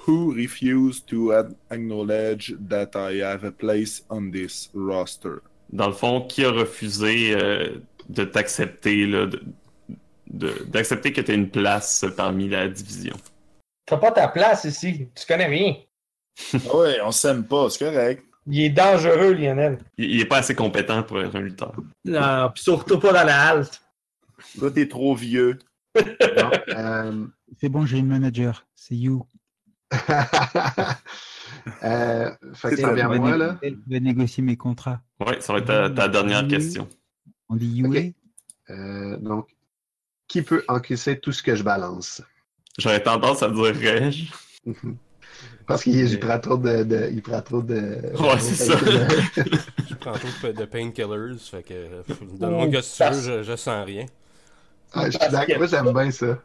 who 0.07 0.33
refuse 0.33 1.01
to 1.05 1.33
acknowledge 1.69 2.55
that 2.69 2.91
I 2.95 3.21
have 3.21 3.43
a 3.43 3.51
place 3.51 4.03
on 4.09 4.31
this 4.31 4.69
roster? 4.73 5.41
Dans 5.71 5.87
le 5.87 5.93
fond, 5.93 6.21
qui 6.21 6.45
a 6.45 6.51
refusé 6.51 7.33
euh, 7.35 7.79
de 8.09 8.23
t'accepter, 8.23 9.05
là, 9.05 9.25
de- 9.25 9.43
de- 10.29 10.63
d'accepter 10.67 11.11
que 11.11 11.21
tu 11.21 11.31
as 11.31 11.35
une 11.35 11.49
place 11.49 12.05
parmi 12.15 12.47
la 12.49 12.67
division? 12.69 13.15
T'as 13.85 13.97
pas 13.97 14.11
ta 14.11 14.27
place 14.29 14.63
ici. 14.65 15.07
Tu 15.15 15.25
connais 15.27 15.45
rien. 15.47 15.75
Ah 16.69 16.75
ouais, 16.77 16.97
on 17.03 17.11
s'aime 17.11 17.45
pas, 17.45 17.69
c'est 17.69 17.83
correct. 17.85 18.23
Il 18.49 18.61
est 18.61 18.69
dangereux, 18.69 19.33
Lionel. 19.33 19.79
Il, 19.97 20.09
il 20.11 20.21
est 20.21 20.25
pas 20.25 20.37
assez 20.37 20.55
compétent 20.55 21.03
pour 21.03 21.21
être 21.21 21.35
un 21.35 21.41
lutteur. 21.41 21.73
Non, 22.05 22.49
puis 22.53 22.63
surtout 22.63 22.97
pas 22.99 23.11
dans 23.11 23.25
la 23.25 23.41
halte. 23.49 23.81
Toi, 24.57 24.71
t'es 24.71 24.87
trop 24.87 25.15
vieux. 25.15 25.57
Euh, 25.99 27.25
C'est 27.59 27.69
bon, 27.69 27.85
j'ai 27.87 27.97
une 27.97 28.07
manager. 28.07 28.65
C'est 28.75 28.95
You. 28.95 29.25
euh, 31.83 32.31
fait 32.53 32.75
que 32.75 33.17
moi, 33.17 33.37
là? 33.37 33.57
Elle 33.61 33.77
va 33.87 33.99
négocier 33.99 34.43
mes 34.43 34.57
contrats. 34.57 35.01
Ouais, 35.19 35.39
ça 35.41 35.53
va 35.53 35.59
être 35.59 35.65
ta, 35.65 35.89
ta 35.89 36.07
dernière 36.09 36.43
Oui. 36.43 36.49
question. 36.49 36.87
On 37.49 37.55
dit 37.55 37.67
You 37.67 37.87
Ok. 37.89 38.13
Euh, 38.69 39.17
donc, 39.17 39.47
qui 40.27 40.41
peut 40.41 40.63
encaisser 40.67 41.19
tout 41.19 41.31
ce 41.31 41.41
que 41.41 41.55
je 41.55 41.63
balance? 41.63 42.21
J'aurais 42.77 43.01
tendance 43.01 43.41
à 43.43 43.49
dire 43.49 43.63
Reg. 43.73 44.29
Parce 45.67 45.83
qu'il 45.83 45.95
il 45.95 46.19
prend 46.19 46.39
trop 46.39 46.57
de, 46.57 46.83
de- 46.83 47.09
il 47.11 47.21
prend 47.21 47.41
trop 47.41 47.61
de. 47.61 48.01
Ouais, 48.19 48.39
c'est 48.39 48.55
ça. 48.55 48.77
Je 49.89 49.95
prends 49.95 50.13
trop 50.13 50.47
de 50.47 50.51
de 50.53 50.65
painkillers, 50.65 51.37
fait 51.39 51.63
que... 51.63 52.03
Donne-moi 52.37 52.65
Oh, 52.67 52.71
que 52.71 52.81
si 52.81 52.97
tu 52.97 53.03
veux, 53.03 53.09
parce- 53.09 53.21
je, 53.23 53.43
je 53.43 53.55
sens 53.55 53.85
rien. 53.85 54.05
Ah, 54.93 55.09
je 55.09 55.17
suis 55.17 55.29
d'accord. 55.29 55.57
Moi, 55.57 55.67
j'aime 55.67 55.91
bien 55.93 56.11
ça. 56.11 56.41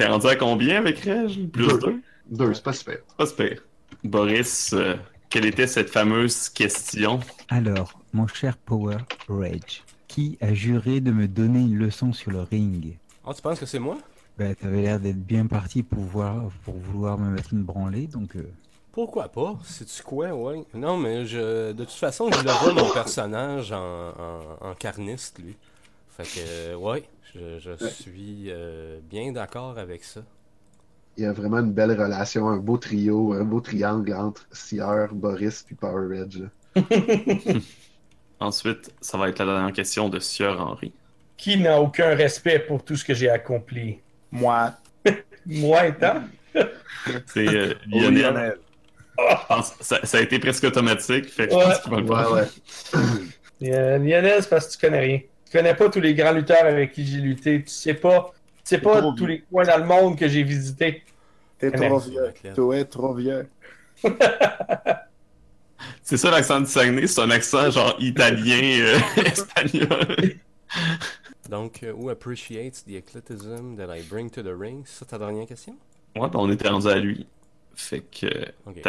T'es 0.00 0.06
rendu 0.06 0.28
à 0.28 0.34
combien 0.34 0.78
avec 0.78 1.00
Reg? 1.00 1.50
Plus 1.50 1.66
Deux. 1.66 1.78
deux? 1.78 2.00
Deux, 2.30 2.54
c'est 2.54 2.62
pas 2.62 2.72
super. 2.72 2.96
Pas 3.18 3.26
super. 3.26 3.58
Boris, 4.02 4.72
euh, 4.72 4.96
quelle 5.28 5.44
était 5.44 5.66
cette 5.66 5.90
fameuse 5.90 6.48
question? 6.48 7.20
Alors, 7.50 8.00
mon 8.14 8.26
cher 8.26 8.56
Power 8.56 8.96
Rage, 9.28 9.84
qui 10.08 10.38
a 10.40 10.54
juré 10.54 11.00
de 11.02 11.10
me 11.10 11.28
donner 11.28 11.58
une 11.60 11.76
leçon 11.76 12.14
sur 12.14 12.30
le 12.30 12.40
ring? 12.40 12.96
Oh, 13.26 13.34
tu 13.34 13.42
penses 13.42 13.60
que 13.60 13.66
c'est 13.66 13.78
moi? 13.78 13.98
Bah, 14.38 14.54
t'avais 14.54 14.80
l'air 14.80 15.00
d'être 15.00 15.22
bien 15.22 15.46
parti 15.46 15.82
pour, 15.82 16.02
voir, 16.02 16.44
pour 16.64 16.78
vouloir 16.78 17.18
me 17.18 17.28
mettre 17.28 17.52
une 17.52 17.62
branlée, 17.64 18.06
donc... 18.06 18.36
euh, 18.36 18.50
Pourquoi 18.92 19.28
pas? 19.28 19.58
C'est-tu 19.64 20.02
quoi, 20.02 20.28
ouais? 20.32 20.64
Non, 20.72 20.96
mais 20.96 21.26
je... 21.26 21.72
De 21.72 21.84
toute 21.84 21.92
façon, 21.92 22.30
je 22.32 22.42
le 22.42 22.50
vois, 22.50 22.72
mon 22.72 22.90
personnage, 22.90 23.70
en, 23.70 23.76
en, 24.08 24.70
en 24.70 24.74
carniste, 24.76 25.40
lui. 25.44 25.56
Fait 26.16 26.24
que, 26.24 26.40
euh, 26.40 26.74
ouais, 26.76 27.04
je, 27.34 27.58
je 27.58 27.86
suis 27.86 28.46
euh, 28.48 29.00
bien 29.08 29.32
d'accord 29.32 29.78
avec 29.78 30.04
ça. 30.04 30.20
Il 31.16 31.24
y 31.24 31.26
a 31.26 31.32
vraiment 31.32 31.58
une 31.58 31.72
belle 31.72 31.92
relation, 32.00 32.48
un 32.48 32.56
beau 32.56 32.78
trio, 32.78 33.32
un 33.32 33.44
beau 33.44 33.60
triangle 33.60 34.12
entre 34.14 34.46
Sieur, 34.52 35.12
Boris 35.14 35.62
puis 35.64 35.74
Power 35.74 36.18
là. 36.18 36.82
Ensuite, 38.40 38.92
ça 39.00 39.18
va 39.18 39.28
être 39.28 39.38
la 39.40 39.46
dernière 39.54 39.72
question 39.72 40.08
de 40.08 40.18
Sieur 40.18 40.60
Henry. 40.60 40.92
Qui 41.36 41.58
n'a 41.58 41.80
aucun 41.80 42.14
respect 42.14 42.60
pour 42.60 42.82
tout 42.84 42.96
ce 42.96 43.04
que 43.04 43.14
j'ai 43.14 43.28
accompli? 43.28 43.98
Moi. 44.30 44.72
Moi 45.46 45.86
étant? 45.88 46.22
C'est 47.26 47.48
euh, 47.48 47.74
Lionel. 47.86 48.58
Je 49.18 49.62
ça, 49.80 50.00
ça 50.04 50.18
a 50.18 50.20
été 50.20 50.38
presque 50.38 50.64
automatique, 50.64 51.28
fait 51.28 51.46
que 51.48 51.52
je 51.52 51.56
Ouais. 51.58 51.64
pense 51.64 51.80
qu'il 51.80 51.90
va 51.92 52.00
le 52.00 52.06
Ouais, 52.32 52.42
ouais. 53.62 53.68
Euh, 53.74 53.98
Lionel, 53.98 54.42
c'est 54.42 54.48
parce 54.48 54.66
que 54.68 54.72
tu 54.72 54.78
connais 54.86 55.00
rien. 55.00 55.20
Tu 55.50 55.56
connais 55.56 55.74
pas 55.74 55.88
tous 55.90 56.00
les 56.00 56.14
grands 56.14 56.32
lutteurs 56.32 56.64
avec 56.64 56.92
qui 56.92 57.04
j'ai 57.04 57.18
lutté. 57.18 57.64
Tu 57.64 57.70
sais 57.70 57.94
pas 57.94 58.32
C'est 58.62 58.78
T'es 58.78 58.82
pas 58.82 59.00
tous 59.02 59.16
vieux. 59.16 59.26
les 59.26 59.40
coins 59.40 59.64
dans 59.64 59.78
le 59.78 59.84
monde 59.84 60.16
que 60.16 60.28
j'ai 60.28 60.44
visités. 60.44 61.02
T'es 61.58 61.72
trop 61.72 61.98
vieux. 61.98 62.32
Toi, 62.54 62.78
es 62.78 62.84
trop 62.84 63.14
vieux. 63.14 63.48
C'est 66.02 66.16
ça 66.16 66.30
l'accent 66.30 66.60
du 66.60 66.66
Saguenay, 66.66 67.06
c'est 67.06 67.20
un 67.20 67.30
accent 67.30 67.70
genre 67.70 67.96
italien, 67.98 68.80
euh, 68.80 68.98
espagnol. 69.24 70.16
Donc, 71.48 71.82
euh, 71.82 71.92
who 71.92 72.10
appreciates 72.10 72.84
the 72.86 72.94
eclecticism 72.96 73.76
that 73.76 73.94
I 73.94 74.02
bring 74.02 74.30
to 74.30 74.42
the 74.42 74.54
ring? 74.56 74.84
C'est 74.86 75.00
ça 75.00 75.06
ta 75.06 75.18
dernière 75.18 75.46
question? 75.46 75.76
Ouais, 76.16 76.28
ben 76.28 76.38
on 76.38 76.50
était 76.50 76.68
rendu 76.68 76.86
à 76.88 76.96
lui. 76.96 77.26
Fait 77.74 78.00
que 78.00 78.26
Ok. 78.66 78.82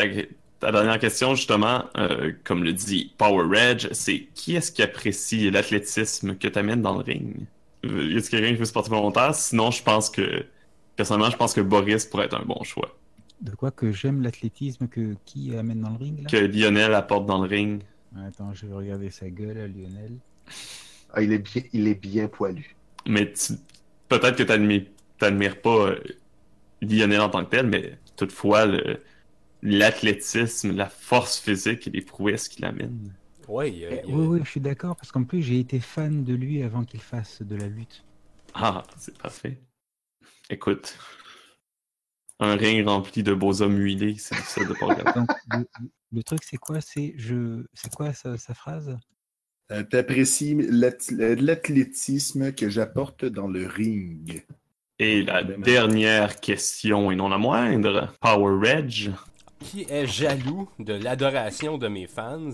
Ta, 0.62 0.72
dernière 0.72 1.00
question, 1.00 1.36
justement, 1.36 1.86
euh, 1.98 2.32
comme 2.44 2.64
le 2.64 2.74
dit 2.74 3.14
Power 3.18 3.46
Reg, 3.48 3.90
c'est 3.92 4.28
qui 4.36 4.56
est-ce 4.56 4.72
qui 4.72 4.82
apprécie 4.82 5.52
l'athlétisme 5.52 6.36
que 6.38 6.48
tu 6.48 6.58
amènes 6.60 6.82
dans 6.82 6.94
le 6.98 7.04
ring? 7.04 7.46
Euh, 7.86 8.06
Y 8.06 8.18
a-t-il 8.18 8.30
quelqu'un 8.30 8.50
qui 8.52 8.56
veut 8.60 8.66
se 8.66 8.74
porter 8.74 8.90
volontaire? 8.92 9.36
Sinon, 9.36 9.72
je 9.72 9.84
pense 9.84 10.10
que, 10.10 10.46
personnellement, 10.96 11.30
je 11.32 11.38
pense 11.38 11.54
que 11.54 11.62
Boris 11.62 12.06
pourrait 12.06 12.26
être 12.26 12.40
un 12.40 12.46
bon 12.46 12.64
choix. 12.64 12.96
De 13.42 13.52
quoi 13.56 13.72
que 13.72 13.92
j'aime 13.92 14.22
l'athlétisme 14.22 14.88
que 14.88 15.16
qui 15.26 15.56
amène 15.58 15.82
dans 15.82 15.90
le 15.90 15.98
ring 15.98 16.22
là? 16.24 16.30
Que 16.30 16.38
Lionel 16.38 16.94
apporte 16.94 17.26
dans 17.26 17.42
le 17.42 17.48
ring. 17.48 17.82
Attends, 18.28 18.54
je 18.54 18.68
vais 18.68 18.74
regarder 18.74 19.10
sa 19.10 19.30
gueule 19.30 19.58
à 19.58 19.68
Lionel. 19.68 20.12
Ah, 21.14 21.22
il, 21.24 21.34
est 21.34 21.40
bien, 21.40 21.64
il 21.74 21.88
est 21.88 21.96
bien 22.00 22.28
poilu. 22.28 22.76
Mais 23.08 23.32
tu- 23.34 23.54
peut-être 24.10 24.36
que 24.38 24.44
tu 24.44 24.52
n'admires 25.22 25.62
pas 25.62 25.88
euh, 25.88 26.00
Lionel 26.82 27.22
en 27.22 27.30
tant 27.30 27.44
que 27.44 27.50
tel, 27.50 27.66
mais 27.68 27.98
toutefois, 28.16 28.66
le- 28.68 29.00
l'athlétisme, 29.62 30.76
la 30.76 30.90
force 30.90 31.40
physique 31.40 31.88
et 31.88 31.92
les 31.92 32.02
prouesses 32.02 32.48
qu'il 32.48 32.66
amène. 32.66 33.14
Eh, 33.48 34.02
Oui, 34.08 34.26
oui, 34.28 34.40
je 34.44 34.50
suis 34.50 34.60
d'accord 34.62 34.96
parce 34.96 35.12
qu'en 35.12 35.24
plus 35.24 35.42
j'ai 35.42 35.60
été 35.60 35.80
fan 35.80 36.24
de 36.24 36.34
lui 36.34 36.64
avant 36.64 36.84
qu'il 36.86 37.02
fasse 37.02 37.42
de 37.42 37.56
la 37.56 37.68
lutte. 37.68 38.04
Ah, 38.54 38.84
c'est 38.98 39.18
parfait. 39.18 39.60
Écoute, 40.50 40.98
un 42.40 42.56
ring 42.56 42.86
rempli 42.88 43.24
de 43.24 43.34
beaux 43.34 43.62
hommes 43.62 43.78
huilés, 43.78 44.16
c'est 44.18 44.36
difficile 44.36 44.68
de 44.68 44.74
pas 44.74 44.86
regarder. 44.88 45.20
Donc 45.20 45.30
le, 45.52 45.68
le 46.12 46.24
truc 46.24 46.44
c'est 46.44 46.58
quoi? 46.58 46.82
C'est 46.82 47.14
je, 47.18 47.64
c'est 47.74 47.94
quoi 47.94 48.14
sa, 48.14 48.38
sa 48.38 48.54
phrase? 48.54 48.98
Euh, 49.72 49.84
T'apprécies 49.84 50.56
l'ath- 50.56 51.12
l'athlétisme 51.12 52.52
que 52.54 52.70
j'apporte 52.70 53.26
dans 53.26 53.48
le 53.48 53.66
ring. 53.68 54.44
Et 55.00 55.24
la 55.24 55.44
dernière 55.44 56.40
question, 56.40 57.10
et 57.10 57.16
non 57.16 57.30
la 57.30 57.38
moindre, 57.38 58.14
Power 58.20 58.60
Reg. 58.68 59.12
Qui 59.64 59.86
est 59.90 60.08
jaloux 60.08 60.70
de 60.80 60.94
l'adoration 60.94 61.78
de 61.78 61.88
mes 61.88 62.08
fans? 62.08 62.52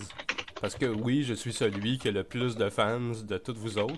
Parce 0.61 0.75
que 0.75 0.85
oui, 0.85 1.23
je 1.23 1.33
suis 1.33 1.53
celui 1.53 1.97
qui 1.97 2.09
a 2.09 2.11
le 2.11 2.23
plus 2.23 2.55
de 2.55 2.69
fans 2.69 3.11
de 3.27 3.37
toutes 3.37 3.57
vous 3.57 3.77
autres. 3.77 3.95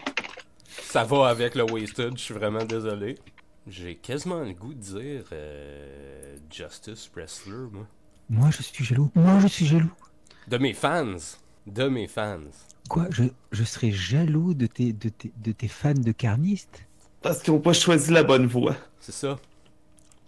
Ça 0.68 1.04
va 1.04 1.28
avec 1.28 1.56
le 1.56 1.64
Wasted, 1.64 2.18
je 2.18 2.22
suis 2.22 2.34
vraiment 2.34 2.64
désolé. 2.64 3.18
J'ai 3.68 3.96
quasiment 3.96 4.40
le 4.40 4.54
goût 4.54 4.74
de 4.74 4.80
dire 4.80 5.24
euh, 5.34 6.38
Justice 6.52 7.10
Wrestler, 7.16 7.68
moi. 7.72 7.88
Moi 8.30 8.50
je 8.52 8.62
suis 8.62 8.86
jaloux. 8.86 9.12
Moi 9.16 9.40
je 9.40 9.48
suis 9.48 9.66
jaloux. 9.66 9.92
De 10.48 10.58
mes 10.58 10.74
fans. 10.74 11.18
De 11.68 11.88
mes 11.88 12.08
fans. 12.08 12.40
Quoi 12.90 13.08
je, 13.10 13.26
je 13.52 13.64
serais 13.64 13.92
jaloux 13.92 14.54
de 14.54 14.66
tes, 14.68 14.94
de, 14.94 15.10
tes, 15.10 15.32
de 15.36 15.52
tes 15.52 15.68
fans 15.68 15.94
de 15.94 16.12
carnistes? 16.12 16.84
Parce 17.22 17.42
qu'ils 17.42 17.54
n'ont 17.54 17.60
pas 17.60 17.74
choisi 17.74 18.12
la 18.12 18.24
bonne 18.24 18.46
voie. 18.48 18.76
C'est 19.00 19.12
ça. 19.12 19.40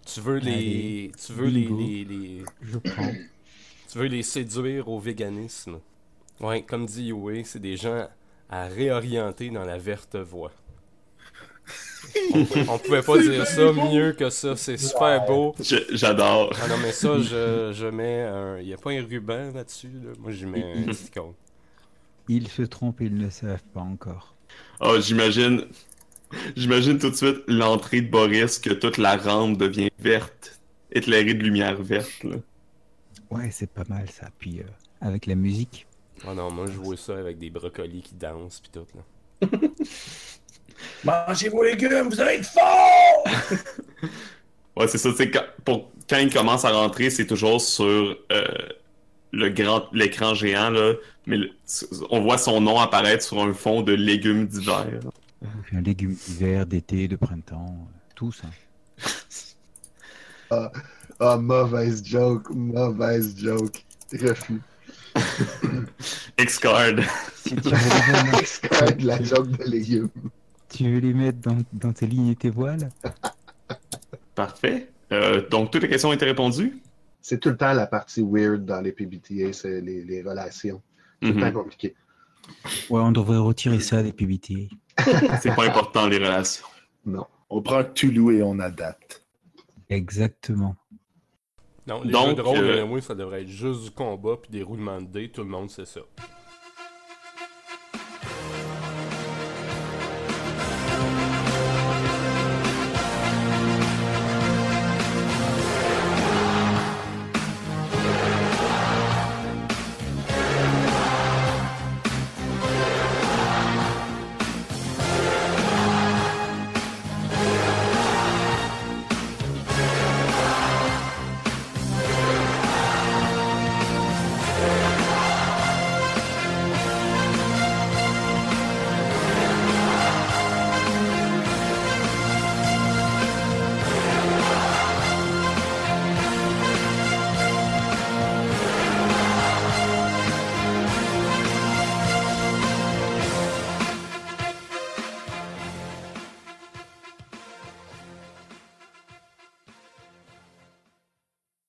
Tu 0.04 0.20
veux 0.20 0.38
les. 0.38 0.52
Allez, 0.52 1.12
Tu 1.26 1.32
veux 1.32 1.46
les, 1.48 1.66
les, 1.68 2.04
les- 2.04 2.44
Je 2.62 2.78
prends. 2.78 3.12
Tu 3.90 3.98
veux 3.98 4.06
les 4.06 4.22
séduire 4.22 4.88
au 4.88 4.98
véganisme. 4.98 5.78
Ouais, 6.40 6.62
comme 6.62 6.86
dit 6.86 7.08
Yue, 7.08 7.44
c'est 7.44 7.60
des 7.60 7.76
gens 7.76 8.08
à 8.50 8.66
réorienter 8.66 9.50
dans 9.50 9.64
la 9.64 9.78
verte 9.78 10.16
voie. 10.16 10.50
On, 12.34 12.40
on 12.68 12.78
pouvait 12.78 13.02
pas 13.02 13.18
dire 13.22 13.46
ça 13.46 13.72
mieux 13.72 14.12
que 14.12 14.28
ça, 14.28 14.56
c'est 14.56 14.76
super 14.76 15.24
beau. 15.24 15.54
J'adore. 15.92 16.52
Ah 16.60 16.68
non, 16.68 16.76
mais 16.82 16.90
ça, 16.92 17.18
je, 17.20 17.72
je 17.72 17.86
mets 17.86 18.22
un. 18.22 18.58
Y 18.60 18.72
a 18.74 18.76
pas 18.76 18.90
un 18.90 19.02
ruban 19.04 19.52
là-dessus, 19.54 19.90
là. 20.04 20.10
Moi, 20.18 20.32
je 20.32 20.46
mets 20.46 20.64
un 20.64 20.82
petit. 20.92 21.10
Ils 22.28 22.48
se 22.48 22.62
trompent 22.62 23.00
et 23.00 23.04
ils 23.06 23.14
ne 23.16 23.24
le 23.24 23.30
savent 23.30 23.62
pas 23.72 23.80
encore. 23.80 24.34
Oh, 24.80 24.96
j'imagine. 25.00 25.66
J'imagine 26.56 26.98
tout 26.98 27.10
de 27.10 27.14
suite 27.16 27.38
l'entrée 27.46 28.00
de 28.00 28.10
Boris 28.10 28.58
que 28.58 28.70
toute 28.70 28.98
la 28.98 29.16
rampe 29.16 29.58
devient 29.58 29.90
verte, 29.98 30.58
éclairée 30.92 31.34
de 31.34 31.42
lumière 31.42 31.82
verte. 31.82 32.24
Là. 32.24 32.36
Ouais, 33.30 33.50
c'est 33.50 33.70
pas 33.70 33.84
mal 33.88 34.08
ça. 34.10 34.28
Puis 34.38 34.60
euh, 34.60 34.64
avec 35.00 35.26
la 35.26 35.34
musique. 35.34 35.86
Ah 36.26 36.34
non, 36.34 36.50
moi, 36.50 36.66
je 36.66 36.72
jouais 36.72 36.96
ça 36.96 37.18
avec 37.18 37.38
des 37.38 37.50
brocolis 37.50 38.02
qui 38.02 38.14
dansent 38.14 38.60
pis 38.60 38.70
tout, 38.70 38.86
là. 38.94 39.48
Mangez 41.04 41.48
vos 41.48 41.62
légumes, 41.62 42.08
vous 42.08 42.20
allez 42.20 42.36
être 42.38 42.46
fort! 42.46 43.24
Ouais, 44.74 44.88
c'est 44.88 44.96
ça. 44.96 45.10
tu 45.10 45.16
sais, 45.16 45.30
Quand, 45.30 45.42
pour, 45.66 45.90
quand 46.08 46.16
il 46.16 46.32
commence 46.32 46.64
à 46.64 46.70
rentrer, 46.72 47.10
c'est 47.10 47.26
toujours 47.26 47.60
sur 47.60 47.84
euh, 48.32 48.44
le 49.30 49.50
grand 49.50 49.84
l'écran 49.92 50.34
géant, 50.34 50.70
là, 50.70 50.94
mais 51.26 51.36
le- 51.36 51.50
on 52.08 52.22
voit 52.22 52.38
son 52.38 52.58
nom 52.62 52.80
apparaître 52.80 53.22
sur 53.22 53.42
un 53.42 53.52
fond 53.52 53.82
de 53.82 53.92
légumes 53.92 54.46
d'hiver. 54.46 54.86
Un 55.72 55.80
légume 55.80 56.14
d'hiver, 56.14 56.66
d'été, 56.66 57.08
de 57.08 57.16
printemps, 57.16 57.88
euh, 57.88 57.98
tout 58.14 58.32
ça. 58.32 58.48
Ah, 61.18 61.38
mauvaise 61.38 62.04
joke, 62.04 62.50
mauvaise 62.50 63.38
joke. 63.38 63.84
Refus. 64.12 64.60
X-Card. 66.38 66.96
Si 67.36 67.56
tu 67.56 67.68
veux 67.70 68.92
de 68.92 69.06
la 69.06 69.22
joke 69.22 69.50
de 69.56 69.64
légumes. 69.64 70.08
tu 70.68 70.92
veux 70.92 70.98
les 70.98 71.14
mettre 71.14 71.38
dans, 71.38 71.58
dans 71.72 71.92
tes 71.92 72.06
lignes 72.06 72.28
et 72.28 72.36
tes 72.36 72.50
voiles? 72.50 72.90
Parfait. 74.34 74.90
Euh, 75.12 75.48
donc, 75.48 75.70
toutes 75.70 75.82
les 75.82 75.88
questions 75.88 76.10
ont 76.10 76.12
été 76.12 76.24
répondues? 76.24 76.82
C'est 77.20 77.38
tout 77.38 77.50
le 77.50 77.56
temps 77.56 77.72
la 77.72 77.86
partie 77.86 78.22
weird 78.22 78.64
dans 78.64 78.80
les 78.80 78.92
PBTA, 78.92 79.52
c'est 79.52 79.80
les, 79.80 80.02
les 80.02 80.22
relations. 80.22 80.82
C'est 81.22 81.34
temps 81.34 81.52
compliqué. 81.52 81.94
Ouais, 82.90 83.00
on 83.00 83.12
devrait 83.12 83.38
retirer 83.38 83.80
ça 83.80 84.02
des 84.02 84.12
PBTA. 84.12 84.74
C'est 85.42 85.54
pas 85.54 85.66
important, 85.66 86.06
les 86.06 86.18
relations. 86.18 86.66
Non. 87.04 87.26
On 87.50 87.62
prend 87.62 87.84
Toulouse 87.84 88.34
et 88.34 88.42
on 88.42 88.58
adapte. 88.58 89.24
Exactement. 89.88 90.76
Non, 91.86 92.02
les 92.02 92.12
Donc, 92.12 92.28
jeux 92.28 92.34
de 92.34 92.40
rôle, 92.40 92.58
euh, 92.58 92.86
moi, 92.86 93.00
ça 93.00 93.14
devrait 93.14 93.42
être 93.42 93.48
juste 93.48 93.82
du 93.82 93.90
combat 93.90 94.36
puis 94.40 94.50
des 94.50 94.62
roulements 94.62 95.00
de 95.00 95.06
dés, 95.06 95.28
tout 95.30 95.42
le 95.42 95.48
monde 95.48 95.68
sait 95.70 95.84
ça. 95.84 96.00